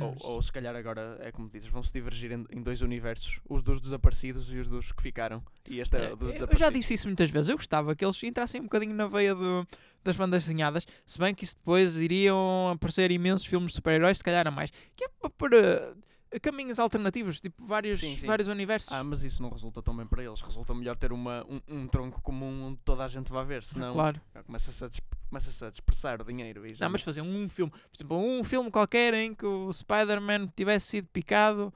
Ou, 0.00 0.16
ou 0.34 0.42
se 0.42 0.50
calhar 0.52 0.74
agora, 0.74 1.16
é 1.20 1.30
como 1.30 1.48
dizes, 1.48 1.68
vão 1.68 1.82
se 1.82 1.92
divergir 1.92 2.32
em, 2.32 2.44
em 2.50 2.62
dois 2.62 2.82
universos, 2.82 3.40
os 3.48 3.62
dos 3.62 3.80
desaparecidos 3.80 4.52
e 4.52 4.58
os 4.58 4.68
dos 4.68 4.92
que 4.92 5.02
ficaram. 5.02 5.42
E 5.68 5.78
este 5.80 5.96
é 5.96 6.12
o 6.12 6.16
dos 6.16 6.34
eu 6.34 6.58
já 6.58 6.70
disse 6.70 6.94
isso 6.94 7.06
muitas 7.06 7.30
vezes. 7.30 7.48
Eu 7.48 7.56
gostava 7.56 7.94
que 7.94 8.04
eles 8.04 8.22
entrassem 8.22 8.60
um 8.60 8.64
bocadinho 8.64 8.94
na 8.94 9.06
veia 9.06 9.34
do- 9.34 9.66
das 10.02 10.16
bandas 10.16 10.44
desenhadas, 10.44 10.86
se 11.06 11.18
bem 11.18 11.34
que 11.34 11.44
isso 11.44 11.54
depois 11.56 11.96
iriam 11.96 12.70
aparecer 12.74 13.10
imensos 13.10 13.46
filmes 13.46 13.72
de 13.72 13.76
super-heróis, 13.76 14.18
se 14.18 14.24
calhar 14.24 14.46
a 14.46 14.50
mais. 14.50 14.70
Que 14.94 15.04
é 15.04 15.08
pa- 15.20 15.30
para 15.30 15.94
caminhos 16.40 16.78
alternativos, 16.78 17.40
tipo 17.40 17.66
vários, 17.66 18.00
Sim, 18.00 18.16
sim. 18.16 18.26
vários 18.26 18.48
universos. 18.48 18.92
Ah, 18.92 19.04
mas 19.04 19.22
isso 19.22 19.42
não 19.42 19.50
resulta 19.50 19.82
tão 19.82 19.96
bem 19.96 20.06
para 20.06 20.22
eles. 20.22 20.40
Resulta 20.40 20.74
melhor 20.74 20.96
ter 20.96 21.12
uma, 21.12 21.44
um, 21.48 21.60
um 21.68 21.86
tronco 21.86 22.20
comum 22.20 22.66
onde 22.66 22.78
toda 22.84 23.04
a 23.04 23.08
gente 23.08 23.30
vai 23.30 23.44
ver, 23.44 23.64
senão 23.64 23.92
claro. 23.92 24.20
começa-se 24.44 24.84
a, 24.84 24.88
começa-se 25.28 25.64
a 25.64 25.70
dispersar 25.70 26.20
o 26.20 26.24
dinheiro. 26.24 26.66
E 26.66 26.74
já 26.74 26.84
Não, 26.84 26.92
mas 26.92 27.02
fazer 27.02 27.22
um 27.22 27.48
filme, 27.48 27.70
por 27.70 27.96
exemplo, 27.96 28.18
um 28.18 28.44
filme 28.44 28.70
qualquer 28.70 29.14
em 29.14 29.34
que 29.34 29.46
o 29.46 29.72
Spider-Man 29.72 30.48
tivesse 30.56 30.86
sido 30.86 31.08
picado 31.08 31.72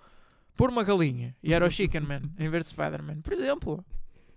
por 0.57 0.71
uma 0.71 0.83
galinha 0.83 1.37
e 1.43 1.55
era 1.55 1.65
o 1.65 1.71
Chicken 1.71 2.01
Man 2.01 2.23
em 2.39 2.49
vez 2.49 2.65
de 2.65 2.71
Spider-Man, 2.71 3.21
por 3.23 3.33
exemplo. 3.33 3.85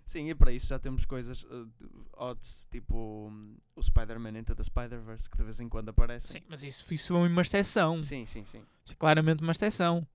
Sim, 0.06 0.30
e 0.30 0.36
para 0.36 0.52
isso 0.52 0.68
já 0.68 0.78
temos 0.78 1.06
coisas 1.06 1.44
uh, 1.44 1.70
odds, 2.18 2.68
tipo 2.70 3.30
hum, 3.32 3.56
o 3.76 3.82
Spider-Man 3.82 4.38
Into 4.40 4.54
the 4.54 4.64
Spider-Verse, 4.64 5.30
que 5.30 5.38
de 5.38 5.44
vez 5.44 5.60
em 5.62 5.70
quando 5.70 5.88
aparece. 5.88 6.28
Sim, 6.28 6.42
mas 6.50 6.62
isso, 6.64 6.94
isso 6.94 7.16
é 7.16 7.18
uma 7.18 7.42
exceção. 7.42 8.02
sim, 8.02 8.26
sim. 8.26 8.44
sim. 8.44 8.62
Isso 8.92 8.96
é 8.96 8.98
claramente 9.00 9.42
uma 9.42 9.54
exceção. 9.54 10.06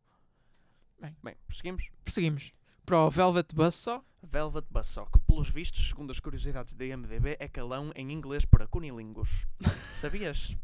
Bem, 1.23 1.35
prosseguimos. 1.47 1.89
Prosseguimos 2.05 2.53
para 2.85 3.01
o 3.01 3.11
Velvet 3.11 3.55
Buzzsaw. 3.55 4.05
Velvet 4.23 4.67
Buzzsaw, 4.71 5.07
que 5.11 5.19
pelos 5.21 5.49
vistos, 5.49 5.89
segundo 5.89 6.11
as 6.11 6.21
curiosidades 6.21 6.75
da 6.75 6.85
IMDB, 6.85 7.37
é 7.39 7.49
calão 7.49 7.91
em 7.95 8.13
inglês 8.13 8.45
para 8.45 8.67
cunilingos. 8.67 9.47
Sabias? 9.95 10.55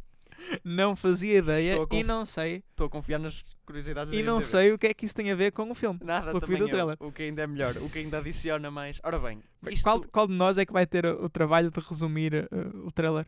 Não 0.64 0.95
fazia 0.97 1.38
ideia 1.38 1.78
e 1.90 2.02
não 2.02 2.26
sei. 2.26 2.64
Estou 2.71 2.87
a 2.87 2.90
confiar 2.90 3.19
nas 3.19 3.42
curiosidades 3.64 4.11
da 4.11 4.16
E 4.16 4.23
não 4.23 4.35
IMDb. 4.35 4.50
sei 4.50 4.73
o 4.73 4.78
que 4.78 4.88
é 4.88 4.95
que 4.95 5.07
isso 5.07 5.14
tem 5.14 5.31
a 5.31 5.35
ver 5.35 5.52
com 5.52 5.71
o 5.71 5.75
filme. 5.75 6.00
Nada 6.02 6.26
pelo 6.26 6.40
que 6.40 6.47
vi 6.47 6.52
também 6.54 6.59
do 6.59 6.69
eu. 6.69 6.71
trailer. 6.71 6.97
O 7.00 7.12
que 7.12 7.23
ainda 7.23 7.42
é 7.42 7.47
melhor, 7.47 7.76
o 7.78 7.88
que 7.88 7.99
ainda 8.00 8.19
adiciona 8.19 8.71
mais. 8.71 9.00
Ora 9.04 9.19
bem, 9.19 9.42
Bem, 9.62 9.73
isto... 9.73 9.85
Qual, 9.85 10.02
qual 10.02 10.26
de 10.26 10.35
nós 10.35 10.59
é 10.59 10.66
que 10.66 10.73
vai 10.73 10.87
ter 10.87 11.07
o, 11.07 11.31
trabalho 11.31 11.71
de 11.71 11.81
resumir 11.81 12.35
eh, 12.35 12.49
o 12.85 12.90
trailer? 12.90 13.26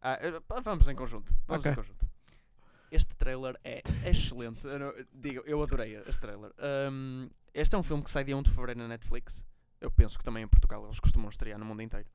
Ah, 0.00 0.18
eh, 0.20 0.40
vamos 0.62 0.88
em 0.88 0.94
conjunto. 0.94 1.34
Vamos 1.46 1.66
em 1.66 1.74
conjunto. 1.74 2.11
Este 2.94 3.16
trailer 3.16 3.58
é 3.64 3.82
excelente. 4.04 4.66
Eu, 4.66 4.78
não- 4.78 4.92
digo, 5.14 5.42
eu 5.46 5.62
adorei 5.62 5.96
este 6.06 6.20
trailer. 6.20 6.52
Ahm, 6.58 7.28
este 7.54 7.74
é 7.74 7.78
um 7.78 7.82
filme 7.82 8.02
que 8.04 8.10
sai 8.10 8.22
dia 8.22 8.36
1 8.36 8.42
de 8.42 8.50
fevereiro 8.50 8.80
na 8.80 8.88
Netflix. 8.88 9.42
Eu 9.80 9.90
penso 9.90 10.18
que 10.18 10.22
também 10.24 10.44
em 10.44 10.48
Portugal 10.48 10.84
eles 10.84 11.00
costumam 11.00 11.28
estrear 11.30 11.58
no 11.58 11.64
mundo 11.64 11.80
inteiro. 11.80 12.06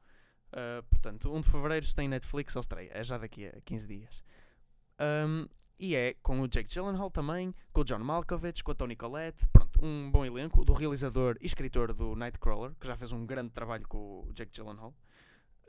Ah, 0.53 0.83
portanto, 0.89 1.33
1 1.33 1.41
de 1.41 1.49
fevereiro 1.49 1.85
se 1.85 1.95
tem 1.95 2.07
Netflix, 2.07 2.55
ele 2.55 2.61
estreia. 2.61 2.91
É 2.93 3.03
já 3.03 3.17
daqui 3.17 3.47
a 3.47 3.59
15 3.65 3.87
dias. 3.87 4.23
Ahm, 4.99 5.47
e 5.79 5.95
é 5.95 6.13
com 6.21 6.41
o 6.41 6.47
Jake 6.47 6.69
Gyllenhaal 6.71 7.09
também, 7.11 7.53
com 7.73 7.81
o 7.81 7.83
John 7.83 7.99
Malkovich, 7.99 8.63
com 8.63 8.71
a 8.71 8.75
Toni 8.75 8.95
Collette. 8.95 9.47
Pronto, 9.47 9.83
um 9.83 10.11
bom 10.11 10.23
elenco. 10.25 10.63
Do 10.63 10.73
realizador 10.73 11.37
e 11.41 11.45
escritor 11.47 11.91
do 11.93 12.15
Nightcrawler, 12.15 12.73
que 12.79 12.85
já 12.87 12.95
fez 12.95 13.11
um 13.11 13.25
grande 13.25 13.49
trabalho 13.51 13.87
com 13.87 14.27
o 14.27 14.31
Jake 14.33 14.51
Gyllenhaal. 14.53 14.93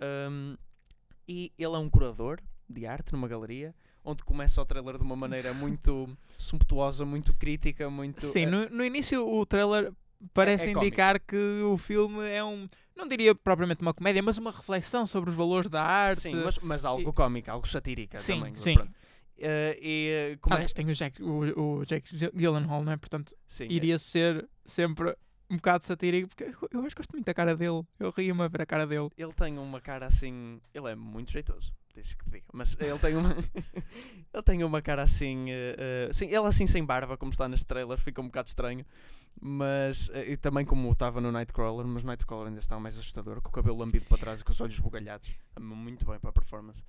Ahm, 0.01 0.57
e 1.27 1.53
ele 1.59 1.75
é 1.75 1.79
um 1.79 1.91
curador 1.91 2.41
de 2.69 2.87
arte 2.87 3.13
numa 3.13 3.27
galeria, 3.29 3.75
onde 4.09 4.23
começa 4.25 4.61
o 4.61 4.65
trailer 4.65 4.97
de 4.97 5.03
uma 5.03 5.17
maneira 5.17 5.53
muito 5.55 6.09
sumptuosa, 6.37 7.05
muito 7.05 7.35
crítica, 7.35 7.89
muito. 7.91 8.27
Sim, 8.27 8.45
eh, 8.45 8.47
no, 8.47 8.69
no 8.71 8.85
início 8.85 9.27
o 9.27 9.45
trailer 9.47 9.93
parece 10.33 10.65
é 10.71 10.73
cómico. 10.73 10.85
indicar 10.87 11.21
que 11.21 11.37
o 11.63 11.77
filme 11.77 12.27
é 12.29 12.43
um. 12.43 12.67
Não 12.97 13.07
diria 13.07 13.35
propriamente 13.35 13.83
uma 13.83 13.95
comédia, 13.95 14.23
mas 14.23 14.39
uma 14.39 14.51
reflexão 14.51 15.07
sobre 15.07 15.31
os 15.31 15.37
valores 15.37 15.69
da 15.71 15.83
arte. 15.83 16.23
Sim, 16.23 16.35
mas, 16.45 16.59
mas 16.59 16.85
algo 16.85 17.11
e- 17.11 17.13
cómico, 17.13 17.51
algo 17.51 17.69
satírica 17.69 18.19
Sim, 18.19 18.39
também. 18.39 18.55
sim. 18.57 18.75
pronto. 18.75 18.93
Eh, 19.41 19.79
e 19.81 20.37
come- 20.41 20.57
Aliás, 20.57 20.73
tem 20.73 20.91
o 20.91 20.95
Jack, 20.95 21.23
o, 21.23 21.79
o 21.81 21.85
Gy- 21.85 22.31
Gyllenhaal, 22.35 22.83
não 22.83 22.93
é? 22.93 22.97
Portanto, 22.97 23.37
sim, 23.47 23.67
iria 23.71 23.97
ser 23.99 24.49
sempre 24.65 25.15
um 25.49 25.57
bocado 25.57 25.85
satírico, 25.85 26.29
porque 26.29 26.45
eu, 26.73 26.81
acho 26.81 26.89
que 26.91 26.97
gosto 27.01 27.13
muito 27.13 27.25
da 27.25 27.33
cara 27.33 27.57
dele. 27.57 27.83
Eu 28.01 28.11
ria-me 28.11 28.43
a 28.43 28.49
ver 28.49 28.63
a 28.63 28.67
cara 28.67 28.85
dele. 28.87 29.09
Ele 29.17 29.33
tem 29.33 29.57
uma 29.59 29.81
cara 29.81 30.07
assim. 30.07 30.61
Ele 30.75 30.89
é 30.91 30.95
muito 30.97 31.31
jeitoso, 31.31 31.73
deixa 32.01 32.17
que 32.17 32.25
te 32.25 32.31
diga. 32.31 32.47
Mas 32.53 32.77
ele 32.81 32.99
tem 32.99 33.17
uma. 33.17 33.35
ele 34.33 34.43
tem 34.45 34.65
uma 34.65 34.83
cara 34.83 35.03
assim. 35.03 35.51
eh, 35.51 35.77
eh, 36.09 36.13
sim, 36.13 36.27
ele 36.27 36.47
assim 36.47 36.67
sem 36.67 36.85
barba, 36.85 37.17
como 37.17 37.33
está 37.33 37.49
neste 37.49 37.67
trailer, 37.67 37.99
fica 37.99 38.21
um 38.21 38.27
bocado 38.27 38.49
estranho. 38.49 38.85
Mas. 39.41 40.11
eh, 40.15 40.33
e 40.33 40.37
também 40.37 40.65
como 40.65 40.91
estava 40.93 41.21
no 41.21 41.31
Nightcrawler, 41.31 41.87
mas 41.87 42.03
no 42.03 42.09
Nightcrawler 42.09 42.49
ainda 42.49 42.61
está 42.61 42.79
mais 42.79 42.99
assustador, 42.99 43.41
com 43.41 43.49
o 43.49 43.53
cabelo 43.53 43.79
lambido 43.79 44.07
para 44.07 44.19
trás 44.19 44.41
e 44.41 44.45
com 44.45 44.53
os 44.53 44.61
olhos 44.61 44.79
bugalhados. 44.79 45.37
Muito 45.61 46.05
bem 46.07 46.19
para 46.19 46.31
a 46.31 46.33
performance. 46.33 46.83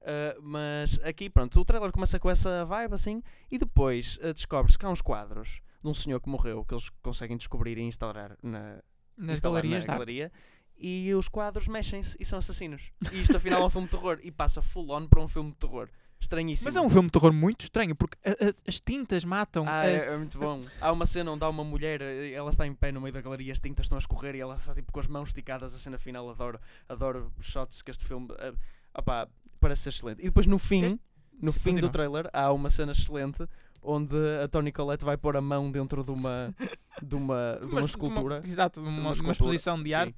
Eh, 0.00 0.36
mas 0.40 0.98
aqui, 1.02 1.28
pronto, 1.28 1.58
o 1.60 1.64
trailer 1.64 1.90
começa 1.90 2.18
com 2.18 2.30
essa 2.30 2.64
vibe 2.64 2.94
assim, 2.94 3.22
e 3.50 3.58
depois 3.58 4.18
eh, 4.22 4.32
descobre-se 4.32 4.78
que 4.78 4.86
há 4.86 4.88
uns 4.88 5.02
quadros 5.02 5.60
de 5.82 5.88
um 5.88 5.94
senhor 5.94 6.20
que 6.20 6.28
morreu 6.28 6.64
que 6.64 6.74
eles 6.74 6.88
conseguem 7.02 7.36
descobrir 7.36 7.78
e 7.78 7.82
instaurar 7.82 8.36
na, 8.42 8.80
Nas 9.16 9.40
galerias 9.40 9.84
na 9.86 9.94
de 9.96 10.00
arte. 10.02 10.32
E 10.78 11.12
os 11.14 11.28
quadros 11.28 11.66
mexem-se 11.68 12.16
e 12.20 12.24
são 12.24 12.38
assassinos. 12.38 12.82
E 13.12 13.20
isto 13.20 13.36
afinal 13.36 13.62
é 13.62 13.64
um 13.66 13.70
filme 13.70 13.86
de 13.88 13.90
terror 13.96 14.18
e 14.22 14.30
passa 14.30 14.62
full 14.62 14.90
on 14.90 15.06
para 15.06 15.20
um 15.20 15.28
filme 15.28 15.50
de 15.50 15.56
terror. 15.56 15.88
Estranhíssimo. 16.20 16.66
Mas 16.66 16.74
é 16.74 16.80
um 16.80 16.90
filme 16.90 17.06
de 17.06 17.12
terror 17.12 17.32
muito 17.32 17.60
estranho, 17.62 17.94
porque 17.94 18.16
a- 18.28 18.30
a- 18.32 18.52
as 18.66 18.80
tintas 18.80 19.24
matam. 19.24 19.64
Ah, 19.68 19.82
as- 19.82 19.86
é, 19.88 20.06
é 20.14 20.16
muito 20.16 20.36
bom. 20.36 20.64
Há 20.80 20.90
uma 20.90 21.06
cena 21.06 21.30
onde 21.30 21.44
há 21.44 21.48
uma 21.48 21.62
mulher, 21.62 22.02
eh, 22.02 22.32
ela 22.32 22.50
está 22.50 22.66
em 22.66 22.74
pé 22.74 22.90
no 22.90 23.00
meio 23.00 23.12
da 23.12 23.20
galeria, 23.20 23.52
as 23.52 23.60
tintas 23.60 23.84
estão 23.86 23.96
a 23.96 24.00
escorrer 24.00 24.34
e 24.34 24.40
ela 24.40 24.56
está 24.56 24.74
tipo 24.74 24.90
com 24.92 24.98
as 24.98 25.06
mãos 25.06 25.28
esticadas. 25.28 25.72
A 25.74 25.78
cena 25.78 25.96
final, 25.96 26.28
adoro, 26.28 26.58
adoro 26.88 27.32
os 27.38 27.46
shots 27.46 27.82
que 27.82 27.90
este 27.92 28.04
filme. 28.04 28.26
eh, 28.40 28.52
opá, 28.94 29.28
parece 29.60 29.82
ser 29.82 29.88
excelente. 29.90 30.20
E 30.20 30.24
depois 30.24 30.46
no 30.48 30.58
fim, 30.58 30.86
Este- 30.86 31.00
no 31.40 31.52
se 31.52 31.60
fim 31.60 31.70
do 31.76 31.82
continua. 31.82 31.90
trailer, 31.92 32.30
há 32.32 32.50
uma 32.52 32.68
cena 32.68 32.90
excelente 32.90 33.46
onde 33.80 34.16
a 34.42 34.48
Toni 34.48 34.72
Collette 34.72 35.04
vai 35.04 35.16
pôr 35.16 35.36
a 35.36 35.40
mão 35.40 35.70
dentro 35.70 36.02
de 36.02 36.10
uma, 36.10 36.52
de 37.00 37.14
uma, 37.14 37.58
de 37.60 37.66
uma 37.66 37.74
Mas- 37.80 37.84
escultura. 37.90 38.42
exato, 38.44 38.82
de 38.82 38.88
uma, 38.88 38.98
uma 39.12 39.12
uma 39.12 39.32
exposição 39.32 39.80
de 39.80 39.90
Sim. 39.90 40.14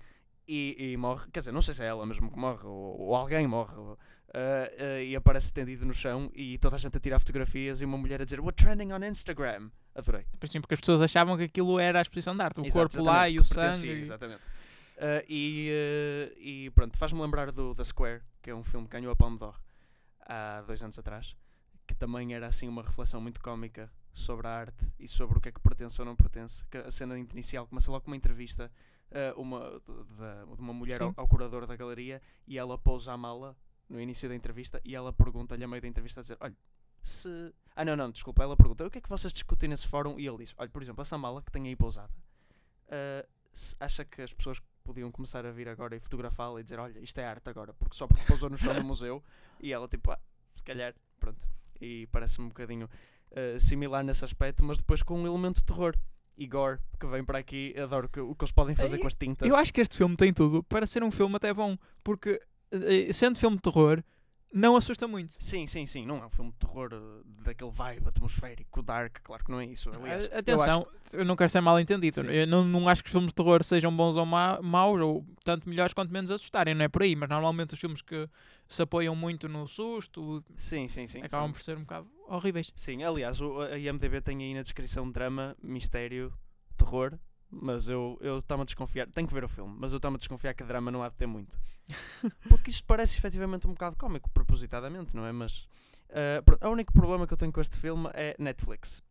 E, 0.52 0.74
e 0.92 0.96
morre, 0.96 1.28
quer 1.32 1.38
dizer, 1.38 1.52
não 1.52 1.62
sei 1.62 1.74
se 1.74 1.80
é 1.80 1.86
ela 1.86 2.04
mesmo 2.04 2.28
que 2.28 2.36
morre 2.36 2.66
ou, 2.66 3.00
ou 3.00 3.14
alguém 3.14 3.46
morre. 3.46 3.72
ou, 3.76 3.96
ah, 4.34 4.68
ah, 4.78 5.00
e 5.00 5.14
aparece 5.14 5.46
estendido 5.46 5.86
no 5.86 5.94
chão 5.94 6.28
e 6.34 6.58
toda 6.58 6.74
a 6.74 6.78
gente 6.78 6.96
a 6.96 7.00
tirar 7.00 7.20
fotografias 7.20 7.80
e 7.80 7.84
uma 7.84 7.96
mulher 7.96 8.20
a 8.20 8.24
dizer 8.24 8.40
What 8.40 8.60
trending 8.60 8.92
on 8.92 9.04
Instagram? 9.04 9.70
Adorei. 9.94 10.26
Sim, 10.50 10.60
porque 10.60 10.74
as 10.74 10.80
pessoas 10.80 11.02
achavam 11.02 11.36
que 11.36 11.44
aquilo 11.44 11.78
era 11.78 12.00
a 12.00 12.02
exposição 12.02 12.34
de 12.34 12.42
arte. 12.42 12.60
O 12.60 12.66
Exato, 12.66 12.96
corpo 12.96 13.08
lá 13.08 13.28
e 13.28 13.38
o 13.38 13.44
sangue. 13.44 13.90
Exatamente. 13.90 14.42
Ah, 14.98 15.22
e, 15.28 15.70
e 16.36 16.70
pronto, 16.74 16.98
faz-me 16.98 17.20
lembrar 17.20 17.52
do 17.52 17.72
The 17.72 17.84
Square, 17.84 18.22
que 18.42 18.50
é 18.50 18.54
um 18.54 18.64
filme 18.64 18.88
que 18.88 18.92
ganhou 18.92 19.12
a 19.12 19.16
Palme 19.16 19.38
d'Or 19.38 19.54
há 20.26 20.64
dois 20.66 20.82
anos 20.82 20.98
atrás, 20.98 21.36
que 21.86 21.94
também 21.94 22.34
era 22.34 22.48
assim 22.48 22.66
uma 22.66 22.82
reflexão 22.82 23.20
muito 23.20 23.40
cómica 23.40 23.88
sobre 24.12 24.48
a 24.48 24.50
arte 24.50 24.92
e 24.98 25.06
sobre 25.06 25.38
o 25.38 25.40
que 25.40 25.48
é 25.48 25.52
que 25.52 25.60
pertence 25.60 26.00
ou 26.00 26.04
não 26.04 26.16
pertence. 26.16 26.64
Que 26.68 26.78
a 26.78 26.90
cena 26.90 27.16
inicial 27.16 27.68
começa 27.68 27.88
logo 27.88 28.04
com 28.04 28.10
uma 28.10 28.16
entrevista 28.16 28.68
ah, 29.12 29.34
uma, 29.36 29.80
de, 29.86 29.94
de- 30.56 30.60
uma 30.60 30.72
mulher 30.72 31.00
ao, 31.02 31.08
Sim. 31.10 31.14
ao 31.16 31.28
curador 31.28 31.66
da 31.66 31.76
galeria 31.76 32.20
e 32.46 32.58
ela 32.58 32.76
pousa 32.78 33.12
a 33.12 33.16
mala 33.16 33.56
no 33.88 34.00
início 34.00 34.28
da 34.28 34.34
entrevista 34.34 34.80
e 34.84 34.94
ela 34.94 35.12
pergunta-lhe 35.12 35.64
a 35.64 35.68
meio 35.68 35.82
da 35.82 35.88
entrevista 35.88 36.20
a 36.20 36.22
dizer, 36.22 36.36
olha, 36.40 36.56
se... 37.02 37.52
Ah 37.74 37.84
não, 37.84 37.96
não, 37.96 38.10
desculpa, 38.10 38.42
ela 38.42 38.56
pergunta, 38.56 38.86
o 38.86 38.90
que 38.90 38.98
é 38.98 39.00
que 39.00 39.08
vocês 39.08 39.32
discutem 39.32 39.68
nesse 39.68 39.86
fórum? 39.88 40.18
E 40.18 40.26
ele 40.26 40.38
diz, 40.38 40.54
olha, 40.56 40.68
por 40.68 40.82
exemplo, 40.82 41.00
essa 41.02 41.16
mala 41.18 41.42
que 41.42 41.50
tem 41.50 41.66
aí 41.66 41.74
pousada, 41.76 42.12
se 43.52 43.74
acha 43.80 44.04
que 44.04 44.22
as 44.22 44.32
pessoas 44.32 44.60
podiam 44.84 45.10
começar 45.10 45.44
a 45.44 45.50
vir 45.50 45.68
agora 45.68 45.96
e 45.96 46.00
fotografá-la 46.00 46.60
e 46.60 46.64
dizer, 46.64 46.78
olha, 46.78 46.98
isto 47.00 47.18
é 47.18 47.24
arte 47.24 47.48
agora, 47.48 47.72
porque 47.74 47.96
só 47.96 48.06
porque 48.06 48.24
pousou 48.24 48.48
no 48.50 48.56
chão 48.58 48.74
do 48.74 48.84
museu 48.84 49.22
e 49.60 49.72
ela 49.72 49.88
tipo, 49.88 50.10
ah, 50.10 50.18
se 50.56 50.62
calhar, 50.64 50.94
pronto. 51.18 51.48
E 51.80 52.06
parece-me 52.12 52.46
um 52.46 52.48
bocadinho 52.48 52.88
ah, 53.32 53.58
similar 53.58 54.02
nesse 54.04 54.24
aspecto, 54.24 54.64
mas 54.64 54.78
depois 54.78 55.02
com 55.02 55.18
um 55.20 55.26
elemento 55.26 55.56
de 55.56 55.64
terror. 55.64 55.96
Gore, 56.46 56.78
que 56.98 57.06
vem 57.06 57.24
para 57.24 57.38
aqui, 57.38 57.74
adoro 57.78 58.08
que, 58.08 58.20
o 58.20 58.34
que 58.34 58.44
eles 58.44 58.52
podem 58.52 58.74
fazer 58.74 58.96
Eh, 58.96 58.98
com 58.98 59.06
as 59.06 59.14
tintas. 59.14 59.48
Eu 59.48 59.56
acho 59.56 59.72
que 59.72 59.80
este 59.80 59.96
filme 59.96 60.16
tem 60.16 60.32
tudo 60.32 60.62
para 60.64 60.86
ser 60.86 61.02
um 61.02 61.10
filme 61.10 61.36
até 61.36 61.52
bom, 61.52 61.76
porque 62.04 62.40
eh, 62.72 63.12
sendo 63.12 63.38
filme 63.38 63.56
de 63.56 63.62
terror, 63.62 64.02
não 64.52 64.74
assusta 64.76 65.06
muito. 65.06 65.32
Sim, 65.38 65.64
sim, 65.68 65.86
sim. 65.86 66.04
Não 66.04 66.16
é 66.22 66.26
um 66.26 66.30
filme 66.30 66.50
de 66.50 66.58
terror 66.58 66.92
uh, 66.92 67.22
daquele 67.44 67.70
vibe 67.70 68.08
atmosférico, 68.08 68.82
dark, 68.82 69.18
claro 69.22 69.44
que 69.44 69.50
não 69.52 69.60
é 69.60 69.66
isso. 69.66 69.90
Aliás, 69.90 70.24
A- 70.26 70.28
eu 70.34 70.38
Atenção, 70.40 70.86
eu, 71.12 71.24
não 71.24 71.36
quero 71.36 71.50
ser 71.50 71.60
mal 71.60 71.78
entendido. 71.78 72.20
Sim. 72.20 72.26
Eu 72.26 72.46
não, 72.48 72.64
não 72.64 72.88
acho 72.88 73.00
que 73.02 73.08
os 73.08 73.12
filmes 73.12 73.28
de 73.28 73.34
terror 73.34 73.62
sejam 73.62 73.94
bons 73.96 74.16
ou 74.16 74.26
ma- 74.26 74.60
maus, 74.60 75.00
ou 75.00 75.24
tanto 75.44 75.68
melhores 75.68 75.94
quanto 75.94 76.12
menos 76.12 76.32
assustarem, 76.32 76.74
não 76.74 76.84
é 76.84 76.88
por 76.88 77.02
aí. 77.02 77.14
Mas 77.14 77.28
normalmente 77.28 77.74
os 77.74 77.78
filmes 77.80 78.02
que 78.02 78.28
se 78.68 78.82
apoiam 78.82 79.14
muito 79.14 79.48
no 79.48 79.68
susto 79.68 80.42
Sim, 80.56 80.88
sim, 80.88 81.06
sim. 81.06 81.22
acabam 81.22 81.48
sim. 81.48 81.52
por 81.52 81.62
ser 81.62 81.76
um 81.76 81.82
bocado 81.82 82.08
horríveis. 82.36 82.72
Sim, 82.76 83.02
aliás, 83.02 83.40
o- 83.40 83.60
a 83.60 83.78
IMDB 83.78 84.20
tem 84.20 84.42
aí 84.42 84.54
na 84.54 84.62
descrição 84.62 85.10
drama, 85.10 85.56
mistério, 85.62 86.32
terror, 86.76 87.18
mas 87.50 87.88
eu 87.88 88.16
eu 88.20 88.38
estava 88.38 88.62
a 88.62 88.64
desconfiar, 88.64 89.08
tenho 89.08 89.26
que 89.26 89.34
ver 89.34 89.44
o 89.44 89.48
filme, 89.48 89.74
mas 89.78 89.92
eu 89.92 89.96
estava 89.96 90.14
a 90.14 90.18
desconfiar 90.18 90.54
que 90.54 90.62
drama 90.64 90.90
não 90.90 91.02
há 91.02 91.08
de 91.08 91.16
ter 91.16 91.26
muito. 91.26 91.58
Porque 92.48 92.70
isto 92.70 92.84
parece 92.86 93.16
efetivamente 93.18 93.66
um 93.66 93.72
bocado 93.72 93.96
cómico, 93.96 94.30
propositadamente, 94.30 95.14
não 95.14 95.26
é? 95.26 95.32
Mas 95.32 95.66
pronto, 96.44 96.66
o 96.66 96.70
único 96.70 96.92
problema 96.92 97.26
que 97.26 97.32
eu 97.32 97.38
tenho 97.38 97.52
com 97.52 97.60
este 97.60 97.76
filme 97.76 98.08
é 98.14 98.34
Netflix. 98.38 99.02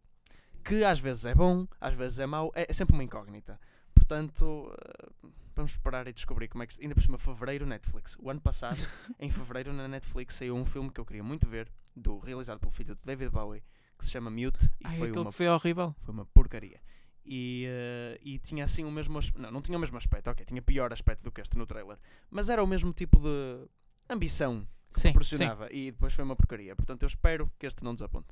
Que 0.63 0.83
às 0.83 0.99
vezes 0.99 1.25
é 1.25 1.33
bom, 1.35 1.67
às 1.79 1.93
vezes 1.93 2.19
é 2.19 2.25
mau, 2.25 2.51
é, 2.55 2.65
é 2.69 2.73
sempre 2.73 2.93
uma 2.93 3.03
incógnita. 3.03 3.59
Portanto, 3.93 4.73
ah, 4.77 5.29
vamos 5.55 5.71
esperar 5.71 6.07
e 6.07 6.13
descobrir 6.13 6.47
como 6.47 6.63
é 6.63 6.67
que. 6.67 6.81
Ainda 6.81 6.95
por 6.95 7.01
cima, 7.01 7.17
fevereiro, 7.17 7.65
Netflix. 7.65 8.15
O 8.19 8.29
ano 8.29 8.41
passado, 8.41 8.77
em 9.19 9.29
fevereiro, 9.29 9.71
na 9.73 9.87
Netflix, 9.87 10.35
saiu 10.35 10.55
um 10.55 10.65
filme 10.65 10.89
que 10.89 10.99
eu 10.99 11.05
queria 11.05 11.23
muito 11.23 11.47
ver, 11.47 11.69
do, 11.95 12.19
realizado 12.19 12.59
pelo 12.59 12.71
filho 12.71 12.95
de 12.95 13.01
David 13.03 13.31
Bowie, 13.31 13.63
que 13.97 14.05
se 14.05 14.11
chama 14.11 14.29
Mute 14.29 14.59
e 14.79 14.87
Ai, 14.87 14.97
foi 14.97 15.11
uma 15.11 15.31
foi 15.31 15.47
horrível. 15.47 15.95
foi 16.01 16.13
uma 16.13 16.25
porcaria. 16.25 16.79
E, 17.25 17.65
eh, 17.67 18.19
e 18.23 18.39
tinha 18.39 18.63
assim 18.63 18.83
o 18.85 18.91
mesmo 18.91 19.17
aspecto. 19.17 19.41
Não, 19.41 19.51
não 19.51 19.61
tinha 19.61 19.77
o 19.77 19.81
mesmo 19.81 19.97
aspecto, 19.97 20.29
ok, 20.31 20.45
tinha 20.45 20.61
pior 20.61 20.91
aspecto 20.91 21.21
do 21.23 21.31
que 21.31 21.41
este 21.41 21.57
no 21.57 21.65
trailer. 21.67 21.97
Mas 22.29 22.49
era 22.49 22.63
o 22.63 22.67
mesmo 22.67 22.91
tipo 22.93 23.19
de 23.19 23.67
ambição 24.09 24.65
que 24.91 24.99
Sim, 24.99 25.09
sim. 25.09 25.13
proporcionava. 25.13 25.71
E 25.71 25.91
depois 25.91 26.13
foi 26.13 26.23
uma 26.23 26.35
porcaria. 26.35 26.75
Portanto, 26.75 27.03
eu 27.03 27.07
espero 27.07 27.51
que 27.59 27.67
este 27.67 27.83
não 27.83 27.93
desaponte. 27.93 28.29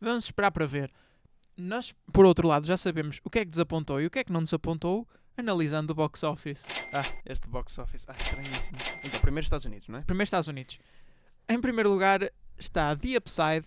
Vamos 0.00 0.24
esperar 0.24 0.50
para 0.50 0.66
ver. 0.66 0.90
Nós, 1.56 1.94
por 2.12 2.24
outro 2.24 2.48
lado, 2.48 2.66
já 2.66 2.76
sabemos 2.78 3.20
o 3.22 3.28
que 3.28 3.40
é 3.40 3.44
que 3.44 3.50
desapontou 3.50 4.00
e 4.00 4.06
o 4.06 4.10
que 4.10 4.20
é 4.20 4.24
que 4.24 4.32
não 4.32 4.42
desapontou, 4.42 5.06
analisando 5.36 5.92
o 5.92 5.94
box 5.94 6.22
office. 6.22 6.64
Ah, 6.94 7.02
este 7.26 7.46
box 7.48 7.76
office. 7.78 8.06
Ah, 8.08 8.14
estranhíssimo. 8.18 8.78
Então, 9.04 9.20
primeiro 9.20 9.44
Estados 9.44 9.66
Unidos, 9.66 9.88
não 9.88 9.98
é? 9.98 10.02
Primeiro 10.02 10.24
Estados 10.24 10.48
Unidos. 10.48 10.78
Em 11.48 11.60
primeiro 11.60 11.90
lugar 11.90 12.32
está 12.58 12.94
The 12.96 13.18
Upside, 13.18 13.66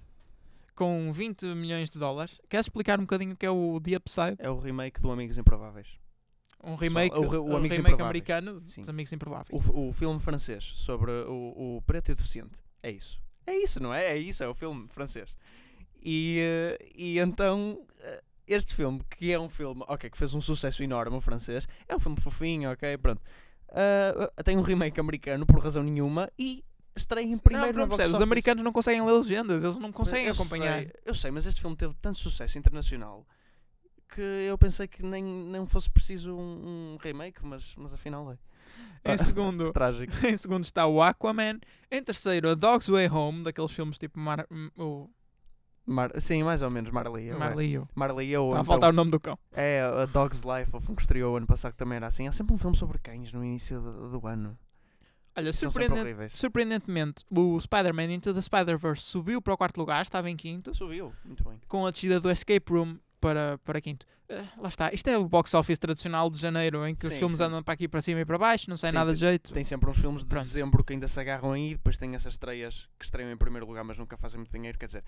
com 0.76 1.12
20 1.14 1.46
milhões 1.56 1.90
de 1.90 2.00
dólares. 2.00 2.40
Queres 2.50 2.66
explicar 2.66 3.00
um 3.00 3.04
bocadinho 3.04 3.34
o 3.34 3.36
que 3.36 3.46
é 3.46 3.50
o 3.50 3.80
The 3.82 3.98
Upside? 3.98 4.36
É 4.40 4.50
o 4.50 4.58
remake 4.60 5.00
do 5.02 5.12
Amigos 5.12 5.38
Improváveis. 5.38 6.00
Um 6.64 6.76
remake, 6.76 7.16
o 7.16 7.28
re- 7.28 7.38
o 7.38 7.46
um 7.46 7.58
Amigos 7.58 7.78
remake 7.78 8.02
americano 8.02 8.62
Sim. 8.66 8.82
dos 8.82 8.90
Amigos 8.90 9.14
Improváveis. 9.14 9.68
O, 9.68 9.90
o 9.90 9.94
filme 9.94 10.20
francês 10.20 10.64
sobre 10.78 11.12
o, 11.12 11.78
o 11.78 11.82
preto 11.86 12.10
e 12.10 12.14
o 12.14 12.16
deficiente. 12.16 12.60
É 12.82 12.92
isso. 12.92 13.22
É 13.46 13.56
isso, 13.56 13.82
não 13.82 13.94
é? 13.94 14.06
É 14.06 14.18
isso, 14.18 14.44
é 14.44 14.48
o 14.48 14.54
filme 14.54 14.88
francês. 14.88 15.36
E, 16.02 16.40
eh, 16.40 16.78
e 16.96 17.20
então, 17.20 17.86
eh, 18.00 18.24
este 18.48 18.74
filme, 18.74 19.02
que 19.10 19.32
é 19.32 19.40
um 19.40 19.50
filme, 19.50 19.84
ok, 19.88 20.10
que 20.10 20.18
fez 20.18 20.34
um 20.34 20.42
sucesso 20.42 20.82
enorme, 20.82 21.16
o 21.16 21.22
francês, 21.22 21.68
é 21.88 21.96
um 21.96 22.00
filme 22.00 22.20
fofinho, 22.20 22.72
ok, 22.72 22.98
pronto. 22.98 23.22
Ah, 23.70 24.44
tem 24.44 24.58
um 24.58 24.62
remake 24.62 25.00
americano 25.00 25.46
por 25.46 25.60
razão 25.60 25.84
nenhuma 25.84 26.32
e 26.40 26.64
estreia 26.96 27.26
em 27.26 27.38
primeiro 27.38 27.74
não, 27.74 27.82
não 27.82 27.88
percebes, 27.90 28.14
os 28.14 28.22
americanos 28.22 28.64
não 28.64 28.72
conseguem 28.72 29.06
ler 29.06 29.12
legendas, 29.14 29.64
eles 29.64 29.78
não 29.78 29.92
conseguem 29.92 30.26
Eu 30.28 30.34
acompanhar. 30.34 30.80
sei, 30.80 30.92
eu 31.06 31.16
sei, 31.16 31.32
mas 31.32 31.46
este 31.46 31.62
filme 31.62 31.76
teve 31.76 31.94
tanto 32.02 32.20
sucesso 32.20 32.58
internacional 32.58 33.26
que 34.08 34.22
eu 34.22 34.58
pensei 34.58 34.88
que 34.88 35.04
nem 35.04 35.24
não 35.24 35.66
fosse 35.66 35.90
preciso 35.90 36.34
um, 36.36 36.94
um 36.94 36.98
remake, 37.02 37.46
mas, 37.46 37.76
mas 37.76 37.94
afinal 37.94 38.32
é. 38.32 38.38
Em 39.14 39.18
segundo, 39.20 39.72
Trágico. 39.74 40.14
em 40.26 40.38
segundo 40.38 40.64
está 40.64 40.88
o 40.88 41.02
Aquaman. 41.02 41.60
Em 41.92 42.04
terceiro, 42.04 42.50
A 42.50 42.56
Dog's 42.56 42.88
Way 42.88 43.10
Home, 43.10 43.44
daqueles 43.44 43.72
filmes 43.72 43.98
tipo 43.98 44.20
Mar 44.20 44.48
o 44.78 45.10
Mar- 45.88 46.20
sim, 46.20 46.42
mais 46.44 46.62
ou 46.64 46.72
menos, 46.72 46.90
Marley. 46.90 47.28
eu, 47.28 47.36
é. 47.36 47.40
Marley 47.40 47.72
eu. 47.74 47.88
Marley 47.94 48.30
eu. 48.32 48.46
Está 48.46 48.58
a 48.58 48.62
então- 48.62 48.66
faltar 48.66 48.90
o 48.90 48.94
nome 48.94 49.12
do 49.12 49.20
cão. 49.20 49.38
É, 49.52 49.82
a 49.82 50.06
Dog's 50.06 50.42
Life, 50.42 50.76
o 50.76 50.80
filme 50.80 50.96
que 50.96 51.02
estreou 51.04 51.38
ano 51.38 51.46
passado 51.46 51.74
que 51.74 51.78
também 51.78 51.98
era 51.98 52.08
assim. 52.08 52.28
Há 52.28 52.32
sempre 52.32 52.54
um 52.54 52.58
filme 52.58 52.76
sobre 52.76 52.98
cães 52.98 53.32
no 53.32 53.44
início 53.46 53.80
do, 53.80 54.20
do 54.20 54.28
ano. 54.28 54.58
Olha, 55.38 55.52
surpreendente- 55.54 56.38
surpreendentemente, 56.38 57.26
o 57.30 57.60
Spider-Man 57.60 58.14
Into 58.14 58.34
the 58.34 58.42
Spider-Verse 58.42 59.02
subiu 59.04 59.42
para 59.42 59.54
o 59.54 59.58
quarto 59.58 59.78
lugar, 59.78 60.02
estava 60.04 60.30
em 60.30 60.38
quinto, 60.38 60.74
Subiu, 60.74 61.14
muito 61.26 61.44
bem. 61.44 61.60
com 61.68 61.86
a 61.86 61.92
descida 61.92 62.20
do 62.20 62.32
Escape 62.32 62.72
Room 62.72 62.98
para, 63.20 63.58
para 63.66 63.82
quinto. 63.82 64.06
Eh, 64.30 64.44
lá 64.58 64.70
está, 64.70 64.94
isto 64.94 65.08
é 65.08 65.18
o 65.18 65.28
box 65.28 65.54
office 65.54 65.78
tradicional 65.78 66.30
de 66.30 66.40
janeiro, 66.40 66.88
em 66.88 66.96
que 66.96 67.06
os 67.06 67.12
Sim, 67.14 67.20
filmes 67.20 67.38
sim. 67.38 67.44
andam 67.44 67.62
para 67.62 67.74
aqui, 67.74 67.88
para 67.88 68.02
cima 68.02 68.22
e 68.22 68.26
para 68.26 68.38
baixo, 68.38 68.70
não 68.70 68.78
sai 68.78 68.92
Sim, 68.92 68.96
nada 68.96 69.14
de 69.14 69.20
jeito. 69.20 69.52
Tem 69.54 69.64
sempre 69.64 69.90
uns 69.90 69.98
filmes 70.00 70.22
de 70.22 70.28
Pronto. 70.28 70.44
dezembro 70.46 70.84
que 70.84 70.94
ainda 70.94 71.08
se 71.08 71.20
agarram 71.20 71.52
aí, 71.52 71.72
depois 71.76 71.98
tem 71.98 72.16
essas 72.16 72.34
estreias 72.34 72.88
que 72.98 73.06
estreiam 73.06 73.30
em 73.32 73.38
primeiro 73.38 73.66
lugar, 73.68 73.84
mas 73.84 73.98
nunca 73.98 74.16
fazem 74.18 74.38
muito 74.40 74.52
dinheiro. 74.52 74.78
Quer 74.80 74.86
dizer, 74.88 75.04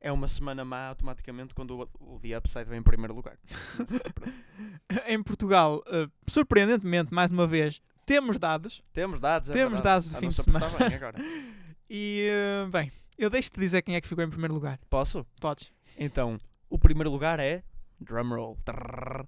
é 0.00 0.10
uma 0.10 0.26
semana 0.26 0.64
má 0.64 0.88
automaticamente 0.88 1.54
quando 1.54 1.78
o, 2.00 2.14
o 2.16 2.18
The 2.18 2.38
Upside 2.38 2.64
vem 2.64 2.78
em 2.78 2.82
primeiro 2.82 3.14
lugar. 3.14 3.36
Em 5.06 5.22
Portugal, 5.22 5.82
eh, 5.86 6.08
surpreendentemente, 6.28 7.12
mais 7.12 7.30
uma 7.30 7.46
vez, 7.46 7.80
temos 8.06 8.38
dados. 8.38 8.82
Temos 8.92 9.20
dados, 9.20 9.50
é 9.50 9.52
Temos 9.52 9.82
dados 9.82 10.08
de 10.10 10.16
Ah, 10.16 10.20
fim 10.20 10.28
de 10.28 10.34
semana. 10.34 10.68
bem 10.70 10.94
agora. 10.94 11.18
E, 11.88 12.26
eh, 12.28 12.66
bem, 12.68 12.90
eu 13.16 13.30
deixo-te 13.30 13.60
dizer 13.60 13.80
quem 13.82 13.94
é 13.94 14.00
que 14.00 14.08
ficou 14.08 14.24
em 14.24 14.28
primeiro 14.28 14.52
lugar. 14.54 14.76
Posso? 14.90 15.24
Podes. 15.40 15.72
Então, 15.96 16.36
o 16.68 16.78
primeiro 16.80 17.10
lugar 17.10 17.38
é. 17.38 17.62
Drumroll. 18.00 18.58
Trrr, 18.64 19.24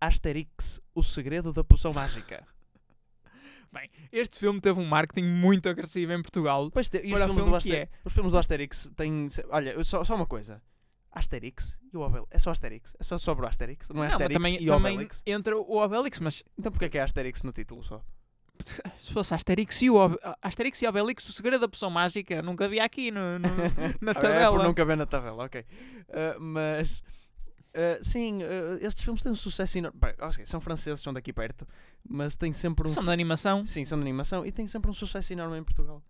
Asterix, 0.00 0.80
o 0.96 1.02
segredo 1.04 1.52
da 1.52 1.62
poção 1.62 1.92
mágica. 1.92 2.44
Este 4.10 4.38
filme 4.38 4.60
teve 4.60 4.78
um 4.80 4.84
marketing 4.84 5.26
muito 5.28 5.68
agressivo 5.68 6.12
em 6.12 6.20
Portugal. 6.20 6.70
Pois 6.70 6.90
te, 6.90 6.98
e 6.98 7.12
os 7.14 7.18
filmes, 7.18 7.26
do 7.28 7.34
filme 7.34 7.50
que 7.50 7.56
Aster- 7.56 7.88
os 8.04 8.12
filmes 8.12 8.32
do 8.32 8.38
Asterix 8.38 8.90
têm. 8.96 9.28
Olha, 9.48 9.82
só, 9.84 10.04
só 10.04 10.14
uma 10.14 10.26
coisa. 10.26 10.60
Asterix 11.12 11.76
e 11.92 11.96
o 11.96 12.00
Obelix. 12.00 12.28
É 12.30 12.38
só 12.38 12.50
Asterix. 12.50 12.96
É 12.98 13.02
só 13.02 13.18
sobre 13.18 13.44
o 13.44 13.48
Asterix. 13.48 13.88
Não 13.90 14.02
é 14.02 14.06
mas 14.06 14.14
Asterix 14.14 14.34
também, 14.38 14.54
e 14.62 14.66
também 14.66 14.94
Obelix. 14.94 15.22
entra 15.26 15.56
o 15.56 15.76
Obelix, 15.76 16.18
mas 16.20 16.42
Então 16.58 16.72
porquê 16.72 16.86
é 16.86 16.88
que 16.88 16.98
é 16.98 17.02
Asterix 17.02 17.42
no 17.42 17.52
título 17.52 17.82
só? 17.84 18.02
se 19.00 19.12
fosse 19.12 19.34
Asterix 19.34 19.82
e, 19.82 19.90
o 19.90 19.96
Ob- 19.96 20.18
Asterix 20.40 20.80
e 20.82 20.86
Obelix, 20.86 21.28
o 21.28 21.32
segredo 21.32 21.60
da 21.62 21.68
poção 21.68 21.90
mágica, 21.90 22.40
nunca 22.42 22.64
havia 22.64 22.84
aqui 22.84 23.10
no, 23.10 23.38
no- 23.38 23.48
na 24.00 24.12
Ah, 24.12 24.12
É 24.12 24.14
por 24.14 24.20
tabela. 24.20 24.62
não 24.62 24.74
caber 24.74 24.96
na 24.96 25.06
tabela, 25.06 25.44
ok. 25.44 25.64
Ah, 26.10 26.36
mas. 26.38 27.02
ah, 27.74 27.98
sim, 28.02 28.40
ah, 28.42 28.78
estes 28.80 29.02
filmes 29.02 29.22
têm 29.22 29.32
um 29.32 29.36
sucesso 29.36 29.78
enorme. 29.78 29.98
São 30.44 30.60
franceses, 30.60 31.00
são 31.02 31.12
daqui 31.12 31.32
perto, 31.32 31.66
mas 32.08 32.36
têm 32.36 32.52
sempre 32.52 32.86
um. 32.86 32.88
São 32.88 33.02
de 33.04 33.10
animação. 33.10 33.66
Sim, 33.66 33.84
são 33.84 33.98
de 33.98 34.02
animação 34.02 34.46
e 34.46 34.52
têm 34.52 34.66
sempre 34.66 34.90
um 34.90 34.94
sucesso 34.94 35.32
enorme 35.32 35.58
em 35.58 35.64
Portugal. 35.64 36.02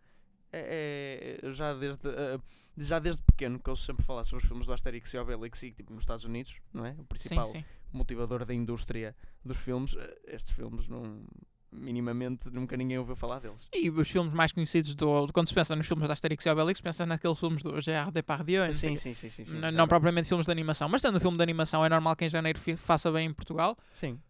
É, 0.53 1.39
é- 1.43 1.51
já 1.53 1.73
desde 1.73 2.07
ah, 2.09 2.39
já 2.77 2.99
desde 2.99 3.23
pequeno 3.23 3.59
que 3.59 3.69
eu 3.69 3.77
sempre 3.77 4.05
falar 4.05 4.25
sobre 4.25 4.43
os 4.45 4.49
filmes 4.49 4.67
do 4.67 4.73
Asterix 4.73 5.13
e 5.13 5.19
Obelix 5.19 5.63
e 5.63 5.73
tipo 5.73 5.93
nos 5.93 6.03
Estados 6.03 6.25
Unidos, 6.25 6.55
não 6.73 6.87
é? 6.87 6.93
O 6.93 6.97
Sim, 6.97 7.05
principal 7.05 7.47
sim. 7.47 7.65
motivador 7.93 8.45
da 8.45 8.55
indústria 8.55 9.15
dos 9.45 9.57
filmes. 9.59 9.97
ah, 9.99 10.15
Estes 10.27 10.55
filmes 10.55 10.89
não 10.89 11.25
minimamente 11.71 12.51
nunca 12.51 12.77
ninguém 12.77 12.99
ouviu 12.99 13.17
falar 13.17 13.39
deles. 13.41 13.67
E 13.73 13.89
os 13.89 14.11
filmes 14.11 14.33
mais 14.35 14.53
conhecidos 14.53 14.95
do, 14.95 15.27
quando 15.33 15.49
se 15.49 15.55
pensa 15.55 15.75
nos 15.75 15.87
filmes 15.87 16.07
da 16.07 16.13
Asterix 16.13 16.45
e 16.45 16.51
Obelix, 16.51 16.81
pensa 16.81 17.07
naqueles 17.07 17.39
filmes 17.39 17.63
do 17.63 17.81
Gerard 17.81 18.13
Depardieu. 18.13 18.73
Sim, 18.75 18.97
sim, 18.97 19.15
sim, 19.15 19.31
sim, 19.31 19.45
sim, 19.47 19.59
não 19.59 19.89
propriamente 19.89 20.29
filmes 20.29 20.45
de 20.47 20.53
animação, 20.53 20.89
mas 20.89 21.01
tendo 21.01 21.19
filme 21.19 21.37
de 21.37 21.43
animação 21.43 21.85
é 21.85 21.89
normal 21.89 22.15
que 22.15 22.27
em 22.27 22.29
janeiro 22.29 22.61
faça 22.77 23.11
bem 23.11 23.29
em 23.29 23.33
Portugal, 23.33 23.77
Sim. 23.91 24.21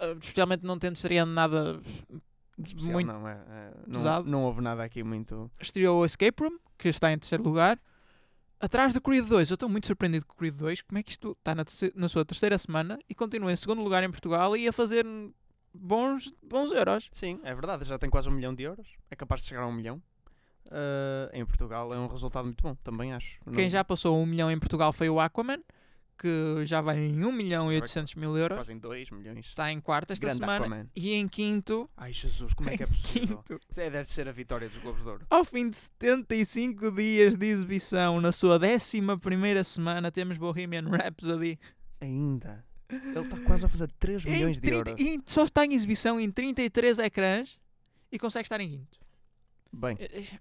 uh, 0.00 0.18
especialmente 0.20 0.64
não 0.64 0.76
tendo 0.78 0.96
estreando 0.96 1.32
nada 1.32 1.80
Especial, 2.62 2.92
muito 2.92 3.06
não, 3.06 3.28
é, 3.28 3.32
é, 3.32 3.72
não, 3.86 3.92
pesado. 3.94 4.28
não 4.30 4.42
houve 4.44 4.60
nada 4.60 4.82
aqui 4.84 5.02
muito. 5.02 5.50
estreou 5.60 6.00
o 6.00 6.04
Escape 6.04 6.42
Room, 6.42 6.58
que 6.76 6.88
está 6.88 7.12
em 7.12 7.18
terceiro 7.18 7.44
lugar. 7.44 7.78
Atrás 8.60 8.92
do 8.92 9.00
Creed 9.00 9.24
2, 9.26 9.50
eu 9.50 9.54
estou 9.54 9.68
muito 9.68 9.86
surpreendido 9.86 10.26
com 10.26 10.32
o 10.34 10.36
Creed 10.36 10.54
2. 10.56 10.82
Como 10.82 10.98
é 10.98 11.02
que 11.02 11.12
isto 11.12 11.32
está 11.38 11.54
na, 11.54 11.64
na 11.94 12.08
sua 12.08 12.24
terceira 12.24 12.58
semana 12.58 12.98
e 13.08 13.14
continua 13.14 13.52
em 13.52 13.56
segundo 13.56 13.82
lugar 13.82 14.02
em 14.02 14.10
Portugal 14.10 14.56
e 14.56 14.66
a 14.66 14.72
fazer 14.72 15.06
bons, 15.72 16.32
bons 16.42 16.72
euros? 16.72 17.08
Sim, 17.12 17.38
é 17.44 17.54
verdade, 17.54 17.84
já 17.84 17.98
tem 17.98 18.10
quase 18.10 18.28
um 18.28 18.32
milhão 18.32 18.52
de 18.54 18.64
euros. 18.64 18.88
É 19.10 19.14
capaz 19.14 19.42
de 19.42 19.48
chegar 19.48 19.62
a 19.62 19.66
um 19.68 19.72
milhão. 19.72 20.02
Ah, 20.70 21.30
em 21.32 21.44
Portugal 21.46 21.92
é 21.94 21.98
um 21.98 22.06
resultado 22.08 22.44
muito 22.44 22.62
bom, 22.62 22.74
também 22.82 23.12
acho. 23.12 23.38
Quem 23.54 23.64
Não- 23.64 23.70
já 23.70 23.84
passou 23.84 24.18
um 24.20 24.26
milhão 24.26 24.50
em 24.50 24.58
Portugal 24.58 24.92
foi 24.92 25.08
o 25.08 25.20
Aquaman, 25.20 25.60
que 26.18 26.64
já 26.66 26.80
vai 26.80 26.98
em 26.98 27.24
1 27.24 27.32
milhão 27.32 27.72
e 27.72 27.76
800 27.76 28.14
mil 28.16 28.36
euros. 28.36 28.56
Quase 28.56 28.72
em 28.72 28.78
2 28.78 29.10
milhões. 29.10 29.46
Está 29.46 29.70
em 29.70 29.80
quarto 29.80 30.12
esta 30.12 30.26
Grande 30.26 30.40
semana. 30.40 30.66
Aquaman. 30.66 30.86
E 30.96 31.14
em 31.14 31.28
quinto, 31.28 31.88
Ai 31.96 32.12
Jesus, 32.12 32.52
como 32.54 32.68
é 32.70 32.76
que 32.76 32.82
é 32.82 32.86
possível? 32.88 33.38
quinto, 33.38 33.60
Isso 33.70 33.80
é, 33.80 33.88
deve 33.90 34.04
ser 34.08 34.26
a 34.28 34.32
vitória 34.32 34.68
dos 34.68 34.78
Globos 34.78 35.02
de 35.02 35.08
Ouro. 35.08 35.26
ao 35.30 35.44
fim 35.44 35.70
de 35.70 35.76
75 35.76 36.90
dias 36.90 37.34
de 37.36 37.46
exibição, 37.46 38.20
na 38.20 38.32
sua 38.32 38.58
11 38.58 39.00
primeira 39.20 39.62
semana, 39.62 40.10
temos 40.10 40.36
Bohemian 40.36 40.88
Rhapsody. 40.90 41.58
Ainda. 42.00 42.64
Ele 42.90 43.20
está 43.20 43.36
quase 43.40 43.66
a 43.66 43.68
fazer 43.68 43.90
3 43.98 44.24
Em 44.26 44.30
milhões 44.30 44.56
de 44.56 44.62
30 44.62 44.90
euros. 44.90 45.04
e 45.04 45.20
só 45.26 45.44
está 45.44 45.64
em 45.64 45.74
exibição 45.74 46.18
em 46.18 46.30
33 46.30 46.98
ecrãs 46.98 47.58
e 48.10 48.18
consegue 48.18 48.46
estar 48.46 48.60
em 48.60 48.68
quinto. 48.70 48.98
Bem, 49.72 49.96
Eh, 50.00 50.10
eh, 50.22 50.38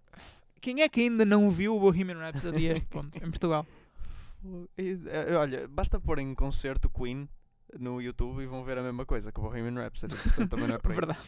Quem 0.61 0.81
é 0.81 0.87
que 0.89 1.01
ainda 1.01 1.23
não 1.25 1.51
viu 1.51 1.75
o 1.75 1.79
Bohemian 1.79 2.17
Rhapsody 2.19 2.69
a 2.69 2.73
este 2.73 2.85
ponto, 2.89 3.17
em 3.17 3.29
Portugal? 3.29 3.65
E, 4.77 4.99
eh, 5.07 5.35
olha, 5.35 5.67
basta 5.67 5.99
pôr 5.99 6.19
em 6.19 6.33
concerto 6.35 6.89
Queen 6.89 7.27
no 7.77 8.01
YouTube 8.01 8.41
e 8.41 8.45
vão 8.45 8.63
ver 8.63 8.77
a 8.77 8.83
mesma 8.83 9.05
coisa 9.05 9.31
que 9.31 9.39
o 9.39 9.43
Bohemian 9.43 9.81
Rhapsody. 9.81 10.15
Portanto, 10.15 10.49
também 10.49 10.67
não 10.67 10.75
é 10.75 10.77
por 10.79 10.91
aí. 10.91 10.95
Verdade. 10.95 11.19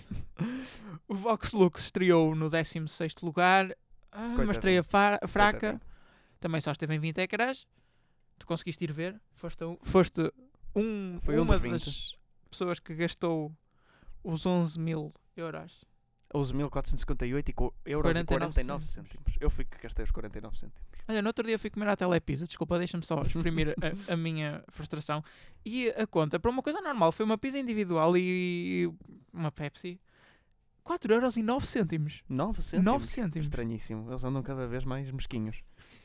O 1.08 1.16
Vox 1.16 1.52
Lux 1.54 1.82
estreou 1.82 2.34
no 2.36 2.50
16º 2.50 3.24
lugar, 3.24 3.76
ah, 4.12 4.26
uma 4.38 4.52
estreia 4.52 4.84
fraca, 4.84 5.28
Coitadinho. 5.28 5.82
também 6.40 6.62
só 6.62 6.72
esteve 6.72 6.96
em 6.96 7.00
20 7.00 7.18
ecrãs. 7.20 7.68
Tu 8.38 8.46
conseguiste 8.48 8.84
ir 8.84 8.94
ver? 8.94 9.20
Foste, 9.36 9.64
um- 9.66 9.78
foste 9.84 10.32
um, 10.76 11.20
Foi 11.22 11.38
um 11.38 11.44
uma 11.44 11.58
20. 11.58 11.72
das 11.74 12.16
pessoas 12.50 12.80
que 12.80 12.96
gastou 12.96 13.52
os 14.24 14.46
11 14.46 14.80
mil 14.80 15.14
euros. 15.36 15.84
11.458 16.34 17.50
e 17.50 17.54
co- 17.54 17.74
euros 17.86 18.12
49 18.12 18.22
e 18.22 18.26
49 18.38 18.86
cêntimos. 18.86 19.34
Eu 19.40 19.50
fui 19.50 19.66
que 19.66 19.78
gastei 19.82 20.04
os 20.04 20.12
49 20.12 20.58
cêntimos. 20.58 20.82
Olha, 21.08 21.22
no 21.22 21.28
outro 21.28 21.46
dia 21.46 21.58
fui 21.58 21.70
comer 21.70 21.88
à 21.90 21.96
Telepizza, 21.96 22.46
desculpa, 22.46 22.78
deixa-me 22.78 23.04
só 23.06 23.22
exprimir 23.22 23.76
a, 24.08 24.14
a 24.14 24.16
minha 24.18 24.64
frustração. 24.70 25.24
E 25.66 25.90
a 25.90 26.06
conta, 26.06 26.40
para 26.40 26.52
uma 26.52 26.62
coisa 26.62 26.82
normal, 26.82 27.12
foi 27.12 27.26
uma 27.26 27.38
pizza 27.38 27.58
individual 27.58 28.16
e 28.18 28.90
uma 29.34 29.52
Pepsi. 29.52 30.00
4,09€. 30.90 31.44
9 31.44 31.68
cêntimos? 31.68 32.24
9 32.28 32.62
cêntimos. 33.06 33.48
Estranhíssimo. 33.48 34.10
Eles 34.10 34.24
andam 34.24 34.42
cada 34.42 34.66
vez 34.66 34.84
mais 34.84 35.12
mesquinhos. 35.12 35.62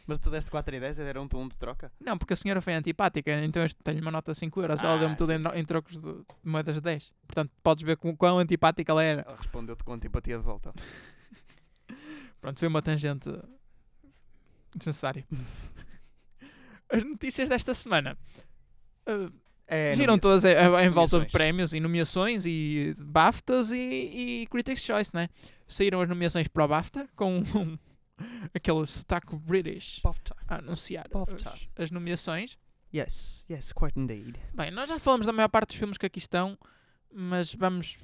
Mas 0.07 0.19
tu 0.19 0.29
deste 0.29 0.51
4 0.51 0.77
e 0.77 0.81
10 0.81 0.99
e 0.99 1.05
deram-te 1.05 1.35
um 1.37 1.49
de 1.49 1.57
troca? 1.57 1.91
Não, 1.99 2.19
porque 2.19 2.35
a 2.35 2.37
senhora 2.37 2.61
foi 2.61 2.75
antipática, 2.75 3.33
então 3.43 3.63
eu 3.63 3.75
tenho 3.83 4.03
uma 4.03 4.11
nota 4.11 4.33
de 4.33 4.39
5 4.39 4.61
euros. 4.61 4.85
ela 4.85 4.99
deu-me 4.99 5.15
Ah, 5.15 5.17
tudo 5.17 5.33
em, 5.33 5.43
em 5.59 5.65
trocos 5.65 5.97
de 5.97 6.25
moedas 6.43 6.75
de 6.75 6.83
10. 6.83 7.15
Portanto, 7.27 7.51
podes 7.63 7.83
ver 7.83 7.97
com, 7.97 8.15
quão 8.15 8.39
antipática 8.39 8.93
ela 8.93 9.03
era. 9.03 9.23
Ela 9.23 9.37
respondeu-te 9.37 9.83
com 9.83 9.95
antipatia 9.95 10.37
de 10.37 10.45
volta. 10.45 10.75
Pronto, 12.41 12.59
foi 12.59 12.69
uma 12.69 12.83
tangente 12.83 13.31
desnecessária. 14.77 15.27
as 16.93 17.03
notícias 17.03 17.49
desta 17.49 17.73
semana 17.73 18.19
uh, 19.09 19.33
É, 19.67 19.93
giram 19.95 20.15
não- 20.15 20.19
todas 20.19 20.45
em 20.45 20.55
volta 20.55 20.81
de 20.81 20.91
Nomeações. 20.95 21.33
prémios 21.33 21.73
e 21.73 21.81
nomeações 21.81 22.45
e 22.47 22.95
BAFTAs 22.99 23.71
e, 23.71 23.79
e 24.43 24.47
Critics' 24.51 24.83
Choice, 24.85 25.15
né? 25.15 25.29
Saíram 25.67 26.01
as 26.03 26.09
nomeações 26.09 26.47
para 26.49 26.65
o 26.65 26.69
BAFTA 26.69 27.09
com 27.17 27.39
um, 27.57 27.79
aquele 28.55 28.85
sotaque 28.87 29.35
British 29.37 30.01
BAFTA. 30.05 30.37
a 30.47 30.57
anunciar 30.57 31.07
BAFTA. 31.11 31.51
as, 31.51 31.69
as 31.85 31.91
nomeações. 31.91 32.59
Yes, 32.95 33.45
yes, 33.51 33.73
quite 33.73 33.99
indeed. 33.99 34.37
Bem, 34.53 34.71
nós 34.71 34.89
já 34.89 34.99
falamos 34.99 35.27
da 35.27 35.33
maior 35.33 35.49
parte 35.49 35.69
dos 35.69 35.77
filmes 35.77 35.97
que 35.99 36.07
aqui 36.07 36.19
estão, 36.19 36.57
mas 37.13 37.53
vamos 37.55 37.97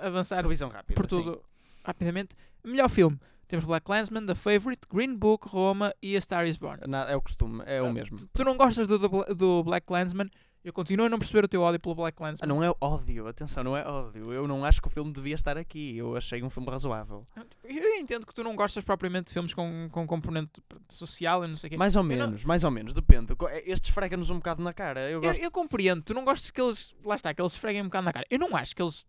avançar 0.00 0.42
Revisão 0.42 0.68
rápida. 0.68 0.94
por 0.94 1.06
tudo 1.06 1.42
rapidamente. 1.84 2.36
Melhor 2.62 2.88
filme. 2.88 3.18
Temos 3.48 3.64
Black 3.64 3.86
Clansman, 3.86 4.26
The 4.26 4.34
Favourite, 4.34 4.82
Green 4.92 5.16
Book, 5.16 5.48
Roma 5.48 5.94
e 6.02 6.14
A 6.16 6.20
Star 6.20 6.46
is 6.46 6.58
Born. 6.58 6.82
sim. 6.84 6.90
Na- 6.90 7.10
é 7.10 7.16
o 7.16 7.22
costume, 7.22 7.62
é 7.66 7.78
Ah, 7.78 7.84
o 7.84 7.92
mesmo. 7.92 8.18
Tu 8.34 8.44
não 8.44 8.56
gostas 8.58 8.86
do, 8.86 8.98
do, 8.98 9.34
do 9.34 9.64
Black 9.64 9.86
Clansman? 9.86 10.28
Eu 10.64 10.72
continuo 10.72 11.06
a 11.06 11.08
não 11.08 11.18
perceber 11.18 11.44
o 11.44 11.48
teu 11.48 11.62
ódio 11.62 11.78
pelo 11.80 11.94
Black 11.94 12.14
Ah, 12.16 12.18
Clansman. 12.18 12.48
não 12.48 12.62
é 12.62 12.70
ódio, 12.80 13.26
atenção, 13.28 13.62
não 13.64 13.76
é 13.76 13.86
ódio. 13.86 14.32
Eu 14.32 14.46
não 14.46 14.64
acho 14.64 14.82
que 14.82 14.88
o 14.88 14.90
filme 14.90 15.12
devia 15.12 15.34
estar 15.34 15.56
aqui. 15.56 15.96
Eu 15.96 16.16
achei 16.16 16.42
um 16.42 16.50
filme 16.50 16.68
razoável. 16.68 17.26
Eu 17.64 17.94
entendo 17.94 18.26
que 18.26 18.34
tu 18.34 18.42
não 18.42 18.54
gostas 18.56 18.82
propriamente 18.84 19.26
de 19.28 19.32
filmes 19.32 19.54
com, 19.54 19.88
com 19.90 20.06
componente 20.06 20.60
social 20.90 21.44
e 21.44 21.48
não 21.48 21.56
sei 21.56 21.68
o 21.68 21.70
quê. 21.70 21.76
Mais 21.76 21.94
ou 21.96 22.02
não- 22.02 22.08
menos, 22.08 22.44
mais 22.44 22.64
ou 22.64 22.70
menos, 22.70 22.92
depende. 22.92 23.32
É, 23.50 23.70
Este 23.70 23.84
esfrega-nos 23.90 24.30
um 24.30 24.36
bocado 24.36 24.62
na 24.62 24.72
cara. 24.74 25.08
Eu 25.08 25.18
Eu, 25.18 25.20
gosto. 25.22 25.40
eu 25.40 25.50
compreendo, 25.50 26.02
tu 26.02 26.12
não 26.12 26.24
gostas 26.24 26.50
que 26.50 26.60
eles. 26.60 26.94
Lá 27.04 27.14
está, 27.14 27.32
que 27.32 27.40
eles 27.40 27.52
esfreguem 27.52 27.80
um 27.82 27.86
bocado 27.86 28.04
na 28.04 28.12
cara. 28.12 28.26
Eu 28.28 28.38
não 28.38 28.54
acho 28.56 28.74
que 28.74 28.82
eles 28.82 29.06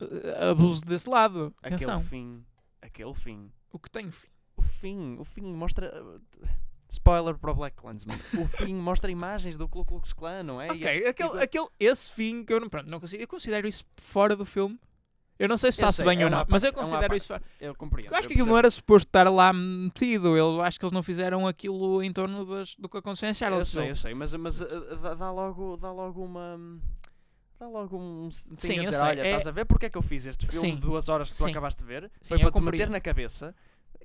uh, 0.00 0.50
abusem 0.50 0.86
desse 0.86 1.08
lado. 1.08 1.54
Aquele 1.62 1.76
Atenção. 1.76 2.00
fim. 2.02 2.44
Aquele 2.82 3.14
fim. 3.14 3.50
O 3.72 3.78
que 3.78 3.88
tem 3.90 4.10
fim. 4.10 4.28
O 4.56 4.62
fim, 4.62 5.16
o 5.18 5.24
fim 5.24 5.42
mostra. 5.54 5.92
uh, 6.02 6.20
Spoiler 6.90 7.36
para 7.36 7.50
o 7.50 7.54
Black 7.54 7.76
Clansman. 7.76 8.18
O 8.38 8.46
fim 8.56 8.74
mostra 8.74 9.10
imagens 9.10 9.56
do 9.56 9.68
Ku 9.68 9.84
Klux 9.84 10.12
Klan, 10.12 10.42
não 10.42 10.60
é? 10.60 10.70
Ok, 10.70 11.06
aquele, 11.06 11.38
e- 11.38 11.42
aquele, 11.42 11.66
esse 11.78 12.10
fim 12.12 12.44
que 12.44 12.52
eu 12.52 12.60
não. 12.60 12.68
Pronto, 12.68 12.88
não 12.88 12.98
consigo, 13.00 13.22
eu 13.22 13.28
considero 13.28 13.68
isso 13.68 13.84
fora 13.96 14.34
do 14.34 14.44
filme. 14.46 14.78
Eu 15.38 15.48
não 15.48 15.56
sei 15.56 15.70
se 15.70 15.80
Eu 15.80 15.92
sei, 15.92 16.04
bem 16.04 16.20
é 16.20 16.24
ou 16.24 16.30
não, 16.30 16.44
mas 16.48 16.64
eu 16.64 16.72
parte- 16.72 16.78
é 16.88 16.90
considero 16.90 17.08
parte. 17.10 17.16
isso 17.20 17.26
fora. 17.28 17.42
Eu 17.60 17.72
compreendo. 17.74 18.10
Eu 18.12 18.18
acho 18.18 18.26
que 18.26 18.32
eu 18.32 18.36
aquilo 18.38 18.48
não 18.48 18.58
era 18.58 18.68
suposto 18.72 19.06
estar 19.08 19.30
lá 19.30 19.52
metido. 19.52 20.36
Eu 20.36 20.60
acho 20.62 20.80
que 20.80 20.84
eles 20.84 20.92
não 20.92 21.02
fizeram 21.02 21.46
aquilo 21.46 22.02
em 22.02 22.12
torno 22.12 22.44
das, 22.44 22.74
do 22.74 22.88
que 22.88 22.96
aconteceu 22.96 23.28
em 23.28 23.30
Eu 23.30 23.34
Charlottesville. 23.36 23.84
sei, 23.84 23.90
eu 23.92 23.96
sei, 23.96 24.14
mas, 24.14 24.32
mas 24.34 24.60
uh, 24.60 24.64
uh, 24.64 24.96
dá, 24.96 25.14
dá 25.14 25.30
logo, 25.30 25.76
dá 25.76 25.92
logo 25.92 26.24
uma. 26.24 26.58
Dá 27.60 27.68
logo 27.68 27.96
um. 27.96 28.28
Sim, 28.32 28.72
a 28.72 28.76
eu 28.78 28.84
dizer, 28.86 28.96
sei, 28.96 29.06
olha, 29.06 29.20
é- 29.22 29.26
estás 29.28 29.46
a 29.46 29.50
ver 29.52 29.64
porque 29.64 29.86
é 29.86 29.90
que 29.90 29.98
eu 29.98 30.02
fiz 30.02 30.26
este 30.26 30.44
filme 30.46 30.70
Sim. 30.70 30.74
de 30.74 30.80
duas 30.80 31.08
horas 31.08 31.30
que 31.30 31.36
tu 31.36 31.44
Sim. 31.44 31.50
acabaste 31.50 31.82
de 31.82 31.86
ver? 31.88 32.10
Sim, 32.20 32.28
Foi 32.30 32.38
eu 32.42 32.50
para 32.50 32.60
te 32.60 32.64
meter 32.64 32.90
na 32.90 33.00
cabeça 33.00 33.54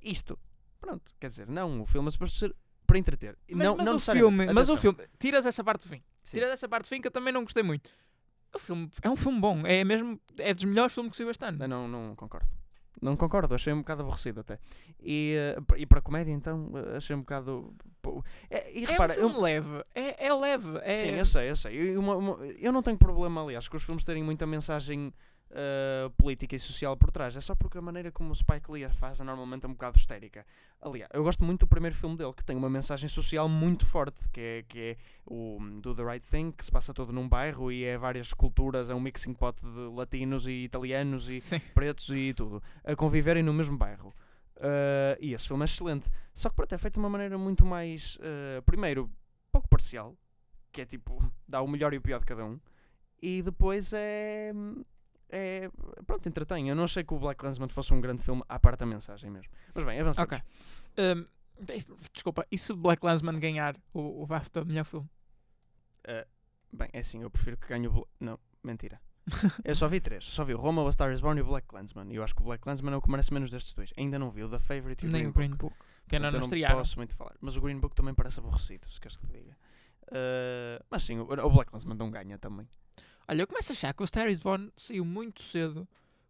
isto. 0.02 0.38
Pronto, 0.80 1.12
quer 1.18 1.28
dizer, 1.28 1.48
não, 1.48 1.80
o 1.80 1.86
filme 1.86 2.06
é 2.08 2.10
suposto 2.12 2.38
ser 2.38 2.54
para 2.86 2.98
entreter. 2.98 3.36
Mas, 3.50 3.66
não, 3.66 3.76
mas 3.76 3.86
não 3.86 3.96
o 3.96 4.00
filme, 4.00 4.46
mas 4.52 4.68
o 4.68 4.76
filme, 4.76 4.98
tiras 5.18 5.46
essa 5.46 5.62
parte 5.64 5.86
do 5.86 5.88
fim. 5.88 6.02
Sim. 6.22 6.36
Tiras 6.36 6.52
essa 6.52 6.68
parte 6.68 6.84
do 6.84 6.88
fim 6.88 7.00
que 7.00 7.06
eu 7.08 7.12
também 7.12 7.32
não 7.32 7.42
gostei 7.42 7.62
muito. 7.62 7.90
O 8.54 8.58
filme 8.58 8.88
é 9.02 9.10
um 9.10 9.16
filme 9.16 9.40
bom, 9.40 9.62
é 9.66 9.82
mesmo 9.84 10.20
é 10.38 10.54
dos 10.54 10.64
melhores 10.64 10.94
filmes 10.94 11.10
que 11.10 11.16
saiu 11.16 11.30
este 11.30 11.44
ano. 11.44 11.62
Eu 11.62 11.68
Não, 11.68 11.88
não 11.88 12.14
concordo. 12.14 12.48
Não 13.02 13.16
concordo, 13.16 13.54
achei 13.54 13.72
um 13.72 13.78
bocado 13.78 14.02
aborrecido 14.02 14.40
até. 14.40 14.58
E, 15.00 15.34
eh, 15.36 15.56
e 15.78 15.84
para 15.84 16.00
comédia, 16.00 16.32
então, 16.32 16.70
eh, 16.74 16.96
achei 16.96 17.14
um 17.14 17.20
bocado. 17.20 17.74
é- 18.48 18.72
e 18.72 18.84
repara, 18.84 19.14
é 19.14 19.18
um 19.18 19.22
eu, 19.22 19.28
filme 19.30 19.42
leve, 19.44 19.84
é, 19.94 20.26
é 20.26 20.32
leve. 20.34 20.78
É... 20.82 20.92
Sim, 20.92 21.08
eu 21.10 21.26
sei, 21.26 21.50
eu 21.50 21.56
sei. 21.56 21.74
E 21.74 21.98
uma- 21.98 22.16
uma- 22.16 22.46
eu 22.46 22.72
não 22.72 22.82
tenho 22.82 22.96
problema, 22.96 23.42
aliás, 23.42 23.68
com 23.68 23.76
os 23.76 23.82
filmes 23.82 24.04
terem 24.04 24.22
muita 24.22 24.46
mensagem 24.46 25.12
ah, 25.54 26.10
política 26.18 26.56
e 26.56 26.58
social 26.58 26.96
por 26.96 27.10
trás. 27.12 27.36
É 27.36 27.40
só 27.40 27.54
porque 27.54 27.78
a 27.78 27.80
maneira 27.80 28.10
como 28.10 28.32
o 28.32 28.34
Spike 28.34 28.70
Lee 28.70 28.84
a 28.84 28.90
faz 28.90 29.20
é 29.20 29.24
normalmente 29.24 29.66
um 29.66 29.72
bocado 29.72 29.96
histérica. 29.96 30.44
Aliás, 30.80 31.08
eu 31.14 31.22
gosto 31.22 31.44
muito 31.44 31.60
do 31.60 31.68
primeiro 31.68 31.94
filme 31.94 32.16
dele, 32.16 32.32
que 32.32 32.44
tem 32.44 32.56
uma 32.56 32.68
mensagem 32.68 33.08
social 33.08 33.48
muito 33.48 33.86
forte, 33.86 34.28
que 34.30 34.40
é, 34.40 34.62
que 34.68 34.78
é 34.80 34.96
o 35.24 35.58
hum, 35.60 35.80
Do 35.80 35.94
the 35.94 36.02
Right 36.02 36.28
Thing, 36.28 36.50
que 36.50 36.64
se 36.64 36.70
passa 36.70 36.92
todo 36.92 37.12
num 37.12 37.28
bairro 37.28 37.70
e 37.70 37.84
é 37.84 37.96
várias 37.96 38.32
culturas, 38.34 38.90
é 38.90 38.94
um 38.94 39.00
mixing 39.00 39.34
pot 39.34 39.60
de 39.62 39.94
latinos 39.94 40.46
e 40.46 40.64
italianos 40.64 41.28
e 41.28 41.40
Sim. 41.40 41.60
pretos 41.72 42.10
e 42.10 42.34
tudo, 42.34 42.62
a 42.84 42.96
conviverem 42.96 43.42
no 43.42 43.54
mesmo 43.54 43.78
bairro. 43.78 44.12
Ah, 44.56 45.16
e 45.20 45.32
esse 45.32 45.46
filme 45.46 45.62
é 45.62 45.66
excelente. 45.66 46.10
Só 46.34 46.50
que 46.50 46.56
pronto, 46.56 46.74
é 46.74 46.78
feito 46.78 46.94
de 46.94 47.00
uma 47.00 47.10
maneira 47.10 47.38
muito 47.38 47.64
mais, 47.64 48.18
ah, 48.20 48.60
primeiro, 48.62 49.10
pouco 49.52 49.68
parcial, 49.68 50.16
que 50.72 50.80
é 50.80 50.84
tipo, 50.84 51.22
dá 51.48 51.62
o 51.62 51.68
melhor 51.68 51.94
e 51.94 51.98
o 51.98 52.02
pior 52.02 52.18
de 52.18 52.26
cada 52.26 52.44
um, 52.44 52.58
e 53.22 53.40
depois 53.40 53.92
é. 53.94 54.52
É 55.36 55.70
pronto, 56.06 56.28
entretém. 56.28 56.68
Eu 56.68 56.76
não 56.76 56.84
achei 56.84 57.02
que 57.04 57.12
o 57.12 57.18
Black 57.18 57.38
Clansman 57.40 57.68
fosse 57.68 57.92
um 57.92 58.00
grande 58.00 58.22
filme 58.22 58.42
à 58.48 58.58
parte 58.58 58.80
da 58.80 58.86
mensagem 58.86 59.30
mesmo. 59.30 59.50
Mas 59.74 59.84
bem, 59.84 60.00
avançamos. 60.00 60.32
Ok. 60.32 60.42
Um, 60.98 61.26
de- 61.64 61.86
desculpa, 62.12 62.46
e 62.50 62.56
se 62.58 62.72
Black 62.74 63.00
Clansman 63.00 63.38
ganhar 63.40 63.76
o, 63.92 64.22
o 64.22 64.26
BAFTA 64.26 64.64
melhor 64.64 64.84
filme? 64.84 65.08
Ah, 66.06 66.26
bem, 66.72 66.88
é 66.92 67.00
assim, 67.00 67.22
eu 67.22 67.30
prefiro 67.30 67.56
que 67.56 67.68
ganhe 67.68 67.88
o. 67.88 68.06
Não, 68.20 68.38
mentira. 68.62 69.00
Eu 69.64 69.74
só 69.74 69.88
vi 69.88 70.00
três. 70.00 70.24
Só 70.26 70.44
vi 70.44 70.52
o 70.52 70.58
Roma, 70.58 70.82
o 70.82 70.92
Star 70.92 71.10
is 71.10 71.18
Born 71.20 71.38
e 71.38 71.42
o 71.42 71.46
Black 71.46 71.66
Clansman. 71.66 72.12
E 72.12 72.16
eu 72.16 72.22
acho 72.22 72.34
que 72.34 72.42
o 72.42 72.44
Black 72.44 72.62
Clansman 72.62 72.92
é 72.92 72.96
o 72.96 73.00
que 73.00 73.10
merece 73.10 73.32
menos 73.32 73.50
destes 73.50 73.72
dois. 73.72 73.90
Ainda 73.96 74.18
não 74.18 74.30
vi 74.30 74.42
o 74.44 74.50
The 74.50 74.58
Favorite 74.58 75.06
e 75.06 75.08
o 75.08 75.12
Nem 75.12 75.22
Green 75.22 75.30
o 75.30 75.32
Book. 75.32 75.38
Green 75.48 75.56
Book. 75.56 75.76
Que 76.06 76.16
ainda 76.16 76.30
não 76.30 76.38
eu 76.40 76.42
estrearam. 76.42 76.76
posso 76.76 76.98
muito 76.98 77.14
falar. 77.14 77.34
Mas 77.40 77.56
o 77.56 77.60
Green 77.62 77.78
Book 77.78 77.94
também 77.96 78.12
parece 78.12 78.38
aborrecido, 78.38 78.86
se 78.90 79.00
queres 79.00 79.16
que 79.16 79.26
te 79.26 79.32
diga. 79.32 79.56
Ah, 80.12 80.84
mas 80.90 81.04
sim, 81.04 81.18
o, 81.18 81.22
o 81.22 81.50
Black 81.50 81.70
Clansman 81.70 81.96
não 81.96 82.10
ganha 82.10 82.36
também. 82.38 82.68
Olha, 83.28 83.42
eu 83.42 83.46
começo 83.46 83.72
a 83.72 83.74
achar 83.74 83.94
que 83.94 84.02
o 84.02 84.06
Star 84.06 84.28
is 84.28 84.40
Born 84.40 84.70
saiu 84.76 85.04
muito 85.04 85.42
cedo 85.42 85.88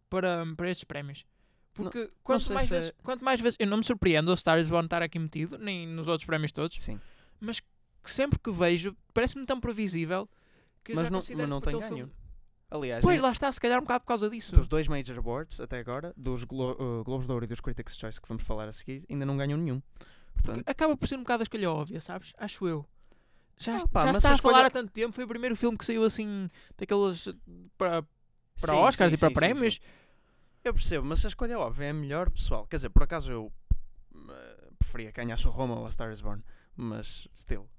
para, 0.09 0.45
para 0.55 0.69
estes 0.69 0.83
prémios. 0.85 1.25
Porque 1.73 2.09
quanto, 2.23 2.43
sei 2.45 2.55
mais 2.55 2.67
se 2.67 2.73
é- 2.73 2.77
vezes, 2.79 2.93
quanto 3.03 3.25
mais 3.25 3.41
vezes. 3.41 3.57
Eu 3.59 3.67
não 3.67 3.77
me 3.77 3.83
surpreendo 3.83 4.31
o 4.31 4.37
Star 4.37 4.57
is 4.59 4.69
Born 4.69 4.85
estar 4.85 5.01
aqui 5.01 5.19
metido, 5.19 5.57
nem 5.57 5.85
nos 5.87 6.07
outros 6.07 6.25
prémios 6.25 6.51
todos, 6.53 6.81
Sim. 6.81 6.99
mas 7.39 7.61
sempre 8.05 8.39
que 8.39 8.49
vejo, 8.51 8.95
parece-me 9.13 9.45
tão 9.45 9.59
previsível 9.59 10.29
que 10.83 10.93
Mas 10.93 11.05
já 11.05 11.09
não- 11.09 11.19
mas 11.19 11.49
não 11.49 11.59
tem 11.61 11.77
ganho. 11.77 11.95
filme- 11.95 12.11
Aliás, 12.71 13.01
Pois 13.03 13.17
em- 13.17 13.21
lá 13.21 13.31
está, 13.31 13.51
se 13.51 13.59
calhar 13.59 13.77
um 13.77 13.81
bocado 13.83 14.01
por 14.03 14.07
causa 14.07 14.29
disso. 14.29 14.55
dos 14.55 14.67
dois 14.67 14.87
Major 14.87 15.17
Awards 15.19 15.59
até 15.59 15.79
agora, 15.79 16.13
dos 16.17 16.43
Glo 16.43 16.71
uh, 16.71 17.03
Globos 17.03 17.27
de 17.27 17.31
Ouro 17.33 17.45
e 17.45 17.47
dos 17.47 17.59
Critics' 17.59 17.95
Choice 17.97 18.19
que 18.21 18.27
vamos 18.27 18.43
falar 18.43 18.67
a 18.67 18.71
seguir, 18.71 19.05
ainda 19.09 19.25
não 19.25 19.35
ganham 19.37 19.57
nenhum. 19.57 19.81
Portanto, 20.33 20.63
Acaba 20.67 20.95
por 20.97 21.07
ser 21.07 21.15
um 21.15 21.19
bocado 21.19 21.43
a 21.43 21.45
escolha 21.45 21.69
óbvia, 21.71 21.99
sabes? 22.01 22.33
Acho 22.37 22.67
eu. 22.67 22.85
Já, 23.57 23.77
Ah, 23.77 23.87
pá, 23.87 23.99
já 24.01 24.05
mas 24.07 24.17
está 24.17 24.31
a 24.33 24.37
falar 24.37 24.53
escolha- 24.53 24.67
há 24.67 24.69
tanto 24.69 24.91
tempo, 24.91 25.13
foi 25.13 25.23
o 25.23 25.27
primeiro 25.27 25.55
filme 25.55 25.77
que 25.77 25.85
saiu 25.85 26.03
assim, 26.03 26.49
daqueles 26.77 27.27
eh, 27.27 27.33
para, 27.77 28.01
para 28.59 28.73
sim, 28.73 28.79
Oscars 28.79 29.11
sim, 29.11 29.15
e 29.15 29.19
para 29.19 29.29
sim, 29.29 29.33
prémios. 29.33 29.79
Eu 30.63 30.73
percebo, 30.73 31.05
mas 31.05 31.23
a 31.23 31.27
escolha 31.27 31.57
óbvia 31.59 31.85
é 31.85 31.93
melhor, 31.93 32.29
pessoal. 32.29 32.65
Quer 32.67 32.77
dizer, 32.77 32.89
por 32.89 33.03
acaso 33.03 33.31
eu 33.31 33.53
uh, 34.13 34.75
preferia 34.79 35.11
que 35.11 35.21
ganhasse 35.21 35.47
o 35.47 35.51
Roma 35.51 35.75
ou 35.79 35.85
a 35.85 35.91
Star 35.91 36.11
is 36.11 36.21
Born, 36.21 36.43
mas 36.75 37.27
still, 37.33 37.69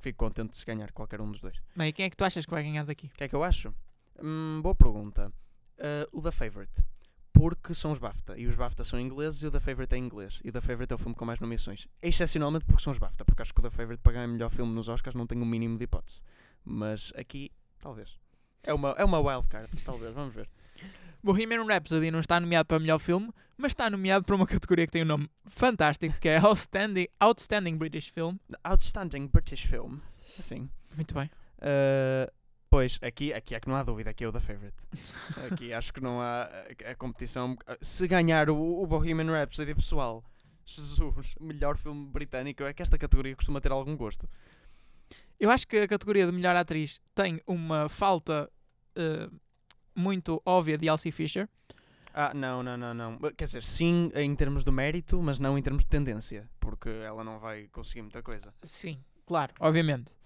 fico 0.00 0.18
contente 0.18 0.56
se 0.56 0.66
ganhar 0.66 0.90
qualquer 0.92 1.20
um 1.20 1.30
dos 1.30 1.40
dois. 1.40 1.56
Bem, 1.76 1.88
e 1.88 1.92
quem 1.92 2.04
é 2.06 2.10
que 2.10 2.16
tu 2.16 2.24
achas 2.24 2.44
que 2.44 2.50
vai 2.50 2.62
ganhar 2.62 2.84
daqui? 2.84 3.06
O 3.06 3.10
que 3.16 3.24
é 3.24 3.28
que 3.28 3.34
eu 3.36 3.42
acho? 3.44 3.72
Hum, 4.22 4.60
boa 4.62 4.74
pergunta. 4.74 5.32
Uh, 5.78 6.18
o 6.18 6.20
The 6.20 6.32
Favourite. 6.32 6.82
Porque 7.38 7.72
são 7.72 7.92
os 7.92 8.00
BAFTA. 8.00 8.36
E 8.36 8.48
os 8.48 8.56
BAFTA 8.56 8.82
são 8.82 8.98
ingleses 8.98 9.40
e 9.42 9.46
o 9.46 9.50
The 9.52 9.60
Favourite 9.60 9.94
é 9.94 9.98
inglês. 9.98 10.40
E 10.42 10.48
o 10.48 10.52
The 10.52 10.60
Favourite 10.60 10.92
é 10.92 10.96
o 10.96 10.98
filme 10.98 11.14
com 11.14 11.24
mais 11.24 11.38
nomeações. 11.38 11.86
Excepcionalmente 12.02 12.64
porque 12.64 12.82
são 12.82 12.90
os 12.90 12.98
BAFTA. 12.98 13.24
Porque 13.24 13.42
acho 13.42 13.54
que 13.54 13.60
o 13.60 13.62
The 13.62 13.70
Favourite 13.70 14.02
para 14.02 14.14
ganhar 14.14 14.26
melhor 14.26 14.50
filme 14.50 14.74
nos 14.74 14.88
Oscars 14.88 15.14
não 15.14 15.24
tem 15.24 15.40
o 15.40 15.46
mínimo 15.46 15.78
de 15.78 15.84
hipótese. 15.84 16.20
Mas 16.64 17.12
aqui, 17.16 17.52
talvez. 17.78 18.18
É 18.64 18.74
uma, 18.74 18.90
é 18.98 19.04
uma 19.04 19.20
wildcard, 19.20 19.70
talvez. 19.84 20.12
Vamos 20.12 20.34
ver. 20.34 20.50
Bohemian 21.22 21.64
Rhapsody 21.64 22.10
não 22.10 22.18
está 22.18 22.40
nomeado 22.40 22.66
para 22.66 22.80
melhor 22.80 22.98
filme, 22.98 23.32
mas 23.56 23.70
está 23.70 23.88
nomeado 23.88 24.24
para 24.24 24.34
uma 24.34 24.46
categoria 24.46 24.86
que 24.86 24.92
tem 24.92 25.02
um 25.02 25.06
nome 25.06 25.30
fantástico, 25.46 26.18
que 26.18 26.28
é 26.28 26.38
Outstanding, 26.38 27.06
Outstanding 27.20 27.76
British 27.76 28.08
Film. 28.08 28.36
Outstanding 28.64 29.28
British 29.28 29.62
Film. 29.62 29.98
Assim. 30.38 30.68
Muito 30.96 31.14
bem. 31.14 31.30
Uh, 31.58 32.32
pois, 32.70 32.98
aqui, 33.02 33.32
aqui 33.32 33.54
é 33.54 33.60
que 33.60 33.68
não 33.68 33.76
há 33.76 33.82
dúvida, 33.82 34.10
aqui 34.10 34.24
é 34.24 34.28
o 34.28 34.32
The 34.32 34.40
Favourite. 34.40 34.76
Aqui 35.52 35.72
acho 35.72 35.92
que 35.92 36.00
não 36.00 36.20
há 36.20 36.44
a, 36.86 36.90
a 36.90 36.94
competição. 36.94 37.56
Se 37.80 38.06
ganhar 38.06 38.50
o, 38.50 38.82
o 38.82 38.86
Bohemian 38.86 39.30
Rhapsody, 39.30 39.74
pessoal, 39.74 40.24
Jesus, 40.64 41.34
melhor 41.40 41.76
filme 41.76 42.06
britânico, 42.06 42.62
é 42.64 42.72
que 42.72 42.82
esta 42.82 42.98
categoria 42.98 43.34
costuma 43.34 43.60
ter 43.60 43.72
algum 43.72 43.96
gosto. 43.96 44.28
Eu 45.40 45.50
acho 45.50 45.66
que 45.66 45.78
a 45.78 45.88
categoria 45.88 46.26
de 46.26 46.32
melhor 46.32 46.56
atriz 46.56 47.00
tem 47.14 47.40
uma 47.46 47.88
falta 47.88 48.50
eh, 48.96 49.30
muito 49.94 50.42
óbvia 50.44 50.76
de 50.76 50.88
Elsie 50.88 51.12
Fisher. 51.12 51.48
Ah, 52.12 52.32
não, 52.34 52.62
não, 52.62 52.76
não, 52.76 52.92
não. 52.92 53.18
Quer 53.36 53.44
dizer, 53.44 53.62
sim 53.62 54.10
em 54.14 54.34
termos 54.34 54.64
de 54.64 54.70
mérito, 54.70 55.22
mas 55.22 55.38
não 55.38 55.56
em 55.56 55.62
termos 55.62 55.84
de 55.84 55.88
tendência, 55.88 56.48
porque 56.58 56.88
ela 56.88 57.22
não 57.22 57.38
vai 57.38 57.68
conseguir 57.68 58.02
muita 58.02 58.22
coisa. 58.22 58.52
Sim, 58.62 59.02
claro, 59.24 59.54
obviamente. 59.60 60.16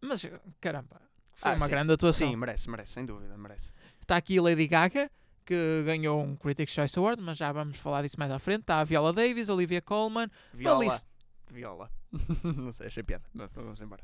Mas, 0.00 0.26
caramba, 0.60 1.00
foi 1.42 1.50
Ah, 1.52 1.54
uma 1.54 1.66
sim. 1.66 1.70
grande 1.70 1.92
atuação. 1.92 2.28
Sim, 2.30 2.36
merece, 2.36 2.70
merece, 2.70 2.92
sem 2.92 3.04
dúvida, 3.04 3.36
merece. 3.36 3.70
Está 4.00 4.16
aqui 4.16 4.38
Lady 4.40 4.66
Gaga, 4.66 5.10
que 5.44 5.82
ganhou 5.84 6.22
um 6.22 6.36
Critics' 6.36 6.72
Choice 6.74 6.98
Award, 6.98 7.20
mas 7.22 7.36
já 7.38 7.50
vamos 7.52 7.76
falar 7.78 8.02
disso 8.02 8.16
mais 8.18 8.30
à 8.30 8.38
frente. 8.38 8.60
Está 8.62 8.80
a 8.80 8.84
Viola 8.84 9.12
Davis, 9.12 9.48
Olivia 9.48 9.82
Colman, 9.82 10.28
Viola. 10.54 10.84
Alice- 10.84 11.04
Viola. 11.50 11.90
não 12.44 12.72
sei, 12.72 12.86
achei 12.86 13.02
piada. 13.02 13.24
Mas 13.34 13.50
Vamos 13.52 13.80
embora. 13.80 14.02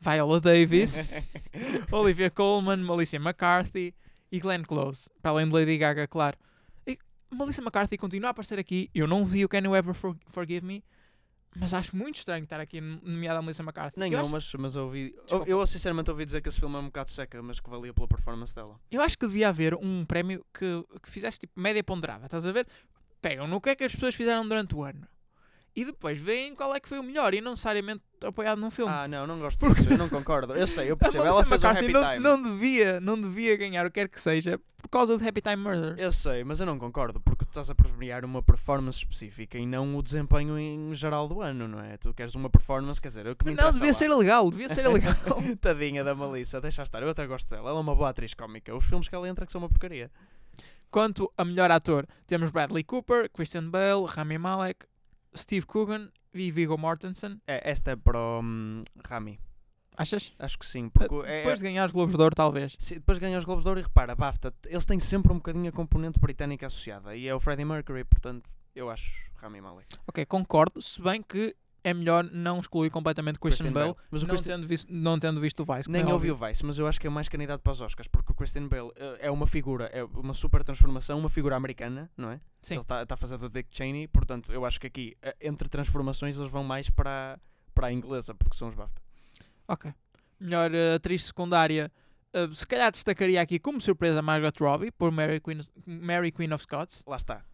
Viola 0.00 0.40
Davis, 0.40 1.10
Olivia 1.92 2.30
Colman, 2.30 2.76
Melissa 2.78 3.16
McCarthy 3.16 3.94
e 4.32 4.40
Glenn 4.40 4.62
Close. 4.62 5.10
Para 5.20 5.32
além 5.32 5.46
de 5.46 5.52
Lady 5.54 5.76
Gaga, 5.76 6.06
claro. 6.06 6.38
E 6.86 6.98
Melissa 7.32 7.60
McCarthy 7.60 7.98
continua 7.98 8.28
a 8.28 8.30
aparecer 8.30 8.58
aqui. 8.58 8.88
Eu 8.94 9.06
não 9.06 9.24
vi 9.26 9.44
o 9.44 9.48
Can 9.48 9.58
You 9.60 9.76
Ever 9.76 9.94
For- 9.94 10.16
Forgive 10.28 10.64
Me, 10.64 10.82
Mas 11.56 11.74
acho 11.74 11.96
muito 11.96 12.16
estranho 12.16 12.44
estar 12.44 12.60
aqui 12.60 12.80
nomeada 12.80 13.40
a 13.40 13.42
Melissa 13.42 13.62
McCarthy. 13.62 13.98
Nem 13.98 14.12
eu, 14.12 14.18
eu, 14.18 14.24
acho, 14.24 14.32
mas, 14.32 14.52
mas 14.54 14.74
eu 14.76 14.84
ouvi. 14.84 15.10
Desculpa. 15.24 15.48
Eu 15.48 15.66
sinceramente 15.66 16.10
ouvi 16.10 16.24
dizer 16.24 16.40
que 16.40 16.48
esse 16.48 16.60
filme 16.60 16.76
é 16.76 16.78
um 16.78 16.84
bocado 16.84 17.10
seca, 17.10 17.42
mas 17.42 17.58
que 17.58 17.68
valia 17.68 17.92
pela 17.92 18.06
performance 18.06 18.54
dela. 18.54 18.78
eu 18.90 19.02
acho 19.02 19.18
que 19.18 19.26
devia 19.26 19.48
haver 19.48 19.74
um 19.74 20.04
prémio 20.04 20.44
que, 20.54 20.84
que 21.02 21.10
fizesse 21.10 21.40
tipo 21.40 21.58
média 21.60 21.82
ponderada. 21.82 22.26
Estás 22.26 22.46
a 22.46 22.52
ver? 22.52 22.66
Pegam 23.20 23.48
no 23.48 23.60
que 23.60 23.70
é 23.70 23.76
que 23.76 23.84
as 23.84 23.94
pessoas 23.94 24.14
fizeram 24.14 24.46
durante 24.46 24.74
o 24.74 24.82
ano. 24.82 25.06
E 25.74 25.84
depois 25.84 26.18
veem 26.18 26.54
qual 26.54 26.74
é 26.74 26.80
que 26.80 26.88
foi 26.88 26.98
o 26.98 27.02
melhor 27.02 27.32
e 27.32 27.40
não 27.40 27.52
necessariamente 27.52 28.02
apoiado 28.24 28.58
num 28.60 28.70
filme. 28.72 28.92
Ah, 28.92 29.06
não, 29.06 29.26
não 29.26 29.38
gosto 29.38 29.58
Porque- 29.58 29.80
disso, 29.82 29.94
eu 29.94 29.98
não 29.98 30.08
concordo. 30.08 30.52
Eu 30.54 30.66
sei, 30.66 30.90
eu 30.90 30.96
percebo. 30.98 31.24
Ela 31.24 31.44
fez 31.44 31.62
McCarthy 31.62 31.84
Happy 31.84 31.92
não, 31.92 32.02
Time. 32.02 32.18
não 32.18 32.42
devia, 32.42 33.00
não 33.00 33.20
devia 33.20 33.56
ganhar 33.56 33.86
o 33.86 33.90
que 33.90 34.00
quer 34.00 34.08
que 34.08 34.20
seja 34.20 34.60
por 34.82 34.88
causa 34.88 35.16
do 35.16 35.26
Happy 35.28 35.40
Time 35.40 35.56
Murders. 35.56 35.96
Eu 36.00 36.10
sei, 36.10 36.42
mas 36.42 36.58
eu 36.58 36.66
não 36.66 36.76
concordo, 36.78 37.20
porque 37.20 37.44
tu 37.44 37.48
estás 37.50 37.70
a 37.70 37.74
premiar 37.74 38.24
uma 38.24 38.42
performance 38.42 38.98
específica 38.98 39.56
e 39.58 39.64
não 39.64 39.96
o 39.96 40.02
desempenho 40.02 40.58
em 40.58 40.92
geral 40.94 41.28
do 41.28 41.40
ano, 41.40 41.68
não 41.68 41.80
é? 41.80 41.96
Tu 41.98 42.12
queres 42.14 42.34
uma 42.34 42.50
performance, 42.50 43.00
quer 43.00 43.08
dizer, 43.08 43.26
o 43.28 43.36
que 43.36 43.44
me 43.46 43.54
Não, 43.54 43.70
devia 43.70 43.88
lá. 43.88 43.94
ser 43.94 44.08
legal, 44.12 44.50
devia 44.50 44.68
ser 44.74 44.86
legal. 44.88 45.14
Tadinha 45.60 46.02
da 46.02 46.14
Melissa, 46.14 46.60
deixa 46.60 46.82
estar, 46.82 47.00
eu 47.02 47.10
até 47.10 47.24
gosto 47.26 47.48
dela. 47.48 47.70
Ela 47.70 47.78
é 47.78 47.80
uma 47.82 47.94
boa 47.94 48.08
atriz 48.10 48.34
cómica. 48.34 48.74
Os 48.74 48.84
filmes 48.84 49.06
que 49.08 49.14
ela 49.14 49.28
entra 49.28 49.46
que 49.46 49.52
são 49.52 49.60
uma 49.60 49.68
porcaria. 49.68 50.10
Quanto 50.90 51.32
a 51.38 51.44
melhor 51.44 51.70
ator, 51.70 52.06
temos 52.26 52.50
Bradley 52.50 52.82
Cooper, 52.82 53.30
Christian 53.30 53.70
Bale, 53.70 54.06
Rami 54.08 54.38
Malek, 54.38 54.86
Steve 55.36 55.66
Coogan 55.66 56.10
e 56.34 56.50
Viggo 56.50 56.76
Mortensen. 56.78 57.40
É, 57.46 57.70
esta 57.70 57.92
é 57.92 57.96
para 57.96 58.18
o 58.18 58.40
hum, 58.42 58.82
Rami. 59.04 59.38
Achas? 59.96 60.32
Acho 60.38 60.58
que 60.58 60.64
sim, 60.66 60.88
porque 60.88 61.14
é, 61.26 61.38
Depois 61.38 61.58
de 61.58 61.64
ganhar 61.64 61.84
os 61.84 61.92
Globos 61.92 62.16
de 62.16 62.22
Ouro, 62.22 62.34
talvez. 62.34 62.74
se- 62.78 62.94
depois 62.94 63.18
ganha 63.18 63.36
os 63.38 63.44
Globos 63.44 63.64
de 63.64 63.68
Ouro 63.68 63.80
e 63.80 63.82
repara, 63.82 64.14
BAFTA, 64.14 64.54
eles 64.66 64.86
têm 64.86 64.98
sempre 64.98 65.30
um 65.32 65.36
bocadinho 65.36 65.68
a 65.68 65.72
componente 65.72 66.18
britânica 66.18 66.66
associada 66.68 67.14
e 67.14 67.26
é 67.28 67.34
o 67.34 67.40
Freddie 67.40 67.64
Mercury, 67.66 68.04
portanto, 68.04 68.48
eu 68.74 68.88
acho 68.88 69.10
Rami 69.36 69.60
Malek. 69.60 69.88
Ok, 70.06 70.24
concordo, 70.26 70.80
se 70.80 71.02
bem 71.02 71.22
que 71.22 71.54
é 71.82 71.94
melhor 71.94 72.24
não 72.24 72.58
excluir 72.60 72.90
completamente 72.90 73.38
Christian, 73.38 73.72
Bale, 73.72 73.94
Mas 74.10 74.22
o 74.22 74.26
não, 74.26 74.34
Christian- 74.34 74.56
tendo 74.56 74.66
visto, 74.68 74.88
não 74.92 75.18
tendo 75.18 75.40
visto 75.40 75.60
o 75.60 75.64
Vice. 75.64 75.90
Nem 75.90 76.02
é 76.02 76.12
ouvi 76.12 76.30
o 76.30 76.36
Vice, 76.36 76.64
mas 76.64 76.78
eu 76.78 76.86
acho 76.86 77.00
que 77.00 77.06
é 77.06 77.10
mais 77.10 77.28
candidato 77.28 77.60
para 77.62 77.72
os 77.72 77.80
Oscars, 77.80 78.08
porque 78.08 78.32
o 78.32 78.34
Christian 78.34 78.68
Bale 78.68 78.90
eh, 78.96 79.18
é 79.22 79.30
uma 79.30 79.46
figura, 79.46 79.86
é 79.86 80.04
uma 80.04 80.34
super 80.34 80.62
transformação, 80.62 81.18
uma 81.18 81.28
figura 81.28 81.56
americana, 81.56 82.10
não 82.16 82.30
é? 82.30 82.40
Sim. 82.62 82.74
Ele 82.74 82.82
está 82.82 83.04
a 83.08 83.16
fazer 83.16 83.38
do 83.38 83.48
Dick 83.48 83.68
Cheney, 83.74 84.06
portanto, 84.08 84.52
eu 84.52 84.64
acho 84.64 84.80
que 84.80 84.86
aqui, 84.86 85.16
eh, 85.22 85.36
entre 85.40 85.68
transformações, 85.68 86.36
eles 86.38 86.50
vão 86.50 86.62
mais 86.64 86.90
para, 86.90 87.34
a- 87.34 87.38
para 87.74 87.86
a 87.88 87.92
inglesa, 87.92 88.34
porque 88.34 88.56
são 88.56 88.68
os 88.68 88.74
BAFTA. 88.74 89.00
Ok. 89.68 89.92
Melhor 90.38 90.74
eh, 90.74 90.94
atriz 90.94 91.24
secundária, 91.26 91.90
se 92.54 92.64
calhar 92.66 92.92
destacaria 92.92 93.40
aqui 93.42 93.58
como 93.58 93.80
surpresa 93.80 94.22
Margot 94.22 94.52
Robbie, 94.60 94.92
por 94.92 95.10
Mary 95.10 95.40
Queen, 95.40 95.60
Mary 95.84 96.30
Queen 96.30 96.52
of 96.52 96.62
Scots, 96.62 97.02
Lá 97.06 97.16
está. 97.16 97.44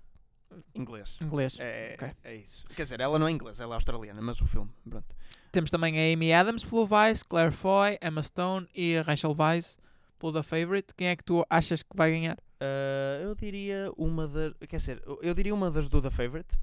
Inglês. 0.75 1.17
inglês. 1.21 1.57
É, 1.61 1.95
Ok. 1.95 2.11
é 2.25 2.35
isso. 2.37 2.65
Quer 2.75 2.83
dizer, 2.83 3.01
ela 3.01 3.19
não 3.19 3.27
é 3.29 3.31
inglesa, 3.31 3.65
ela 3.65 3.75
é 3.75 3.77
australiana, 3.77 4.21
mas 4.23 4.41
o 4.41 4.47
filme, 4.47 4.71
pronto. 4.89 5.15
Temos 5.53 5.71
também 5.71 5.99
a 5.99 6.13
Amy 6.15 6.33
Adams 6.33 6.65
pelo 6.65 6.87
Vice, 6.87 7.25
Claire 7.25 7.53
Foy, 7.53 7.99
Emma 8.03 8.23
Stone 8.23 8.69
e 8.75 8.97
a 8.97 9.03
Rachel 9.03 9.35
Weisz 9.39 9.77
pelo 10.19 10.33
The 10.33 10.43
Favorite. 10.43 10.95
Quem 10.95 11.09
é 11.09 11.17
que 11.17 11.25
tu 11.25 11.45
achas 11.49 11.83
que 11.83 11.97
vai 11.97 12.11
ganhar? 12.11 12.37
Ah, 12.61 13.21
eu 13.23 13.35
diria 13.35 13.91
uma 13.97 14.27
das. 14.29 14.53
Quer 14.69 14.77
dizer, 14.77 15.03
eu 15.23 15.35
diria 15.35 15.55
uma 15.55 15.71
das 15.71 15.89
do 15.89 16.01
The 16.01 16.11
Favorite, 16.11 16.57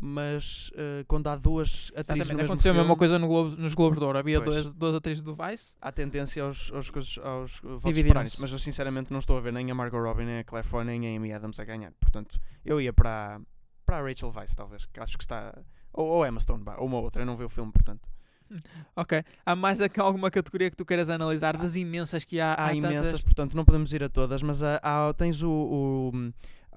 mas 0.00 0.70
ah, 0.76 1.04
quando 1.06 1.28
há 1.28 1.36
duas 1.36 1.90
atrizes 1.96 2.28
no 2.30 2.36
mesmo 2.36 2.42
aconteceu 2.52 2.70
a 2.72 2.74
mesma 2.74 2.86
filme, 2.88 2.98
coisa 2.98 3.18
no 3.18 3.26
Globo- 3.28 3.56
nos 3.56 3.74
Globos 3.74 3.98
de 3.98 4.04
Ouro. 4.04 4.18
Havia 4.18 4.40
duas, 4.40 4.74
duas 4.74 4.94
atrizes 4.94 5.22
do 5.22 5.34
Vice. 5.34 5.74
há 5.80 5.92
tendência 5.92 6.42
aos, 6.42 6.70
aos, 6.72 6.90
coisas- 6.90 7.18
aos 7.18 7.60
votos 7.62 8.38
mas 8.40 8.52
eu 8.52 8.58
sinceramente 8.58 9.10
não 9.12 9.18
estou 9.18 9.36
a 9.36 9.40
ver 9.40 9.52
nem 9.52 9.70
a 9.70 9.74
Margot 9.74 9.98
Robbie, 10.00 10.24
nem 10.24 10.38
a 10.38 10.44
Claire 10.44 10.66
Foy, 10.66 10.84
nem 10.84 11.14
a 11.14 11.16
Amy 11.16 11.32
Adams 11.32 11.58
a 11.60 11.64
ganhar. 11.64 11.92
Portanto, 12.00 12.38
eu 12.64 12.80
ia 12.80 12.92
para, 12.92 13.36
a- 13.36 13.40
para 13.86 13.98
a 13.98 14.02
Rachel 14.02 14.32
Weisz, 14.34 14.54
talvez, 14.54 14.86
que 14.86 15.00
acho 15.00 15.16
que 15.16 15.24
está. 15.24 15.56
Ou, 15.92 16.06
ou 16.06 16.26
Emma 16.26 16.40
Stone, 16.40 16.64
ou 16.78 16.86
uma 16.86 16.98
outra, 16.98 17.22
eu 17.22 17.26
não 17.26 17.36
vi 17.36 17.44
o 17.44 17.48
filme, 17.48 17.70
portanto. 17.72 18.08
Ok. 18.94 19.24
Há 19.44 19.56
mais 19.56 19.78
alguma 19.98 20.30
categoria 20.30 20.70
que 20.70 20.76
tu 20.76 20.84
queiras 20.84 21.08
analisar 21.08 21.56
das 21.56 21.74
imensas 21.76 22.24
que 22.24 22.38
há? 22.40 22.52
Há, 22.52 22.68
tantas- 22.68 22.76
imensas, 22.90 23.22
portanto, 23.22 23.56
não 23.56 23.64
podemos 23.64 23.92
ir 23.92 24.02
a 24.04 24.08
todas, 24.08 24.42
mas 24.42 24.62
há, 24.62 24.78
há- 24.82 25.14
tens 25.14 25.42
o. 25.42 25.50
o, 25.50 26.32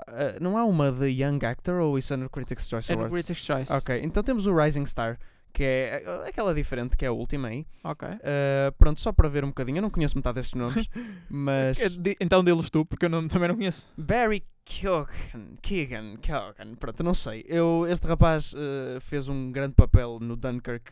ah, 0.08 0.38
não 0.40 0.58
há 0.58 0.66
uma 0.66 0.92
de 0.92 1.06
Young 1.08 1.40
Actor 1.46 1.82
ou 1.82 1.98
isso 1.98 2.14
é 2.14 2.18
no 2.18 2.30
Critics' 2.30 2.68
Choice 2.70 2.92
É 2.92 2.96
no 2.96 3.02
Awards? 3.02 3.14
Critics' 3.26 3.44
Choice. 3.46 3.72
Ok, 3.74 4.00
então 4.04 4.22
temos 4.24 4.46
o 4.48 4.56
Rising 4.56 4.86
Star, 4.86 5.18
que 5.54 5.64
é 5.64 6.04
ah, 6.06 6.28
aquela 6.28 6.54
diferente, 6.54 6.96
que 6.96 7.04
é 7.06 7.08
a 7.08 7.12
última 7.12 7.48
aí. 7.48 7.66
Ok. 7.84 8.08
Ah, 8.08 8.72
pronto, 8.78 9.00
só 9.02 9.12
para 9.12 9.28
ver 9.30 9.44
um 9.44 9.48
bocadinho, 9.50 9.78
eu 9.78 9.82
não 9.82 9.90
conheço 9.90 10.16
metade 10.16 10.36
destes 10.36 10.54
nomes, 10.56 10.88
mas. 11.30 11.78
Di- 11.98 12.16
Então 12.20 12.44
deles 12.44 12.70
tu, 12.70 12.86
porque 12.86 13.06
eu 13.06 13.10
não- 13.10 13.28
também 13.28 13.48
não 13.50 13.56
conheço. 13.56 13.92
Barry 13.98 14.44
Keoghan, 14.66 15.56
Keegan, 15.62 16.18
Keoghan, 16.18 16.76
pronto, 16.78 17.02
não 17.04 17.14
sei. 17.14 17.46
Eu, 17.48 17.86
este 17.90 18.06
rapaz 18.06 18.54
eh, 18.58 19.00
fez 19.00 19.30
um 19.30 19.50
grande 19.52 19.74
papel 19.76 20.20
no 20.20 20.36
Dunkirk, 20.36 20.92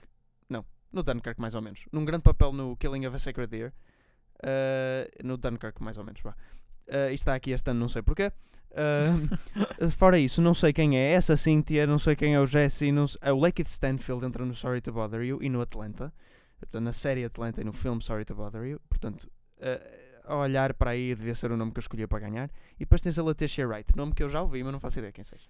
não, 0.49 0.63
no 0.93 1.03
Dunkirk 1.03 1.39
mais 1.41 1.55
ou 1.55 1.61
menos, 1.61 1.81
num 1.91 2.05
grande 2.05 2.23
papel 2.23 2.53
no 2.53 2.77
Killing 2.77 3.05
of 3.05 3.15
a 3.15 3.19
Sacred 3.19 3.49
Deer, 3.51 3.73
no 5.23 5.37
Dunkirk 5.37 5.81
mais 5.83 5.97
ou 5.97 6.03
menos, 6.03 6.21
vá. 6.21 6.35
E 6.87 7.13
está 7.13 7.35
aqui 7.35 7.51
este 7.51 7.69
ano, 7.71 7.79
não 7.81 7.89
sei 7.89 8.01
porquê. 8.01 8.31
Fora 9.97 10.19
isso, 10.19 10.41
não 10.41 10.53
sei 10.53 10.73
quem 10.73 10.97
é 10.97 11.11
essa 11.11 11.37
Cynthia, 11.37 11.87
não 11.87 11.97
sei 11.97 12.15
quem 12.15 12.33
é 12.35 12.39
o 12.39 12.45
Jesse, 12.45 12.91
não 12.91 13.07
sei, 13.07 13.19
o 13.31 13.39
Lakeith 13.39 13.67
Stanfield 13.67 14.25
entra 14.25 14.45
no 14.45 14.53
Sorry 14.53 14.81
to 14.81 14.91
Bother 14.91 15.21
You 15.21 15.41
e 15.41 15.49
no 15.49 15.61
Atlanta, 15.61 16.13
portanto, 16.59 16.83
na 16.83 16.91
série 16.91 17.23
Atlanta 17.23 17.61
e 17.61 17.63
no 17.63 17.73
filme 17.73 18.01
Sorry 18.01 18.25
to 18.25 18.35
Bother 18.35 18.63
You, 18.63 18.81
portanto, 18.89 19.29
eh, 19.59 20.19
a 20.25 20.35
olhar 20.35 20.73
para 20.73 20.91
aí 20.91 21.13
devia 21.15 21.35
ser 21.35 21.51
o 21.51 21.57
nome 21.57 21.71
que 21.71 21.77
eu 21.77 21.81
escolhi 21.81 22.07
para 22.07 22.19
ganhar. 22.19 22.49
E 22.75 22.79
depois 22.79 23.01
tens 23.01 23.17
a 23.17 23.23
Letitia 23.23 23.67
Wright, 23.67 23.95
nome 23.95 24.13
que 24.13 24.23
eu 24.23 24.29
já 24.29 24.41
ouvi, 24.41 24.63
mas 24.63 24.73
não 24.73 24.79
faço 24.79 24.99
ideia 24.99 25.11
quem 25.11 25.23
seja. 25.23 25.47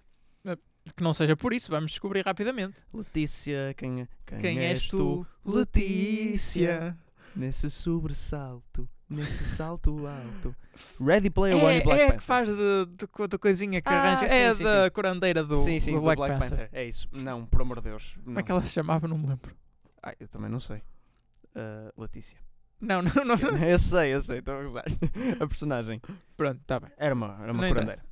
Que 0.94 1.02
não 1.02 1.12
seja 1.12 1.36
por 1.36 1.52
isso, 1.52 1.70
vamos 1.70 1.90
descobrir 1.90 2.24
rapidamente. 2.24 2.76
Letícia, 2.94 3.74
quem, 3.76 4.06
quem, 4.24 4.38
Quem 4.38 4.58
és 4.60 4.86
tu? 4.86 5.26
Letícia. 5.44 6.96
Nesse 7.34 7.68
sobressalto, 7.68 8.88
nesse 9.08 9.44
salto 9.44 10.06
alto. 10.06 10.54
Ready 11.00 11.30
Player 11.30 11.56
One 11.56 11.74
É, 11.74 11.78
e 11.78 11.82
Black 11.84 12.00
é 12.00 12.04
Panther. 12.06 12.18
que 12.20 12.24
faz 12.24 12.48
de, 12.48 12.86
de, 12.86 13.28
da 13.28 13.38
coisinha 13.38 13.80
que 13.80 13.88
Ah, 13.88 14.00
arranja. 14.02 14.28
sim, 14.28 14.34
é 14.34 14.54
sim, 14.54 14.64
da 14.64 14.84
sim. 14.84 14.90
curandeira 14.90 15.44
do, 15.44 15.58
sim, 15.58 15.78
sim, 15.80 15.92
do 15.92 15.98
do 15.98 16.02
Black, 16.02 16.20
Panther. 16.38 16.68
É 16.72 16.84
isso. 16.84 17.08
Não, 17.12 17.46
por 17.46 17.60
amor 17.62 17.78
de 17.80 17.88
Deus. 17.90 18.16
Como 18.22 18.34
Não. 18.34 18.40
é 18.40 18.42
que 18.42 18.50
ela 18.50 18.62
se 18.62 18.72
chamava? 18.72 19.06
Não 19.08 19.16
me 19.18 19.26
lembro. 19.28 19.54
Ai, 20.02 20.14
eu 20.20 20.28
também 20.28 20.50
não 20.50 20.60
sei. 20.60 20.82
Ah, 21.54 21.92
Letícia. 21.96 22.38
Não, 22.78 23.00
não, 23.00 23.24
não. 23.24 23.36
eu 23.66 23.78
sei, 23.78 24.12
eu 24.14 24.20
sei, 24.20 24.40
estou 24.40 24.54
a 24.54 24.62
gozar. 24.62 24.84
a 25.40 25.46
personagem. 25.46 25.98
Pronto, 26.36 26.60
está 26.60 26.78
bem. 26.78 26.90
Era 26.98 27.14
uma, 27.14 27.28
era 27.42 27.50
uma 27.50 27.62
Não 27.62 27.68
curandeira. 27.70 27.84
interessa. 28.02 28.04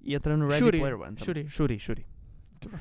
E 0.00 0.14
entra 0.16 0.36
no 0.36 0.48
Ready 0.48 0.58
Shuri, 0.58 0.78
Player 0.80 0.96
One. 1.00 1.14
também. 1.14 1.24
Shuri. 1.24 1.48
Shuri, 1.48 1.78
Shuri. 1.78 2.06
Muito 2.50 2.68
bem. 2.68 2.80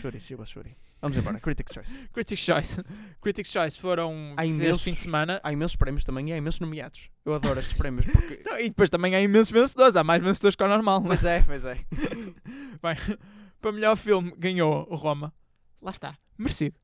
Shuri, 0.00 0.18
she 0.18 0.34
was 0.34 0.48
Shuri. 0.48 0.76
Vamos 1.00 1.16
embora, 1.16 1.38
Critics' 1.40 1.72
Choice. 1.74 2.08
Critics' 2.08 2.42
Choice. 2.44 2.82
Critics' 3.20 3.52
Choice 3.52 3.78
foram 3.78 4.34
Há 4.36 4.44
imensos- 4.44 4.82
fim 4.82 4.92
de 4.92 5.00
semana. 5.00 5.40
Há 5.44 5.52
imensos 5.52 5.76
prémios 5.76 6.04
também 6.04 6.28
e 6.28 6.32
há 6.32 6.36
imensos 6.36 6.60
nomeados. 6.60 7.08
Eu 7.24 7.34
adoro 7.34 7.60
estes 7.60 7.76
prémios 7.76 8.06
porque. 8.06 8.42
Não, 8.46 8.58
e 8.58 8.64
depois 8.68 8.90
também 8.90 9.14
há 9.14 9.20
imensos 9.20 9.50
vencedores. 9.50 9.94
Há 9.96 10.02
mais 10.04 10.22
vencedores 10.22 10.56
que 10.56 10.62
o 10.64 10.68
normal. 10.68 11.02
Pois 11.02 11.24
é, 11.24 11.42
pois 11.42 11.64
é. 11.64 11.74
Bem, 12.82 13.18
para 13.60 13.72
melhor 13.72 13.96
filme 13.96 14.32
ganhou 14.36 14.86
o 14.90 14.96
Roma. 14.96 15.32
Lá 15.80 15.90
está. 15.92 16.16
Merecido. 16.36 16.76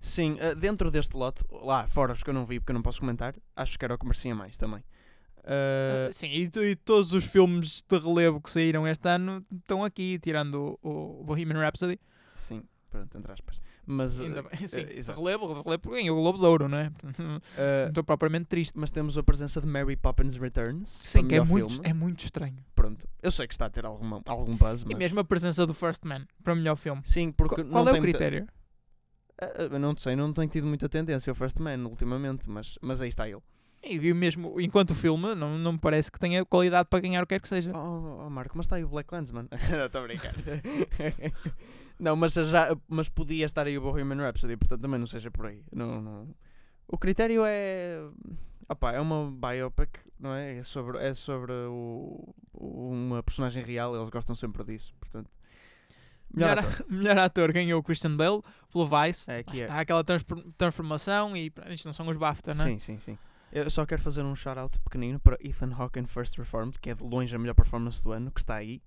Sim, 0.00 0.36
eh, 0.38 0.54
dentro 0.54 0.90
deste 0.90 1.16
lote, 1.16 1.42
lá 1.50 1.86
fora 1.88 2.12
os 2.12 2.22
que 2.22 2.28
eu 2.28 2.34
não 2.34 2.44
vi 2.44 2.60
porque 2.60 2.72
eu 2.72 2.74
não 2.74 2.82
posso 2.82 3.00
comentar, 3.00 3.34
acho 3.56 3.78
que 3.78 3.84
era 3.86 3.94
o 3.94 3.98
que 3.98 4.04
merecia 4.04 4.34
mais 4.34 4.54
também. 4.58 4.84
Eh, 5.44 6.10
Sim, 6.12 6.26
e, 6.28 6.50
e 6.70 6.76
todos 6.76 7.14
os 7.14 7.24
filmes 7.24 7.82
de 7.88 7.98
relevo 7.98 8.38
que 8.40 8.50
saíram 8.50 8.86
este 8.86 9.08
ano 9.08 9.42
estão 9.60 9.82
aqui, 9.82 10.18
tirando 10.18 10.78
o, 10.82 11.20
o 11.20 11.24
Bohemian 11.24 11.58
Rhapsody. 11.58 11.98
sim, 12.34 12.62
pronto, 12.94 13.18
entre 13.18 13.32
aspas. 13.32 13.60
Mas, 13.86 14.20
Ainda 14.20 14.38
eh, 14.38 14.42
bem, 14.42 14.68
sim, 14.68 14.80
eh, 14.80 14.84
de 14.84 14.98
exato. 14.98 15.20
relevo, 15.20 15.62
relevo 15.62 15.90
ganhou 15.90 16.16
o 16.16 16.20
Globo 16.22 16.38
de 16.38 16.44
Ouro, 16.46 16.68
não 16.68 16.78
é? 16.78 16.92
Não 17.18 17.40
eh, 17.58 17.86
estou 17.88 18.04
propriamente 18.04 18.46
triste. 18.46 18.78
mas 18.78 18.90
temos 18.90 19.18
a 19.18 19.22
presença 19.22 19.60
de 19.60 19.66
Mary 19.66 19.96
Poppins 19.96 20.36
Returns. 20.36 20.88
Sim, 20.88 21.26
que 21.26 21.34
é 21.34 21.40
muito, 21.40 21.70
filme. 21.70 21.88
é 21.88 21.92
muito 21.92 22.24
estranho. 22.24 22.56
Pronto, 22.74 23.06
eu 23.22 23.30
sei 23.30 23.46
que 23.46 23.54
está 23.54 23.66
a 23.66 23.70
ter 23.70 23.84
alguma, 23.84 24.22
algum 24.26 24.56
buzz, 24.56 24.82
E 24.82 24.86
mas. 24.86 24.98
mesmo 24.98 25.20
a 25.20 25.24
presença 25.24 25.66
do 25.66 25.74
First 25.74 26.04
Man 26.04 26.24
para 26.42 26.54
melhor 26.54 26.76
filme. 26.76 27.02
Sim, 27.04 27.32
porque. 27.32 27.56
Qu- 27.56 27.64
não 27.64 27.72
Qual 27.84 27.88
é 27.88 27.98
o 27.98 28.00
critério? 28.00 28.46
Eu 29.58 29.78
não 29.80 29.96
sei, 29.96 30.14
não 30.14 30.32
tenho 30.32 30.48
tido 30.48 30.66
muita 30.66 30.88
tendência 30.88 31.30
ao 31.30 31.34
First 31.34 31.58
Man 31.58 31.78
ultimamente, 31.86 32.48
mas, 32.48 32.78
mas 32.80 33.00
aí 33.02 33.08
está 33.08 33.28
ele. 33.28 33.42
E 33.82 33.98
vi 33.98 34.14
mesmo, 34.14 34.58
enquanto 34.60 34.92
o 34.92 34.94
filme, 34.94 35.34
não, 35.34 35.58
não 35.58 35.72
me 35.72 35.78
parece 35.78 36.10
que 36.10 36.18
tenha 36.18 36.42
qualidade 36.44 36.88
para 36.88 37.00
ganhar 37.00 37.22
o 37.22 37.26
que 37.26 37.34
quer 37.34 37.40
que 37.40 37.48
seja. 37.48 37.70
Oh, 37.76 38.24
oh, 38.24 38.30
Marco, 38.30 38.56
mas 38.56 38.64
está 38.64 38.76
aí 38.76 38.84
o 38.84 38.88
Black 38.88 39.12
Landsman. 39.12 39.46
Estou 39.84 40.00
a 40.00 40.04
brincar. 40.04 40.32
não, 41.98 42.16
mas, 42.16 42.34
já, 42.34 42.76
mas 42.88 43.08
podia 43.08 43.44
estar 43.44 43.66
aí 43.66 43.78
o 43.78 43.80
Bohemian 43.80 44.22
Rhapsody, 44.22 44.56
portanto 44.56 44.80
também 44.80 44.98
não 44.98 45.06
seja 45.06 45.30
por 45.30 45.46
aí. 45.46 45.62
Não, 45.72 46.00
não. 46.00 46.34
O 46.88 46.98
critério 46.98 47.42
é. 47.44 47.98
Opá, 48.68 48.92
é 48.92 49.00
uma 49.00 49.30
biopic, 49.30 49.98
não 50.18 50.32
é? 50.34 50.58
É 50.58 50.62
sobre, 50.62 50.98
é 50.98 51.12
sobre 51.12 51.52
o, 51.52 52.34
uma 52.52 53.22
personagem 53.22 53.62
real, 53.62 53.94
eles 53.94 54.10
gostam 54.10 54.34
sempre 54.34 54.64
disso, 54.64 54.94
portanto. 54.98 55.30
Melhor 56.32 56.56
Melhor, 56.56 56.58
ator. 56.58 56.86
melhor 56.90 57.18
ator 57.18 57.52
ganhou 57.52 57.80
o 57.80 57.82
Christian 57.82 58.16
Bale 58.16 58.40
pelo 58.72 58.88
Vice. 58.88 59.30
É, 59.30 59.38
aqui 59.38 59.60
é. 59.60 59.64
está 59.64 59.80
aquela 59.80 60.02
transfor- 60.02 60.44
transformação 60.58 61.36
e 61.36 61.52
isto 61.70 61.86
não 61.86 61.92
são 61.92 62.08
os 62.08 62.16
BAFTA, 62.16 62.54
não 62.54 62.64
é? 62.64 62.70
Sim, 62.70 62.78
sim, 62.78 62.98
sim. 62.98 63.18
Eu 63.52 63.70
só 63.70 63.86
quero 63.86 64.02
fazer 64.02 64.22
um 64.22 64.34
shout-out 64.34 64.76
pequenino 64.80 65.20
para 65.20 65.38
Ethan 65.40 65.72
Hawke 65.72 66.00
em 66.00 66.06
First 66.06 66.36
Reformed, 66.38 66.80
que 66.80 66.90
é 66.90 66.94
de 66.94 67.04
longe 67.04 67.36
a 67.36 67.38
melhor 67.38 67.54
performance 67.54 68.02
do 68.02 68.10
ano, 68.10 68.32
que 68.32 68.40
está 68.40 68.56
aí. 68.56 68.82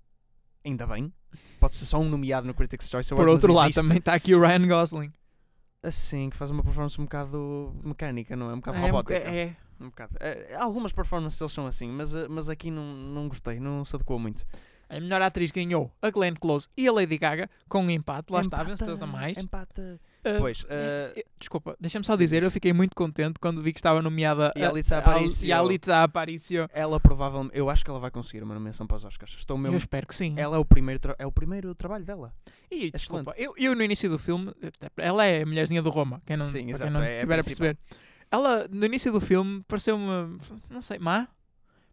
Ainda 0.64 0.86
bem. 0.86 1.12
Pode 1.60 1.76
ser 1.76 1.86
só 1.86 1.98
um 1.98 2.08
nomeado 2.08 2.46
no 2.46 2.54
Critics' 2.54 2.88
Choice 2.90 3.08
Por 3.10 3.16
Awards, 3.22 3.34
outro 3.34 3.48
mas 3.48 3.56
lado, 3.56 3.66
existe. 3.66 3.80
também 3.82 3.98
está 3.98 4.14
aqui 4.14 4.34
o 4.34 4.40
Ryan 4.40 4.66
Gosling. 4.66 5.12
Assim, 5.82 6.28
que 6.30 6.36
faz 6.36 6.50
uma 6.50 6.62
performance 6.62 7.00
um 7.00 7.04
bocado 7.04 7.72
mecânica, 7.84 8.34
não 8.36 8.50
é? 8.50 8.54
Um 8.54 8.56
bocado 8.56 8.78
É, 8.78 8.80
robótica. 8.80 9.14
é, 9.14 9.56
Um 9.80 9.86
bocado. 9.90 10.16
É, 10.18 10.56
algumas 10.56 10.92
performances 10.92 11.38
deles 11.38 11.52
são 11.52 11.66
assim, 11.66 11.88
mas, 11.88 12.12
eh, 12.14 12.26
mas 12.28 12.48
aqui 12.48 12.70
não, 12.70 12.82
não 12.82 13.28
gostei, 13.28 13.60
não 13.60 13.84
se 13.84 13.94
adequou 13.94 14.18
muito. 14.18 14.44
a 14.88 14.98
melhor 14.98 15.20
atriz 15.22 15.50
ganhou 15.52 15.92
a 16.02 16.10
Glenn 16.10 16.34
Close 16.34 16.66
e 16.76 16.88
a 16.88 16.92
Lady 16.92 17.16
Gaga 17.18 17.48
com 17.68 17.82
um 17.82 17.90
empate. 17.90 18.32
Lá 18.32 18.40
está, 18.40 18.56
Empata, 18.56 18.70
vencedores 18.70 19.02
a 19.02 19.06
mais. 19.06 19.38
Empata. 19.38 20.00
Ah, 20.24 20.36
Pois, 20.38 20.66
eh, 20.68 21.24
desculpa, 21.38 21.76
deixa-me 21.80 22.04
só 22.04 22.16
dizer, 22.16 22.42
eu 22.42 22.50
fiquei 22.50 22.72
muito 22.72 22.94
contente 22.94 23.38
quando 23.40 23.62
vi 23.62 23.72
que 23.72 23.78
estava 23.78 24.02
nomeada 24.02 24.52
E 24.56 24.62
a 24.64 24.68
Aparicio. 24.98 25.46
E 25.48 25.52
a 25.52 25.58
Alitza 25.58 26.02
Aparicio. 26.02 26.68
Ela 26.72 26.98
provavelmente. 26.98 27.56
Eu 27.56 27.70
acho 27.70 27.84
que 27.84 27.90
ela 27.90 28.00
vai 28.00 28.10
conseguir 28.10 28.42
uma 28.42 28.54
nomeação 28.54 28.86
para 28.86 28.96
os 28.96 29.04
Oscars. 29.04 29.34
Estou 29.38 29.56
Eu 29.56 29.62
mesmo. 29.62 29.76
espero 29.76 30.06
que 30.06 30.14
sim. 30.14 30.34
Ela 30.36 30.56
é 30.56 30.58
o 30.58 30.64
primeiro, 30.64 31.00
é 31.18 31.26
o 31.26 31.32
primeiro 31.32 31.74
trabalho 31.74 32.04
dela. 32.04 32.32
E 32.70 32.90
desculpa, 32.90 33.32
eu, 33.36 33.54
eu 33.56 33.74
no 33.74 33.82
início 33.82 34.10
do 34.10 34.18
filme, 34.18 34.52
ela 34.96 35.24
é 35.24 35.42
a 35.42 35.46
mulherzinha 35.46 35.80
do 35.80 35.90
Roma, 35.90 36.20
quem 36.26 36.36
não, 36.36 36.46
Sim, 36.46 36.70
exato, 36.70 36.90
quem 36.90 36.92
não 36.92 37.02
é 37.02 37.18
a 37.18 37.20
tiver 37.20 37.38
a 37.38 37.42
principal. 37.42 37.66
perceber. 37.74 37.78
Ela, 38.30 38.68
no 38.70 38.84
início 38.84 39.10
do 39.10 39.20
filme, 39.20 39.62
pareceu-me, 39.66 40.38
não 40.70 40.82
sei, 40.82 40.98
má. 40.98 41.28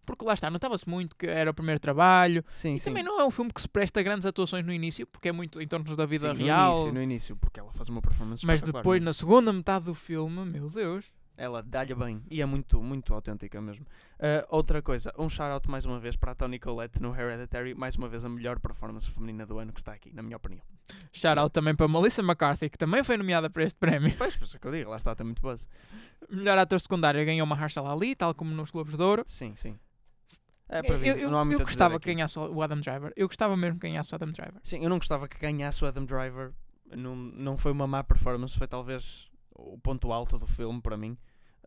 Porque 0.05 0.23
lá 0.23 0.33
está, 0.33 0.49
notava-se 0.49 0.87
muito 0.87 1.15
que 1.15 1.25
era 1.27 1.51
o 1.51 1.53
primeiro 1.53 1.79
trabalho. 1.79 2.43
Sim, 2.49 2.75
E 2.75 2.79
sim. 2.79 2.85
também 2.85 3.03
não 3.03 3.19
é 3.19 3.25
um 3.25 3.31
filme 3.31 3.51
que 3.51 3.61
se 3.61 3.67
presta 3.67 3.99
a 3.99 4.03
grandes 4.03 4.25
atuações 4.25 4.65
no 4.65 4.71
início, 4.71 5.05
porque 5.07 5.29
é 5.29 5.31
muito 5.31 5.61
em 5.61 5.67
torno 5.67 5.95
da 5.95 6.05
vida 6.05 6.33
Sim, 6.35 6.43
real. 6.43 6.73
No 6.73 6.79
início, 6.79 6.93
no 6.93 7.01
início, 7.03 7.35
porque 7.35 7.59
ela 7.59 7.71
faz 7.73 7.89
uma 7.89 8.01
performance 8.01 8.45
Mas 8.45 8.61
depois, 8.61 9.01
é? 9.01 9.05
na 9.05 9.13
segunda 9.13 9.51
metade 9.51 9.85
do 9.85 9.95
filme, 9.95 10.45
meu 10.45 10.69
Deus. 10.69 11.05
Ela 11.37 11.61
dá-lhe 11.61 11.93
bem. 11.93 12.23
E 12.31 12.41
é 12.41 12.45
muito, 12.45 12.81
muito 12.81 13.13
autêntica 13.13 13.59
mesmo. 13.59 13.85
Ah, 14.17 14.45
outra 14.49 14.81
coisa, 14.81 15.13
um 15.17 15.29
shout-out 15.29 15.69
mais 15.69 15.83
uma 15.83 15.99
vez 15.99 16.15
para 16.15 16.31
a 16.31 16.35
Toni 16.35 16.57
Collette 16.57 17.01
no 17.01 17.13
Hereditary. 17.13 17.75
Mais 17.75 17.97
uma 17.97 18.07
vez 18.07 18.23
a 18.23 18.29
melhor 18.29 18.57
performance 18.57 19.09
feminina 19.09 19.45
do 19.45 19.59
ano 19.59 19.73
que 19.73 19.79
está 19.81 19.91
aqui, 19.91 20.13
na 20.13 20.23
minha 20.23 20.37
opinião. 20.37 20.63
Shout 21.11 21.37
out 21.37 21.51
também 21.51 21.75
para 21.75 21.89
Melissa 21.89 22.21
McCarthy, 22.21 22.69
que 22.69 22.77
também 22.77 23.03
foi 23.03 23.17
nomeada 23.17 23.49
para 23.49 23.63
este 23.65 23.77
prémio. 23.77 24.15
Pois, 24.17 24.37
pois 24.37 24.55
é 24.55 24.57
que 24.57 24.65
eu 24.65 24.71
digo, 24.71 24.89
lá 24.89 24.95
está, 24.95 25.13
tem 25.13 25.25
muito 25.25 25.41
buzz. 25.41 25.67
Melhor 26.29 26.57
ator 26.57 26.79
secundário 26.79 27.23
ganhou 27.25 27.45
Mahershala 27.45 27.91
Ali, 27.91 28.15
tal 28.15 28.33
como 28.33 28.51
nos 28.51 28.71
Globos 28.71 28.95
de 28.95 29.03
Ouro. 29.03 29.25
Sim, 29.27 29.55
sim. 29.57 29.77
É 30.67 30.79
Eu, 30.79 30.83
previsível, 30.83 31.23
eu, 31.23 31.31
não 31.31 31.37
há 31.37 31.41
eu 31.41 31.45
muito 31.45 31.57
dizer 31.57 31.65
gostava 31.65 31.99
que 31.99 32.13
ganhasse 32.13 32.39
o 32.39 32.61
Adam 32.61 32.79
Driver. 32.79 33.13
Eu 33.15 33.27
gostava 33.27 33.55
mesmo 33.55 33.79
que 33.79 33.87
ganhasse 33.87 34.11
o 34.11 34.15
Adam 34.15 34.31
Driver. 34.31 34.59
Sim, 34.63 34.83
eu 34.83 34.89
não 34.89 34.97
gostava 34.97 35.27
que 35.27 35.37
ganhasse 35.37 35.83
o 35.83 35.87
Adam 35.87 36.05
Driver. 36.05 36.53
Não, 36.95 37.15
não 37.15 37.57
foi 37.57 37.71
uma 37.71 37.87
má 37.87 38.03
performance, 38.03 38.57
foi 38.57 38.67
talvez 38.67 39.29
o 39.51 39.77
ponto 39.77 40.11
alto 40.11 40.37
do 40.37 40.47
filme 40.47 40.81
para 40.81 40.97
mim. 40.97 41.17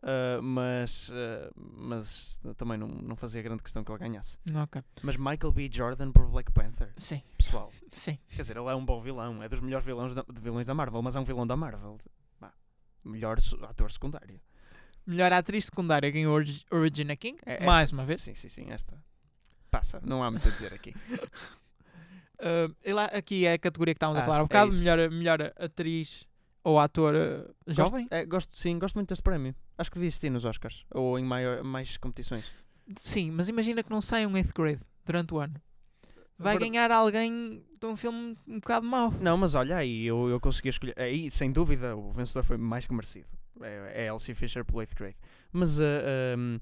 Ah, 0.01 0.39
mas 0.41 1.11
ah, 1.13 1.51
mas 1.55 2.39
também 2.57 2.77
não, 2.77 2.87
não 2.87 3.15
fazia 3.15 3.41
grande 3.41 3.61
questão 3.61 3.83
que 3.83 3.91
ele 3.91 3.99
ganhasse. 3.99 4.37
Ok. 4.55 4.81
Mas 5.03 5.17
Michael 5.17 5.51
B. 5.51 5.69
Jordan 5.71 6.11
por 6.11 6.27
Black 6.27 6.51
Panther, 6.51 6.93
Sim, 6.97 7.21
pessoal, 7.37 7.71
sim. 7.91 8.17
quer 8.29 8.41
dizer, 8.41 8.57
ele 8.57 8.69
é 8.69 8.75
um 8.75 8.85
bom 8.85 8.99
vilão, 9.01 9.43
é 9.43 9.49
dos 9.49 9.59
melhores 9.59 9.85
vilões 9.85 10.13
da, 10.13 10.23
de 10.23 10.39
vilões 10.41 10.65
da 10.65 10.73
Marvel, 10.73 11.01
mas 11.01 11.15
é 11.15 11.19
um 11.19 11.23
vilão 11.23 11.45
da 11.45 11.55
Marvel. 11.55 11.97
Bah, 12.39 12.53
melhor 13.05 13.37
ator 13.63 13.91
secundário. 13.91 14.39
Melhor 15.05 15.31
atriz 15.33 15.65
secundária 15.65 16.09
ganhou 16.11 16.33
Origi- 16.35 16.65
Regina 16.71 17.15
King, 17.15 17.37
É, 17.45 17.65
mais 17.65 17.91
uma 17.91 18.05
vez. 18.05 18.21
Sim, 18.21 18.35
sim, 18.35 18.49
sim, 18.49 18.67
esta. 18.69 18.97
Passa, 19.71 19.99
não 20.03 20.23
há 20.23 20.29
muito 20.31 20.47
a 20.47 20.51
dizer 20.51 20.73
aqui. 20.73 20.93
Uh, 22.39 22.73
e 22.85 22.93
lá, 22.93 23.05
aqui 23.05 23.45
é 23.45 23.53
a 23.53 23.59
categoria 23.59 23.93
que 23.93 23.97
estávamos 23.97 24.19
a 24.19 24.23
Ah, 24.23 24.25
falar 24.25 24.37
há 24.37 24.41
um 24.41 24.45
é 24.45 24.47
bocado. 24.47 24.69
isso. 24.71 24.79
melhor, 24.79 25.11
melhor 25.11 25.53
atriz 25.57 26.27
ou 26.63 26.79
ator 26.79 27.13
uh, 27.15 27.55
jovem. 27.73 28.03
Gosto, 28.03 28.13
é, 28.13 28.25
gosto, 28.25 28.57
sim, 28.57 28.77
gosto 28.79 28.95
muito 28.95 29.09
deste 29.09 29.23
prémio. 29.23 29.55
Acho 29.77 29.89
que 29.89 29.95
devia 29.95 30.07
existir 30.07 30.29
nos 30.29 30.45
Oscars, 30.45 30.85
ou 30.91 31.17
em 31.17 31.23
maior, 31.23 31.63
mais 31.63 31.97
competições. 31.97 32.45
Sim, 32.99 33.31
mas 33.31 33.49
imagina 33.49 33.83
que 33.83 33.89
não 33.89 34.01
sai 34.01 34.25
um 34.25 34.31
8th 34.33 34.53
grade 34.53 34.79
durante 35.05 35.33
o 35.33 35.39
ano. 35.39 35.55
Vai 36.37 36.57
ganhar 36.57 36.89
alguém 36.91 37.63
de 37.79 37.85
um 37.85 37.97
filme 37.97 38.37
um 38.47 38.59
bocado 38.59 38.85
mau. 38.85 39.11
Não, 39.19 39.35
mas 39.37 39.55
olha, 39.55 39.75
aí 39.77 40.05
eu, 40.05 40.29
eu 40.29 40.39
consegui 40.39 40.69
escolher. 40.69 40.93
Aí, 40.97 41.29
sem 41.29 41.51
dúvida, 41.51 41.95
o 41.97 42.11
vencedor 42.13 42.43
foi 42.43 42.55
mais 42.57 42.87
que 42.87 42.93
merecido. 42.93 43.27
É, 43.61 44.03
é 44.03 44.07
Elsie 44.07 44.33
Fisher 44.35 44.63
pelo 44.65 44.79
8th 44.79 44.95
grade. 44.95 45.17
Mas, 45.51 45.79
ah, 45.79 45.83
ahm, 46.35 46.59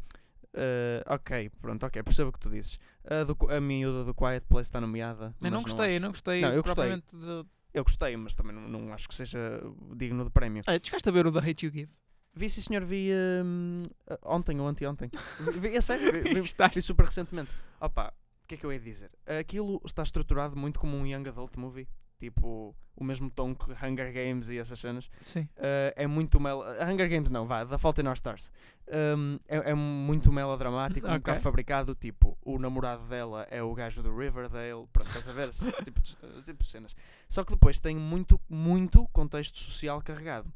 ah, 0.55 1.15
ok, 1.15 1.49
pronto, 1.61 1.85
ok, 1.85 2.03
percebo 2.03 2.29
o 2.29 2.33
que 2.33 2.39
tu 2.39 2.49
dizes. 2.49 2.79
A, 3.03 3.23
do, 3.23 3.37
a 3.49 3.59
miúda 3.61 4.03
do 4.03 4.13
Quiet 4.13 4.45
Place 4.47 4.67
está 4.67 4.81
nomeada. 4.81 5.35
Eu 5.41 5.51
não 5.51 5.61
mas 5.61 5.71
gostei, 5.71 5.91
acho- 5.95 5.99
não 6.01 6.09
gostei 6.09 6.41
Não, 6.41 6.53
eu 6.53 6.63
gostei. 6.63 6.95
de... 6.95 7.45
Eu 7.73 7.83
gostei, 7.83 8.17
mas 8.17 8.33
também 8.33 8.55
não, 8.55 8.67
não 8.67 8.93
acho 8.93 9.07
que 9.07 9.13
seja 9.13 9.61
digno 9.95 10.23
de 10.23 10.31
prémio. 10.31 10.63
Ah, 10.65 10.79
chegaste 10.81 11.07
a 11.09 11.11
ver 11.11 11.27
o 11.27 11.31
The 11.31 11.39
Hate 11.39 11.65
You 11.65 11.71
Give? 11.71 11.91
Vi, 12.33 12.49
sim, 12.49 12.61
senhor, 12.61 12.83
vi 12.83 13.11
ahm, 13.11 13.83
ah, 14.09 14.17
ontem 14.23 14.59
ou 14.59 14.67
anteontem. 14.67 15.11
vi, 15.59 15.75
é 15.75 15.81
sério, 15.81 16.11
vi, 16.11 16.21
vi, 16.21 16.41
vi 16.73 16.81
super 16.81 17.05
recentemente. 17.05 17.51
Opa, 17.79 18.13
o 18.43 18.47
que 18.47 18.55
é 18.55 18.57
que 18.57 18.65
eu 18.65 18.71
ia 18.73 18.79
dizer? 18.79 19.11
Aquilo 19.39 19.81
está 19.85 20.01
estruturado 20.03 20.55
muito 20.55 20.79
como 20.79 20.95
um 20.97 21.05
young 21.05 21.27
adult 21.27 21.55
movie. 21.57 21.87
Tipo, 22.19 22.75
o 22.95 23.03
mesmo 23.03 23.29
tom 23.29 23.53
que 23.53 23.71
Hunger 23.71 24.11
Games 24.11 24.49
e 24.49 24.57
essas 24.57 24.79
cenas. 24.79 25.09
Sim. 25.23 25.41
Uh, 25.57 25.93
é 25.95 26.07
muito 26.07 26.39
mel... 26.39 26.63
Hunger 26.81 27.07
Games 27.07 27.29
não, 27.29 27.45
vá, 27.45 27.63
The 27.65 27.77
Fault 27.77 28.01
in 28.01 28.07
Our 28.07 28.15
Stars. 28.15 28.51
Um, 28.87 29.37
é, 29.47 29.71
é 29.71 29.73
muito 29.75 30.31
melodramático, 30.31 31.05
um 31.05 31.09
Ok. 31.11 31.19
bocado 31.19 31.39
fabricado, 31.41 31.93
tipo, 31.95 32.35
o 32.43 32.57
namorado 32.57 33.03
dela 33.07 33.47
é 33.51 33.61
o 33.61 33.71
gajo 33.73 34.01
do 34.01 34.15
Riverdale, 34.17 34.87
pronto, 34.91 35.07
estás 35.07 35.27
a 35.29 35.33
ver? 35.33 35.49
Esse 35.49 35.71
tipo, 35.83 36.01
tipo 36.43 36.63
de 36.63 36.69
cenas. 36.69 36.95
Só 37.29 37.43
que 37.43 37.51
depois 37.51 37.79
tem 37.79 37.95
muito, 37.95 38.39
muito 38.49 39.07
contexto 39.09 39.59
social 39.59 40.01
carregado. 40.01 40.51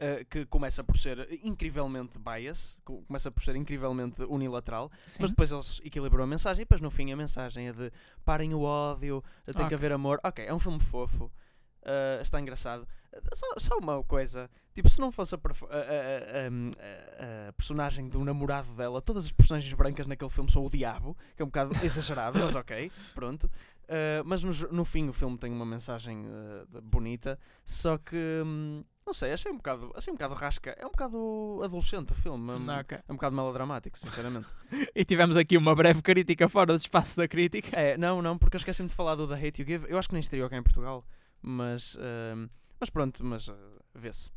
Uh, 0.00 0.24
que 0.28 0.46
começa 0.46 0.82
por 0.84 0.96
ser 0.96 1.28
incrivelmente 1.44 2.18
bias, 2.18 2.76
co- 2.84 3.02
começa 3.02 3.30
por 3.30 3.42
ser 3.42 3.56
incrivelmente 3.56 4.22
unilateral, 4.22 4.90
Sim. 5.06 5.18
mas 5.20 5.30
depois 5.30 5.50
eles 5.52 5.80
equilibram 5.84 6.24
a 6.24 6.26
mensagem 6.26 6.62
e 6.62 6.64
depois 6.64 6.80
no 6.80 6.90
fim 6.90 7.12
a 7.12 7.16
mensagem 7.16 7.68
é 7.68 7.72
de 7.72 7.90
parem 8.24 8.54
o 8.54 8.62
ódio, 8.62 9.22
tem 9.46 9.54
Ok. 9.56 9.68
que 9.68 9.74
haver 9.74 9.92
amor. 9.92 10.18
Ok, 10.24 10.44
é 10.44 10.52
um 10.54 10.58
filme 10.58 10.80
fofo, 10.80 11.24
uh, 11.24 12.22
está 12.22 12.40
engraçado. 12.40 12.86
Só, 13.34 13.46
só 13.56 13.78
uma 13.78 14.04
coisa, 14.04 14.50
tipo, 14.74 14.88
se 14.88 15.00
não 15.00 15.10
fosse 15.10 15.34
a, 15.34 15.38
a- 15.38 15.40
a- 15.40 15.78
a- 15.78 17.48
a- 17.48 17.52
personagem 17.54 18.08
do 18.08 18.22
namorado 18.24 18.72
dela, 18.74 19.00
todas 19.00 19.24
as 19.24 19.32
personagens 19.32 19.72
brancas 19.72 20.06
naquele 20.06 20.30
filme 20.30 20.50
são 20.50 20.64
o 20.64 20.70
diabo, 20.70 21.16
que 21.34 21.42
é 21.42 21.44
um 21.44 21.48
bocado 21.48 21.72
exagerado, 21.84 22.38
mas 22.38 22.54
ok, 22.54 22.92
pronto. 23.14 23.50
Uh, 23.84 24.22
mas 24.26 24.42
no, 24.44 24.52
no 24.70 24.84
fim 24.84 25.08
o 25.08 25.12
filme 25.14 25.38
tem 25.38 25.50
uma 25.50 25.64
mensagem 25.64 26.18
uh, 26.26 26.82
bonita, 26.82 27.38
só 27.64 27.96
que 27.96 28.42
hum, 28.44 28.84
não 29.08 29.14
sei, 29.14 29.32
achei 29.32 29.50
um 29.50 29.56
bocado, 29.56 29.90
achei 29.96 30.12
um 30.12 30.16
bocado 30.16 30.34
rasca, 30.34 30.76
é 30.78 30.84
um 30.84 30.90
bocado 30.90 31.60
adolescente 31.64 32.12
o 32.12 32.14
filme, 32.14 32.52
hum, 32.52 32.66
Ok. 32.80 32.98
é 32.98 33.10
um 33.12 33.14
bocado 33.14 33.34
melodramático, 33.34 33.98
sinceramente. 33.98 34.46
E 34.94 35.02
tivemos 35.02 35.34
aqui 35.38 35.56
uma 35.56 35.74
breve 35.74 36.02
crítica 36.02 36.46
fora 36.46 36.74
do 36.74 36.80
espaço 36.80 37.16
da 37.16 37.26
crítica. 37.26 37.74
É, 37.74 37.96
não, 37.96 38.20
não, 38.20 38.36
porque 38.36 38.56
eu 38.56 38.58
esqueci-me 38.58 38.88
de 38.90 38.94
falar 38.94 39.14
do 39.14 39.26
The 39.26 39.34
Hate 39.34 39.62
You 39.62 39.66
Give. 39.66 39.86
Eu 39.88 39.98
acho 39.98 40.08
que 40.08 40.14
nem 40.14 40.20
estreou 40.20 40.50
cá 40.50 40.58
em 40.58 40.62
Portugal, 40.62 41.02
mas, 41.40 41.96
ahm, 41.98 42.48
mas 42.78 42.90
pronto, 42.90 43.24
mas 43.24 43.48
ah, 43.48 43.54
vê-se. 43.94 44.30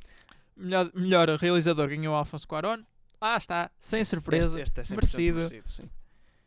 Melhor, 0.55 0.89
melhor 0.95 1.27
realizador 1.37 1.89
ganhou 1.89 2.15
Alfonso 2.15 2.47
Cuarón. 2.47 2.83
Ah, 3.19 3.35
está, 3.35 3.69
sem 3.77 4.05
Sim, 4.05 4.09
surpresa. 4.15 4.61
Este, 4.61 4.79
este 4.79 4.93
é 4.93 4.95
100% 4.95 4.95
merecido. 4.95 5.37
merecido 5.37 5.69
sim. 5.69 5.89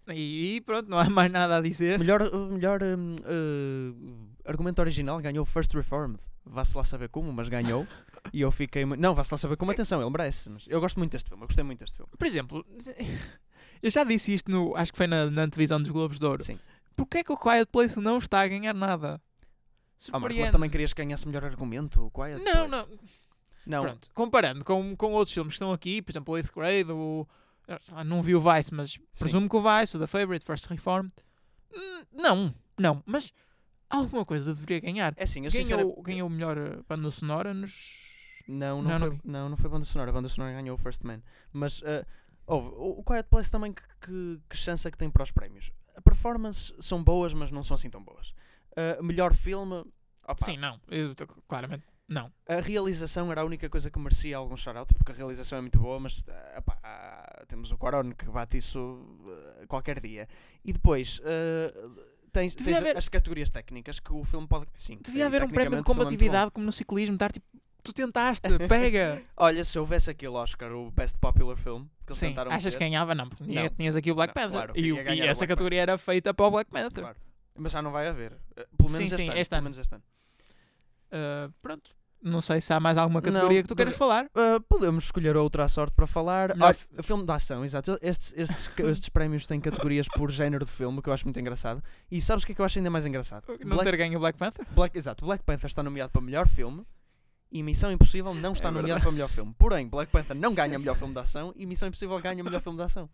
E, 0.08 0.62
pronto, 0.64 0.88
não 0.88 0.98
há 0.98 1.08
mais 1.10 1.30
nada 1.30 1.58
a 1.58 1.60
dizer. 1.60 1.98
Melhor, 1.98 2.22
uh, 2.22 2.46
melhor 2.52 2.80
uh, 2.82 4.28
argumento 4.44 4.80
original 4.80 5.18
ganhou 5.20 5.44
First 5.44 5.72
Reformed. 5.74 6.18
Vá-se 6.44 6.76
lá 6.76 6.84
saber 6.84 7.08
como, 7.10 7.32
mas 7.32 7.48
ganhou. 7.48 7.86
e 8.32 8.40
eu 8.40 8.50
fiquei. 8.50 8.84
Não, 8.84 9.14
vá-se 9.14 9.32
lá 9.32 9.38
saber 9.38 9.56
como, 9.56 9.70
atenção, 9.70 10.00
ele 10.00 10.10
merece. 10.10 10.48
Mas 10.50 10.64
eu 10.68 10.80
gosto 10.80 10.98
muito 10.98 11.12
deste 11.12 11.28
filme, 11.28 11.42
eu 11.42 11.46
gostei 11.46 11.64
muito 11.64 11.80
deste 11.80 11.96
filme. 11.96 12.10
Por 12.18 12.26
exemplo, 12.26 12.64
eu 13.82 13.90
já 13.90 14.04
disse 14.04 14.32
isto 14.34 14.50
no. 14.50 14.74
Acho 14.76 14.92
que 14.92 14.98
foi 14.98 15.06
na, 15.06 15.30
na 15.30 15.42
antevisão 15.42 15.80
dos 15.80 15.90
Globos 15.90 16.18
de 16.18 16.24
Ouro. 16.26 16.42
Sim. 16.44 16.58
Porquê 16.96 17.18
é 17.18 17.24
que 17.24 17.32
o 17.32 17.36
Quiet 17.36 17.66
Place 17.70 17.98
não 17.98 18.18
está 18.18 18.40
a 18.42 18.48
ganhar 18.48 18.72
nada? 18.74 19.20
Ah, 20.12 20.18
mas 20.18 20.20
Surpreende. 20.22 20.52
também 20.52 20.68
querias 20.70 20.92
que 20.92 21.02
ganhasse 21.02 21.26
melhor 21.26 21.44
argumento? 21.44 22.04
o 22.04 22.10
Quiet 22.10 22.42
Não, 22.42 22.68
Place? 22.68 22.70
não. 22.70 22.98
Não, 23.66 23.82
Pronto, 23.82 24.10
comparando 24.12 24.62
com, 24.62 24.94
com 24.94 25.12
outros 25.12 25.32
filmes 25.32 25.52
que 25.52 25.54
estão 25.54 25.72
aqui, 25.72 26.02
por 26.02 26.12
exemplo, 26.12 26.34
o 26.34 26.36
8th 26.38 26.54
Grade, 26.54 26.92
o. 26.92 27.26
Não 28.04 28.20
vi 28.22 28.34
o 28.34 28.40
Vice, 28.40 28.74
mas 28.74 28.98
presumo 29.18 29.48
que 29.48 29.56
o 29.56 29.62
Vice, 29.62 29.96
o 29.96 30.00
The 30.00 30.06
Favorite, 30.06 30.44
First 30.44 30.66
Reformed. 30.66 31.10
hum, 31.74 32.02
Não, 32.12 32.54
não, 32.78 33.02
mas 33.06 33.32
alguma 33.88 34.22
coisa 34.26 34.52
deveria 34.54 34.80
ganhar. 34.80 35.14
é 35.16 35.24
assim, 35.24 35.46
eu 35.46 35.50
Ganhou, 35.50 36.02
ganhou 36.02 36.28
melhor 36.28 36.58
eh, 36.58 36.78
banda 36.86 37.10
sonora 37.10 37.54
nos. 37.54 38.03
Não, 38.46 38.82
não, 38.82 38.98
Não, 38.98 38.98
foi, 39.08 39.20
não, 39.24 39.48
não 39.48 39.56
foi 39.56 39.70
banda 39.70 39.84
sonora. 39.84 40.10
A 40.10 40.14
banda 40.14 40.28
sonora 40.28 40.52
ganhou 40.52 40.74
o 40.74 40.78
First 40.78 41.02
Man. 41.02 41.20
Mas 41.52 41.82
ah, 41.84 42.06
houve, 42.46 42.68
o 42.76 43.02
Quiet 43.02 43.28
Place 43.28 43.50
também, 43.50 43.72
que, 43.72 43.82
que, 44.00 44.40
que 44.50 44.56
chance 44.56 44.86
é 44.86 44.90
que 44.90 44.98
tem 44.98 45.10
para 45.10 45.22
os 45.22 45.30
prémios? 45.30 45.72
A 45.96 46.00
performance 46.00 46.74
são 46.80 47.02
boas, 47.02 47.32
mas 47.32 47.50
não 47.50 47.62
são 47.62 47.74
assim 47.74 47.88
tão 47.88 48.02
boas. 48.02 48.34
Ah, 48.76 49.02
melhor 49.02 49.32
filme, 49.34 49.84
opa, 50.26 50.44
Sim, 50.44 50.56
não, 50.56 50.80
eu 50.88 51.14
claramente. 51.48 51.84
Não. 52.06 52.30
a 52.46 52.56
realização 52.60 53.32
era 53.32 53.40
a 53.40 53.44
única 53.44 53.66
coisa 53.70 53.90
que 53.90 53.98
merecia 53.98 54.36
algum 54.36 54.56
shout-out, 54.58 54.92
porque 54.92 55.10
a 55.10 55.14
realização 55.14 55.56
é 55.56 55.60
muito 55.62 55.78
boa, 55.78 55.98
mas 55.98 56.22
opá, 56.58 56.78
ah, 56.82 57.44
temos 57.48 57.70
o 57.70 57.78
Quaron 57.78 58.12
que 58.12 58.26
bate 58.26 58.58
isso 58.58 59.06
qualquer 59.68 60.00
dia. 60.00 60.28
E 60.64 60.72
depois. 60.72 61.20
Tens, 62.30 62.52
tens 62.56 62.76
haver- 62.76 62.96
as 62.96 63.08
categorias 63.08 63.48
técnicas 63.48 64.00
que 64.00 64.12
o 64.12 64.24
filme 64.24 64.46
pode. 64.48 64.66
Sim, 64.76 64.98
Devia 65.00 65.26
haver 65.26 65.44
um 65.44 65.48
prémio 65.48 65.70
de 65.70 65.78
é 65.78 65.82
combatividade 65.84 66.50
como 66.50 66.66
no 66.66 66.72
ciclismo, 66.72 67.14
estar 67.14 67.30
tipo. 67.30 67.46
Tu 67.84 67.92
tentaste, 67.92 68.42
pega! 68.68 69.22
Olha, 69.36 69.64
se 69.64 69.78
houvesse 69.78 70.10
aquele 70.10 70.32
Oscar, 70.34 70.72
o 70.72 70.90
Best 70.90 71.18
Popular 71.18 71.56
Film, 71.56 71.84
que 72.06 72.12
eles 72.12 72.18
Sim, 72.18 72.28
tentaram 72.28 72.50
achas 72.50 72.64
meter, 72.64 72.78
que 72.78 72.84
ganhava? 72.84 73.14
Não, 73.14 73.28
porque 73.28 73.44
tinha- 73.44 73.62
Não. 73.64 73.68
tinhas 73.70 73.94
aqui 73.94 74.10
o 74.10 74.14
Black 74.14 74.32
Não, 74.34 74.42
Panther. 74.42 74.52
claro, 74.58 74.72
e, 74.74 74.92
o- 74.92 75.12
e 75.12 75.20
essa 75.20 75.46
categoria 75.46 75.82
era 75.82 75.98
feita 75.98 76.32
para 76.34 76.46
o 76.46 76.50
Black 76.50 76.70
Panther. 76.70 77.04
Claro. 77.04 77.16
Mas 77.56 77.70
já 77.70 77.80
não 77.82 77.90
vai 77.92 78.08
haver. 78.08 78.32
Eh, 78.56 78.66
Pelo 78.76 78.88
Sim, 78.88 78.96
menos 78.96 79.10
este 79.12 79.22
sim, 79.22 79.28
ano. 79.28 79.38
este 79.38 79.54
ano. 79.54 79.62
menos 79.62 79.78
este 79.78 79.94
ano. 79.94 80.02
Uh, 81.12 81.52
pronto. 81.62 81.90
não 82.20 82.40
sei 82.40 82.58
se 82.60 82.72
há 82.72 82.80
mais 82.80 82.96
alguma 82.96 83.20
Não, 83.20 83.30
categoria 83.32 83.62
que 83.62 83.68
tu 83.68 83.74
deve- 83.74 83.90
queiras 83.90 83.98
falar. 83.98 84.24
Uh, 84.34 84.58
podemos 84.66 85.04
escolher 85.04 85.36
outra 85.36 85.64
à 85.64 85.68
sorte 85.68 85.92
para 85.94 86.06
falar. 86.06 86.54
Melhor 86.54 86.70
Ah, 86.70 86.74
fi- 86.74 86.88
filme 87.02 87.24
de 87.26 87.30
ação, 87.32 87.62
exato. 87.64 87.98
Estes, 88.00 88.32
estes, 88.34 88.70
estes 88.78 89.08
prémios 89.10 89.46
têm 89.46 89.60
categorias 89.60 90.08
por 90.08 90.30
género 90.30 90.64
de 90.64 90.70
filme, 90.70 91.02
que 91.02 91.08
eu 91.10 91.12
acho 91.12 91.24
muito 91.26 91.38
engraçado. 91.38 91.84
E 92.10 92.20
sabes 92.22 92.42
o 92.42 92.46
que 92.46 92.52
é 92.52 92.54
que 92.54 92.60
eu 92.62 92.64
acho 92.64 92.78
ainda 92.78 92.88
mais 92.90 93.04
engraçado? 93.04 93.44
Não 93.60 93.76
Black, 93.76 93.84
ter 93.84 93.96
ganho 93.98 94.16
o 94.16 94.20
Black 94.20 94.38
Panther? 94.38 94.66
Black- 94.70 94.96
exato, 94.96 95.24
Black 95.26 95.44
Panther 95.44 95.66
está 95.66 95.82
nomeado 95.82 96.10
para 96.10 96.22
melhor 96.22 96.48
filme 96.48 96.82
e 97.54 97.62
Missão 97.62 97.90
Impossível 97.90 98.34
não 98.34 98.52
está 98.52 98.68
É 98.68 98.70
nomeado 98.72 99.00
para 99.00 99.12
melhor 99.12 99.28
filme. 99.30 99.54
Porém, 99.56 99.86
Black 99.88 100.10
Panther 100.12 100.36
não 100.36 100.52
ganha 100.52 100.78
melhor 100.78 100.96
filme 100.96 101.14
de 101.14 101.20
ação 101.20 101.54
e 101.56 101.64
Missão 101.64 101.88
Impossível 101.88 102.18
ganha 102.20 102.42
melhor 102.44 102.60
filme 102.60 102.76
de 102.76 102.84
ação. 102.84 103.08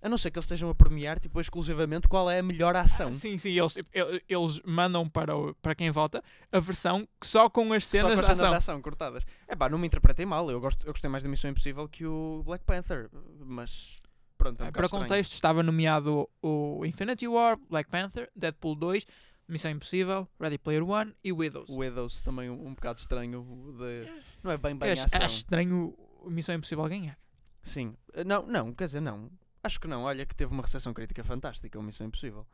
A 0.00 0.08
não 0.08 0.18
ser 0.18 0.30
que 0.30 0.38
eles 0.38 0.44
estejam 0.44 0.68
a 0.68 0.74
premiar 0.74 1.18
tipo, 1.18 1.40
exclusivamente 1.40 2.06
qual 2.06 2.30
é 2.30 2.38
a 2.38 2.42
melhor 2.42 2.76
ação. 2.76 3.10
Sim, 3.14 3.36
sim, 3.38 3.58
eles, 3.58 3.74
el- 3.92 4.20
eles 4.28 4.60
mandam 4.64 5.08
para, 5.08 5.34
o- 5.34 5.54
para 5.56 5.74
quem 5.74 5.90
vota 5.90 6.22
a 6.52 6.60
versão 6.60 7.08
só 7.22 7.48
com 7.48 7.72
as 7.72 7.84
Só 7.86 7.90
cenas 7.90 8.10
com 8.10 8.14
de 8.16 8.20
as 8.20 8.26
cenas 8.26 8.40
ação. 8.40 8.50
de 8.50 8.56
ação 8.56 8.82
cortadas. 8.82 9.26
É 9.48 9.56
pá, 9.56 9.68
não 9.68 9.78
me 9.78 9.86
interpretei 9.86 10.26
mal. 10.26 10.50
Eu, 10.50 10.60
gosto, 10.60 10.86
eu 10.86 10.92
gostei 10.92 11.08
mais 11.10 11.22
da 11.24 11.28
Missão 11.30 11.50
Impossível 11.50 11.88
que 11.88 12.04
o 12.06 12.42
Black 12.44 12.64
Panther. 12.66 13.08
Mas 13.40 13.96
pronto, 14.36 14.60
é 14.60 14.64
um 14.64 14.66
bocado 14.66 14.72
para 14.76 14.84
estranho. 14.84 15.04
contexto, 15.04 15.32
estava 15.32 15.62
nomeado 15.62 16.28
o 16.42 16.84
Infinity 16.84 17.26
War, 17.26 17.58
Black 17.70 17.88
Panther, 17.90 18.30
Deadpool 18.36 18.74
2, 18.76 19.06
Missão 19.48 19.70
Impossível, 19.70 20.26
Ready 20.40 20.58
Player 20.58 20.82
One 20.88 21.14
e 21.22 21.32
Widows. 21.32 21.68
Widows 21.70 22.22
também 22.22 22.48
um, 22.50 22.66
um 22.68 22.74
bocado 22.74 22.98
estranho. 23.00 23.42
De, 23.78 24.10
não 24.42 24.50
é 24.50 24.56
bem 24.56 24.74
bem 24.76 24.90
acho, 24.92 25.04
ação. 25.04 25.20
acho 25.22 25.36
estranho 25.36 25.94
o 26.22 26.30
Missão 26.30 26.54
Impossível 26.54 26.84
ganhar. 26.88 27.18
Sim. 27.62 27.94
Uh, 28.14 28.24
Não, 28.24 28.46
não, 28.46 28.72
quer 28.72 28.86
dizer, 28.86 29.00
não. 29.00 29.30
Acho 29.62 29.80
que 29.80 29.86
não. 29.88 30.02
Olha 30.02 30.24
que 30.26 30.34
teve 30.34 30.52
uma 30.52 30.62
recepção 30.62 30.92
crítica 30.94 31.22
fantástica, 31.24 31.78
o 31.78 31.82
Missão 31.82 32.06
Impossível. 32.06 32.46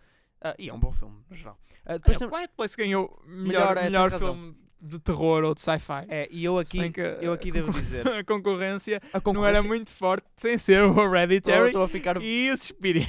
Ah, 0.42 0.54
e 0.58 0.68
é 0.68 0.72
um 0.74 0.78
bom 0.80 0.90
filme, 0.92 1.20
no 1.28 1.36
geral. 1.36 1.58
Ah, 1.84 1.94
depois 1.98 2.16
Olha, 2.20 2.30
tem- 2.30 2.38
Quiet 2.38 2.52
Place 2.56 2.76
ganhou 2.76 3.22
melhor, 3.26 3.74
Melhor, 3.74 3.76
é, 3.76 3.82
melhor 3.84 4.18
filme 4.18 4.56
de 4.80 4.98
terror 4.98 5.44
ou 5.44 5.54
de 5.54 5.60
sci-fi. 5.60 6.06
É, 6.08 6.26
e 6.30 6.42
eu 6.44 6.56
aqui, 6.58 6.90
que 6.90 7.00
eu 7.20 7.32
aqui 7.34 7.52
devo 7.52 7.70
dizer. 7.72 8.08
A 8.08 8.24
concorrência 8.24 9.02
A 9.12 9.20
não 9.32 9.44
era 9.46 9.62
muito 9.62 9.92
forte 9.92 10.26
sem 10.38 10.56
ser 10.56 10.82
o 10.82 11.14
Hereditary 11.14 11.66
Estou 11.66 11.82
a 11.82 11.88
ficar. 11.88 12.22
e 12.22 12.50
o 12.50 12.56
Suspiria. 12.56 13.06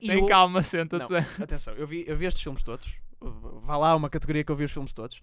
e 0.00 0.08
Tem 0.08 0.18
eu- 0.18 0.26
calma, 0.26 0.62
senta-te. 0.64 1.14
Atenção, 1.40 1.74
eu 1.74 1.86
vi, 1.86 2.04
eu 2.08 2.16
vi 2.16 2.24
estes 2.26 2.42
filmes 2.42 2.64
todos. 2.64 2.90
Vá 3.62 3.76
lá, 3.76 3.94
uma 3.96 4.10
categoria 4.10 4.44
que 4.44 4.52
eu 4.52 4.56
vi 4.56 4.64
os 4.64 4.72
filmes 4.72 4.92
todos. 4.92 5.20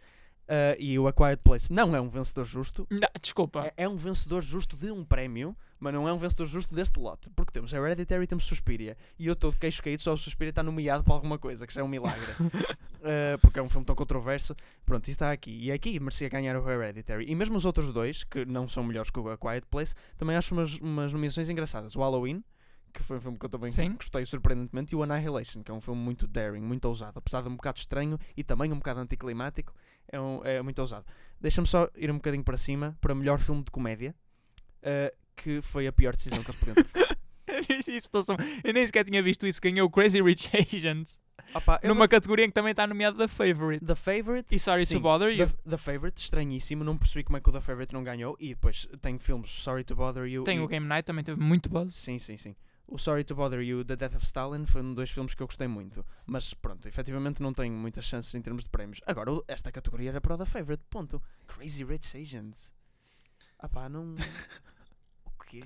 Uh, 0.52 0.76
e 0.78 1.00
o 1.00 1.08
A 1.08 1.14
Quiet 1.14 1.38
Place 1.44 1.72
não 1.72 1.96
é 1.96 2.02
um 2.02 2.10
vencedor 2.10 2.44
justo. 2.44 2.86
Não, 2.90 3.08
desculpa. 3.22 3.68
É, 3.78 3.84
é 3.84 3.88
um 3.88 3.96
vencedor 3.96 4.44
justo 4.44 4.76
de 4.76 4.92
um 4.92 5.06
prémio, 5.06 5.56
mas 5.80 5.94
não 5.94 6.08
é 6.10 6.12
um 6.12 6.18
vencedor 6.18 6.46
justo 6.46 6.76
deste 6.76 7.00
lote. 7.00 7.30
Porque 7.30 7.54
temos 7.54 7.72
Hereditary 7.72 8.26
e 8.26 8.28
temos 8.28 8.44
Suspiria. 8.46 8.98
E 9.18 9.28
eu 9.28 9.34
estou 9.34 9.52
de 9.52 9.58
queixo 9.58 9.82
caído, 9.82 10.02
só 10.02 10.12
o 10.12 10.18
Suspiria 10.18 10.50
está 10.50 10.62
nomeado 10.62 11.06
para 11.06 11.14
alguma 11.14 11.40
coisa, 11.40 11.66
que 11.66 11.74
já 11.74 11.80
é 11.80 11.84
um 11.84 11.88
milagre. 11.88 12.32
Uh, 12.42 13.40
porque 13.40 13.60
é 13.60 13.64
um 13.64 13.70
filme 13.70 13.86
tão 13.86 13.96
controverso. 13.96 14.54
Pronto, 14.86 15.08
e 15.08 15.12
está 15.12 15.32
aqui. 15.32 15.58
E 15.58 15.72
aqui 15.72 15.98
merecia 16.00 16.28
ganhar 16.28 16.58
o 16.58 16.70
Hereditary. 16.70 17.32
E 17.32 17.36
mesmo 17.36 17.56
os 17.56 17.64
outros 17.64 17.94
dois, 17.94 18.26
que 18.26 18.44
não 18.44 18.68
são 18.68 18.84
melhores 18.84 19.10
que 19.10 19.20
o 19.20 19.30
A 19.30 19.38
Quiet 19.38 19.66
Place, 19.68 19.96
também 20.18 20.36
acho 20.36 20.54
umas, 20.54 20.74
umas 20.82 21.14
nomeações 21.14 21.50
engraçadas. 21.50 21.96
O 21.96 22.00
Halloween, 22.00 22.44
que 22.92 23.02
foi 23.04 23.18
um 23.18 23.22
filme 23.22 23.38
que 23.40 23.46
eu 23.46 23.50
também 23.50 23.72
Sim. 23.72 23.94
gostei 23.94 24.26
surpreendentemente, 24.26 24.94
e 24.94 24.96
o 24.96 25.04
Annihilation, 25.04 25.64
que 25.64 25.72
é 25.72 25.74
um 25.74 25.82
filme 25.82 26.02
muito 26.02 26.28
daring, 26.28 26.62
muito 26.62 26.86
ousado. 26.86 27.18
Apesar 27.18 27.42
de 27.42 27.50
um 27.50 27.56
bocado 27.56 27.80
estranho 27.80 28.20
e 28.36 28.44
também 28.44 28.72
um 28.72 28.78
bocado 28.78 29.00
anticlimático, 29.00 29.74
é, 30.08 30.20
um- 30.20 30.44
é 30.44 30.62
muito 30.62 30.80
ousado. 30.80 31.06
Deixa-me 31.40 31.68
só 31.68 31.90
ir 31.96 32.12
um 32.12 32.16
bocadinho 32.16 32.44
para 32.44 32.58
cima 32.58 32.98
para 33.02 33.16
melhor 33.16 33.40
filme 33.40 33.64
de 33.64 33.72
comédia, 33.72 34.14
uh, 34.84 35.16
que 35.36 35.62
foi 35.62 35.88
a 35.88 35.92
pior 35.94 36.16
decisão 36.16 36.44
que 36.44 36.52
eles 36.52 36.60
podiam 36.60 36.76
ter 36.76 36.86
feito. 36.86 37.12
Isso 37.90 38.10
passou- 38.10 38.36
Eu 38.64 38.74
nem 38.74 38.86
sequer 38.86 39.04
tinha 39.04 39.22
visto 39.22 39.46
isso. 39.46 39.60
Ganhou 39.62 39.88
o 39.88 39.90
Crazy 39.90 40.22
Rich 40.22 40.50
Asians 40.56 41.20
Opa, 41.54 41.80
numa 41.84 41.96
vou- 41.96 42.08
categoria 42.08 42.46
em 42.46 42.48
que 42.48 42.54
também 42.54 42.72
está 42.72 42.88
nomeado 42.88 43.18
The 43.18 43.28
Favorite. 43.28 43.84
The 43.86 43.96
Favorite 43.96 44.56
E 44.56 44.60
Sorry 44.60 44.86
Sim, 44.86 44.96
to 44.96 45.00
Bother 45.02 45.30
You. 45.30 45.48
The, 45.48 45.54
The 45.72 45.78
Favorite, 45.78 46.22
estranhíssimo, 46.22 46.84
não 46.84 46.98
percebi 46.98 47.24
como 47.24 47.38
é 47.38 47.42
que 47.42 47.50
o 47.50 47.52
The 47.52 47.60
Favorite 47.60 47.94
não 47.94 48.04
ganhou. 48.04 48.38
E 48.40 48.50
depois 48.50 48.88
tem 49.02 49.18
filmes 49.18 49.50
Sorry 49.52 49.84
to 49.84 49.96
Bother 49.96 50.26
You. 50.26 50.44
Tem 50.44 50.58
e- 50.60 50.62
o 50.62 50.68
Game 50.68 50.86
Night, 50.88 51.06
também 51.06 51.24
teve 51.24 51.42
muito 51.42 51.70
buzz. 51.70 51.94
Sim, 51.94 52.18
sim, 52.20 52.38
sim. 52.38 52.56
O 52.88 52.98
Sorry 52.98 53.24
to 53.24 53.36
Bother 53.36 53.62
You, 53.62 53.86
The 53.86 53.96
Death 53.96 54.16
of 54.16 54.26
Stalin, 54.26 54.66
foi 54.66 54.82
um 54.82 54.88
dos 54.88 54.96
dois 54.96 55.12
filmes 55.12 55.34
que 55.34 55.42
eu 55.42 55.48
gostei 55.48 55.68
muito. 55.68 56.06
Mas 56.26 56.54
pronto, 56.54 56.88
efetivamente 56.88 57.42
não 57.42 57.54
tenho 57.54 57.74
muitas 57.74 58.04
chances 58.06 58.34
em 58.36 58.42
termos 58.42 58.64
de 58.66 58.70
prémios. 58.70 59.00
Agora, 59.06 59.32
esta 59.48 59.72
categoria 59.72 60.10
era 60.10 60.20
para 60.22 60.36
o 60.36 60.38
The 60.38 60.46
Favorite, 60.46 60.84
ponto. 60.90 61.22
Crazy 61.48 61.84
Rich 61.86 62.18
Asians. 62.18 62.74
Ah 63.60 63.70
pá, 63.70 63.88
não. 63.88 64.16
o 65.26 65.32
quê? 65.46 65.64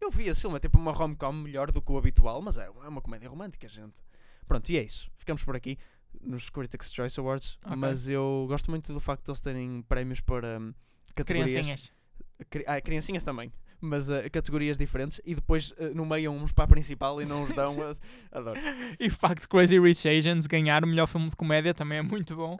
Eu 0.00 0.10
vi 0.10 0.28
esse 0.28 0.42
filme, 0.42 0.56
é 0.56 0.60
tipo 0.60 0.78
uma 0.78 0.92
rom-com 0.92 1.32
melhor 1.32 1.72
do 1.72 1.82
que 1.82 1.90
o 1.90 1.98
habitual, 1.98 2.40
mas 2.40 2.56
é 2.56 2.66
é 2.66 2.88
uma 2.88 3.00
comédia 3.00 3.28
romântica, 3.28 3.66
gente. 3.68 3.96
Pronto, 4.46 4.70
e 4.70 4.78
é 4.78 4.82
isso. 4.82 5.10
Ficamos 5.16 5.42
por 5.42 5.56
aqui 5.56 5.76
nos 6.20 6.48
Critics' 6.48 6.92
Choice 6.94 7.18
Awards. 7.18 7.58
Ok. 7.64 7.76
Mas 7.76 8.06
eu 8.08 8.46
gosto 8.48 8.70
muito 8.70 8.92
do 8.92 9.00
facto 9.00 9.24
de 9.24 9.30
eles 9.30 9.40
terem 9.40 9.82
prémios 9.82 10.20
para 10.20 10.58
hum, 10.60 10.72
categorias. 11.14 11.52
Criancinhas. 11.52 11.92
Cri- 12.48 12.64
Ah, 12.66 12.80
criancinhas 12.80 13.24
também. 13.24 13.52
Mas 13.80 14.10
ah, 14.10 14.28
categorias 14.28 14.76
diferentes 14.76 15.20
e 15.24 15.34
depois 15.36 15.70
uh, 15.72 15.94
nomeiam 15.94 16.36
uns 16.36 16.50
para 16.50 16.64
a 16.64 16.68
principal 16.68 17.22
e 17.22 17.26
não 17.26 17.44
os 17.44 17.52
dão. 17.54 17.76
a- 17.82 18.38
Adoro. 18.38 18.58
E 18.98 19.08
facto 19.08 19.48
Crazy 19.48 19.78
Rich 19.78 20.08
Asians 20.08 20.46
ganhar 20.48 20.82
o 20.84 20.86
melhor 20.88 21.06
filme 21.06 21.30
de 21.30 21.36
comédia 21.36 21.72
também 21.72 21.98
é 21.98 22.02
muito 22.02 22.34
bom. 22.34 22.58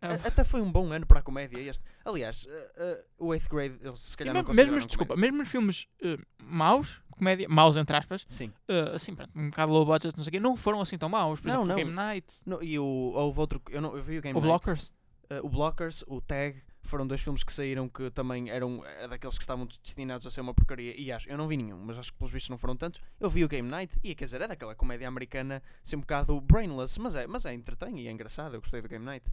A- 0.00 0.14
Até 0.26 0.44
foi 0.44 0.60
um 0.60 0.70
bom 0.70 0.92
ano 0.92 1.06
para 1.06 1.20
a 1.20 1.22
comédia 1.22 1.58
este. 1.58 1.82
Aliás, 2.04 2.46
ah, 2.50 2.72
ah, 2.78 3.04
o 3.18 3.28
8th 3.28 3.48
grade, 3.48 3.74
eles 3.82 4.00
se 4.00 4.14
E 4.14 4.16
calhar 4.18 4.34
me- 4.34 4.42
não 4.42 4.54
mesmo, 4.54 4.78
desculpa, 4.86 5.14
comédia. 5.14 5.32
mesmo 5.32 5.42
os 5.42 5.48
filmes 5.50 5.88
eh, 6.02 6.18
maus, 6.42 7.00
comédia, 7.10 7.48
maus 7.48 7.76
entre 7.76 7.96
aspas, 7.96 8.26
Sim. 8.28 8.52
assim, 8.94 9.14
pronto, 9.14 9.30
um 9.34 9.48
bocado 9.48 9.72
low 9.72 9.86
budget, 9.86 10.14
não 10.16 10.24
sei 10.24 10.28
o 10.28 10.32
quê, 10.32 10.40
não 10.40 10.56
foram 10.56 10.80
assim 10.82 10.98
tão 10.98 11.08
maus. 11.08 11.40
Por 11.40 11.48
Não, 11.48 11.54
exemplo, 11.62 11.68
não. 11.68 11.76
Game 11.76 11.90
Night, 11.90 12.26
No, 12.44 12.62
e 12.62 12.78
o, 12.78 12.84
houve 12.84 13.40
outro. 13.40 13.62
Eu, 13.70 13.80
não, 13.80 13.96
eu 13.96 14.02
vi 14.02 14.18
o 14.18 14.22
Game 14.22 14.36
o 14.38 14.40
Night. 14.42 14.46
Blockers. 14.50 14.92
Ah, 15.30 15.40
o 15.42 15.48
Blockers, 15.48 16.04
o 16.06 16.20
Tag, 16.20 16.62
foram 16.84 17.06
dois 17.06 17.20
filmes 17.20 17.42
que 17.42 17.52
saíram 17.52 17.88
que 17.88 18.10
também 18.10 18.50
eram 18.50 18.84
era 18.84 19.08
daqueles 19.08 19.36
que 19.36 19.42
estavam 19.42 19.66
destinados 19.66 20.26
a 20.26 20.30
ser 20.30 20.40
uma 20.40 20.54
porcaria. 20.54 20.94
E 20.98 21.10
acho, 21.10 21.28
eu 21.28 21.36
não 21.36 21.48
vi 21.48 21.56
nenhum, 21.56 21.78
mas 21.78 21.98
acho 21.98 22.12
que 22.12 22.18
pelos 22.18 22.32
vistos 22.32 22.50
não 22.50 22.58
foram 22.58 22.76
tantos. 22.76 23.00
Eu 23.18 23.28
vi 23.30 23.44
o 23.44 23.48
Game 23.48 23.68
Night 23.68 23.98
e 24.02 24.14
quer 24.14 24.24
dizer, 24.24 24.40
é 24.40 24.48
daquela 24.48 24.74
comédia 24.74 25.08
americana, 25.08 25.62
assim 25.82 25.96
um 25.96 26.00
bocado 26.00 26.40
brainless, 26.40 27.00
mas 27.00 27.14
é, 27.14 27.26
mas 27.26 27.44
é 27.44 27.54
entretém 27.54 28.00
e 28.00 28.08
é 28.08 28.10
engraçado. 28.10 28.54
Eu 28.54 28.60
gostei 28.60 28.80
do 28.80 28.88
Game 28.88 29.04
Night. 29.04 29.26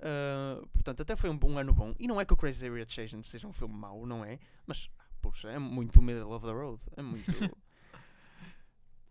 Ah, 0.00 0.62
portanto, 0.72 1.02
até 1.02 1.16
foi 1.16 1.30
um, 1.30 1.36
bom 1.36 1.58
ano 1.58 1.72
bom. 1.72 1.94
E 1.98 2.06
não 2.06 2.20
é 2.20 2.24
que 2.24 2.32
o 2.32 2.36
Crazy 2.36 2.68
Rich 2.68 3.00
Asians 3.00 3.28
seja 3.28 3.46
um 3.46 3.52
filme 3.52 3.74
mau, 3.74 4.06
não 4.06 4.24
é? 4.24 4.38
Mas, 4.66 4.90
puxa, 5.20 5.50
é 5.50 5.58
muito 5.58 6.00
middle 6.00 6.32
of 6.32 6.44
the 6.44 6.52
road. 6.52 6.80
É 6.96 7.02
muito. 7.02 7.30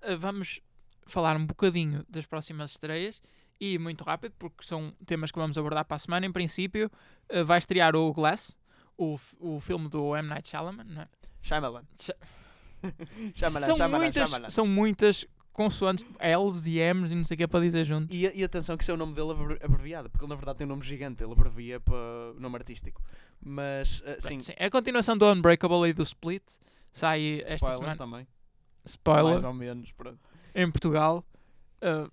Eh, 0.01 0.15
vamos 0.17 0.61
falar 1.05 1.35
um 1.37 1.45
bocadinho 1.45 2.05
das 2.09 2.25
próximas 2.25 2.71
estreias 2.71 3.21
e 3.59 3.77
muito 3.77 4.03
rápido, 4.03 4.33
porque 4.37 4.63
são 4.65 4.93
temas 5.05 5.31
que 5.31 5.39
vamos 5.39 5.57
abordar 5.57 5.85
para 5.85 5.95
a 5.95 5.99
semana. 5.99 6.25
Em 6.25 6.31
princípio, 6.31 6.91
eh, 7.29 7.43
vai 7.43 7.57
estrear 7.57 7.95
o 7.95 8.11
Glass, 8.13 8.57
o, 8.97 9.19
o 9.39 9.59
filme 9.59 9.89
do 9.89 10.15
M. 10.15 10.27
Night 10.29 10.47
Shyamalan. 10.49 10.83
Não 10.83 11.01
é? 11.01 11.07
Shyamalan. 11.41 11.83
Shyamalan, 13.33 13.65
são, 13.65 13.75
Shyamalan, 13.77 14.03
muitas, 14.03 14.29
Shyamalan. 14.29 14.49
são 14.49 14.65
muitas 14.67 15.25
consoantes, 15.51 16.05
L's 16.19 16.67
e 16.67 16.77
M's 16.79 17.11
e 17.11 17.15
não 17.15 17.23
sei 17.23 17.33
o 17.33 17.37
que 17.39 17.43
é 17.43 17.47
para 17.47 17.61
dizer 17.61 17.83
junto. 17.85 18.13
E, 18.13 18.27
e 18.39 18.43
atenção 18.43 18.77
que 18.77 18.83
isso 18.83 18.91
é 18.91 18.93
o 18.93 18.97
nome 18.97 19.13
dele 19.13 19.31
abrevi- 19.31 19.59
abreviado, 19.63 20.09
porque 20.09 20.23
ele 20.23 20.29
na 20.29 20.35
verdade 20.35 20.59
tem 20.59 20.65
um 20.65 20.69
nome 20.69 20.83
gigante, 20.83 21.23
ele 21.23 21.31
abrevia 21.31 21.79
para 21.79 21.95
nome 22.37 22.55
artístico. 22.57 23.01
Mas, 23.41 24.03
ah, 24.05 24.17
sim, 24.19 24.41
sim, 24.41 24.53
a 24.59 24.69
continuação 24.69 25.17
do 25.17 25.25
Unbreakable 25.31 25.89
e 25.89 25.93
do 25.93 26.03
Split 26.03 26.43
sai 26.91 27.41
esta 27.41 27.55
spoiler 27.55 27.77
semana. 27.79 27.97
também. 27.97 28.27
Spoiler. 28.85 29.33
Mais 29.33 29.43
ou 29.43 29.53
menos, 29.53 29.91
pronto. 29.93 30.19
em 30.53 30.69
Portugal. 30.71 31.25
Uh, 31.81 32.11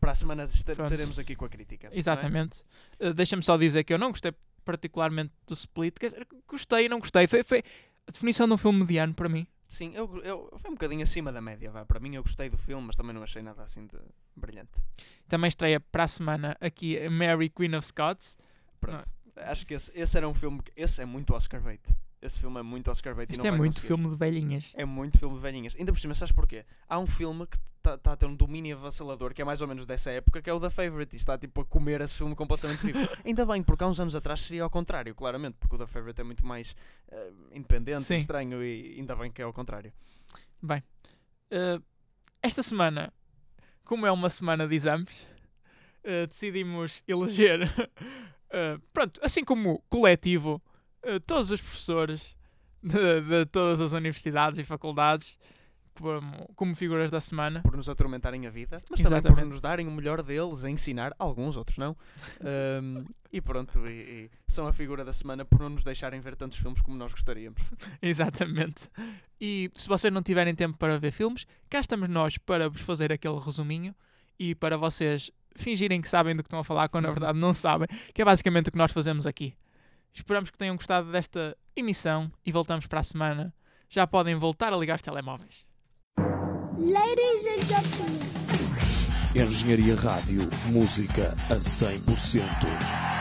Para 0.00 0.12
a 0.12 0.14
semana 0.14 0.44
estaremos 0.44 1.18
aqui 1.18 1.36
com 1.36 1.44
a 1.44 1.48
crítica. 1.48 1.88
não 1.88 1.94
é? 1.94 1.98
exatamente. 1.98 2.62
Uh, 2.98 3.12
Deixa-me 3.12 3.42
só 3.42 3.56
dizer 3.56 3.84
que 3.84 3.92
eu 3.92 3.98
não 3.98 4.10
gostei 4.10 4.32
particularmente 4.64 5.32
do 5.46 5.54
Split. 5.54 5.94
Dizer, 6.00 6.26
gostei 6.46 6.86
e 6.86 6.88
não 6.88 6.98
gostei. 6.98 7.26
Foi, 7.26 7.42
foi 7.42 7.62
a 8.06 8.10
definição 8.10 8.46
de 8.46 8.54
um 8.54 8.56
filme 8.56 8.80
mediano 8.80 9.14
para 9.14 9.28
mim. 9.28 9.46
Sim, 9.66 9.92
eu, 9.94 10.20
eu, 10.24 10.52
foi 10.56 10.70
um 10.70 10.74
bocadinho 10.74 11.04
acima 11.04 11.30
da 11.30 11.40
média, 11.40 11.70
vá. 11.70 11.84
Para 11.84 12.00
mim 12.00 12.16
eu 12.16 12.22
gostei 12.22 12.48
do 12.50 12.58
filme, 12.58 12.84
mas 12.88 12.96
também 12.96 13.14
não 13.14 13.22
achei 13.22 13.40
nada 13.40 13.62
assim 13.62 13.86
de 13.86 13.96
brilhante. 14.34 14.72
Também 15.28 15.46
estreia 15.46 15.78
para 15.78 16.04
a 16.04 16.08
semana 16.08 16.56
aqui 16.60 17.08
Mary 17.08 17.48
Queen 17.48 17.76
of 17.76 17.86
Scots. 17.86 18.36
Pronto. 18.80 19.04
Acho 19.36 19.64
que 19.64 19.74
esse, 19.74 19.92
esse 19.94 20.16
era 20.16 20.28
um 20.28 20.34
filme 20.34 20.60
que. 20.60 20.72
Esse 20.74 21.02
é 21.02 21.04
muito 21.04 21.34
Oscar 21.34 21.60
bait. 21.60 21.80
Esse 22.22 22.38
filme 22.38 22.60
é 22.60 22.62
muito 22.62 22.90
Oscar 22.90 23.14
bait. 23.14 23.30
e 23.30 23.32
Isto 23.32 23.42
não 23.46 23.54
é 23.54 23.56
muito 23.56 23.74
conseguir. 23.74 23.86
filme 23.86 24.10
de 24.10 24.16
velhinhas. 24.16 24.72
É 24.76 24.84
muito 24.84 25.18
filme 25.18 25.34
de 25.36 25.40
velhinhas. 25.40 25.74
Ainda 25.76 25.92
por 25.92 25.98
cima, 25.98 26.14
sabes 26.14 26.32
porquê? 26.32 26.66
Há 26.88 26.98
um 26.98 27.06
filme 27.06 27.46
que 27.46 27.58
está 27.78 28.12
a 28.12 28.16
ter 28.16 28.26
um 28.26 28.34
domínio 28.34 28.76
avassalador, 28.76 29.32
que 29.32 29.40
é 29.40 29.44
mais 29.44 29.62
ou 29.62 29.66
menos 29.68 29.86
dessa 29.86 30.10
época, 30.10 30.42
que 30.42 30.50
é 30.50 30.52
o 30.52 30.60
The 30.60 30.68
Favourite, 30.68 31.14
e 31.14 31.16
está 31.16 31.38
tipo 31.38 31.62
a 31.62 31.64
comer 31.64 32.02
esse 32.02 32.18
filme 32.18 32.34
completamente 32.34 32.84
vivo. 32.84 32.98
Ainda 33.24 33.46
bem, 33.46 33.62
porque 33.62 33.82
há 33.82 33.86
uns 33.86 33.98
anos 33.98 34.14
atrás 34.14 34.40
seria 34.40 34.62
ao 34.62 34.70
contrário, 34.70 35.14
claramente, 35.14 35.56
porque 35.58 35.76
o 35.76 35.78
The 35.78 35.86
Favourite 35.86 36.20
é 36.20 36.24
muito 36.24 36.46
mais 36.46 36.76
eh, 37.10 37.32
independente 37.52 38.02
Sim. 38.02 38.16
estranho, 38.16 38.62
e 38.62 38.96
ainda 38.98 39.16
bem 39.16 39.30
que 39.32 39.40
é 39.40 39.44
ao 39.46 39.52
contrário. 39.52 39.90
Bem, 40.62 40.82
uh, 41.52 41.82
esta 42.42 42.62
semana, 42.62 43.10
como 43.82 44.06
é 44.06 44.12
uma 44.12 44.28
semana 44.28 44.68
de 44.68 44.74
exames, 44.74 45.26
uh, 46.04 46.26
decidimos 46.28 47.02
eleger, 47.08 47.62
uh, 47.62 48.78
pronto, 48.92 49.18
assim 49.24 49.42
como 49.42 49.82
coletivo, 49.88 50.56
uh, 50.56 50.69
todos 51.26 51.50
os 51.50 51.60
professores 51.60 52.36
de, 52.82 53.20
de 53.22 53.46
todas 53.46 53.80
as 53.80 53.92
universidades 53.92 54.58
e 54.58 54.64
faculdades 54.64 55.38
como, 56.00 56.52
como 56.54 56.74
figuras 56.74 57.10
da 57.10 57.20
semana. 57.20 57.60
por 57.62 57.76
nos 57.76 57.88
atormentarem 57.88 58.46
a 58.46 58.50
vida, 58.50 58.82
mas 58.90 59.00
também 59.00 59.20
por 59.20 59.28
Exatamente. 59.28 59.48
nos 59.48 59.60
darem 59.60 59.86
o 59.86 59.90
melhor 59.90 60.22
deles 60.22 60.64
a 60.64 60.70
ensinar, 60.70 61.14
alguns, 61.18 61.56
outros 61.56 61.78
não. 61.78 61.96
Ahm, 62.40 63.04
e 63.32 63.40
pronto, 63.40 63.86
e, 63.86 63.90
e 63.90 64.30
são 64.48 64.66
a 64.66 64.72
figura 64.72 65.04
da 65.04 65.12
semana 65.12 65.44
por 65.44 65.60
não 65.60 65.68
nos 65.68 65.84
deixarem 65.84 66.20
ver 66.20 66.36
tantos 66.36 66.58
filmes 66.58 66.80
como 66.80 66.96
nós 66.96 67.12
gostaríamos. 67.12 67.60
Exatamente. 68.00 68.88
E 69.40 69.70
se 69.74 69.86
vocês 69.88 70.12
não 70.12 70.22
tiverem 70.22 70.54
tempo 70.54 70.76
para 70.78 70.98
ver 70.98 71.12
filmes, 71.12 71.46
cá 71.68 71.80
estamos 71.80 72.08
nós 72.08 72.38
para 72.38 72.68
vos 72.68 72.80
fazer 72.80 73.12
aquele 73.12 73.38
resuminho 73.38 73.94
e 74.38 74.54
para 74.54 74.76
vocês 74.76 75.30
fingirem 75.54 76.00
que 76.00 76.08
sabem 76.08 76.34
do 76.34 76.42
que 76.42 76.46
estão 76.46 76.60
a 76.60 76.64
falar 76.64 76.88
quando 76.88 77.04
na 77.04 77.10
verdade 77.10 77.38
não 77.38 77.52
sabem, 77.52 77.88
que 78.14 78.22
é 78.22 78.24
basicamente 78.24 78.68
o 78.68 78.72
que 78.72 78.78
nós 78.78 78.90
fazemos 78.90 79.26
aqui. 79.26 79.54
Esperamos 80.12 80.50
que 80.50 80.58
tenham 80.58 80.76
gostado 80.76 81.10
desta 81.10 81.56
emissão 81.74 82.30
e 82.44 82.52
voltamos 82.52 82.86
para 82.86 83.00
a 83.00 83.04
semana. 83.04 83.54
Já 83.88 84.06
podem 84.06 84.34
voltar 84.34 84.72
a 84.72 84.76
ligar 84.76 84.96
os 84.96 85.02
telemóveis. 85.02 85.66
Ladies 86.78 87.46
and 87.46 87.62
gentlemen. 87.66 88.30
Engenharia 89.34 89.94
Rádio, 89.94 90.48
música 90.72 91.36
a 91.48 91.56
100%. 91.56 93.19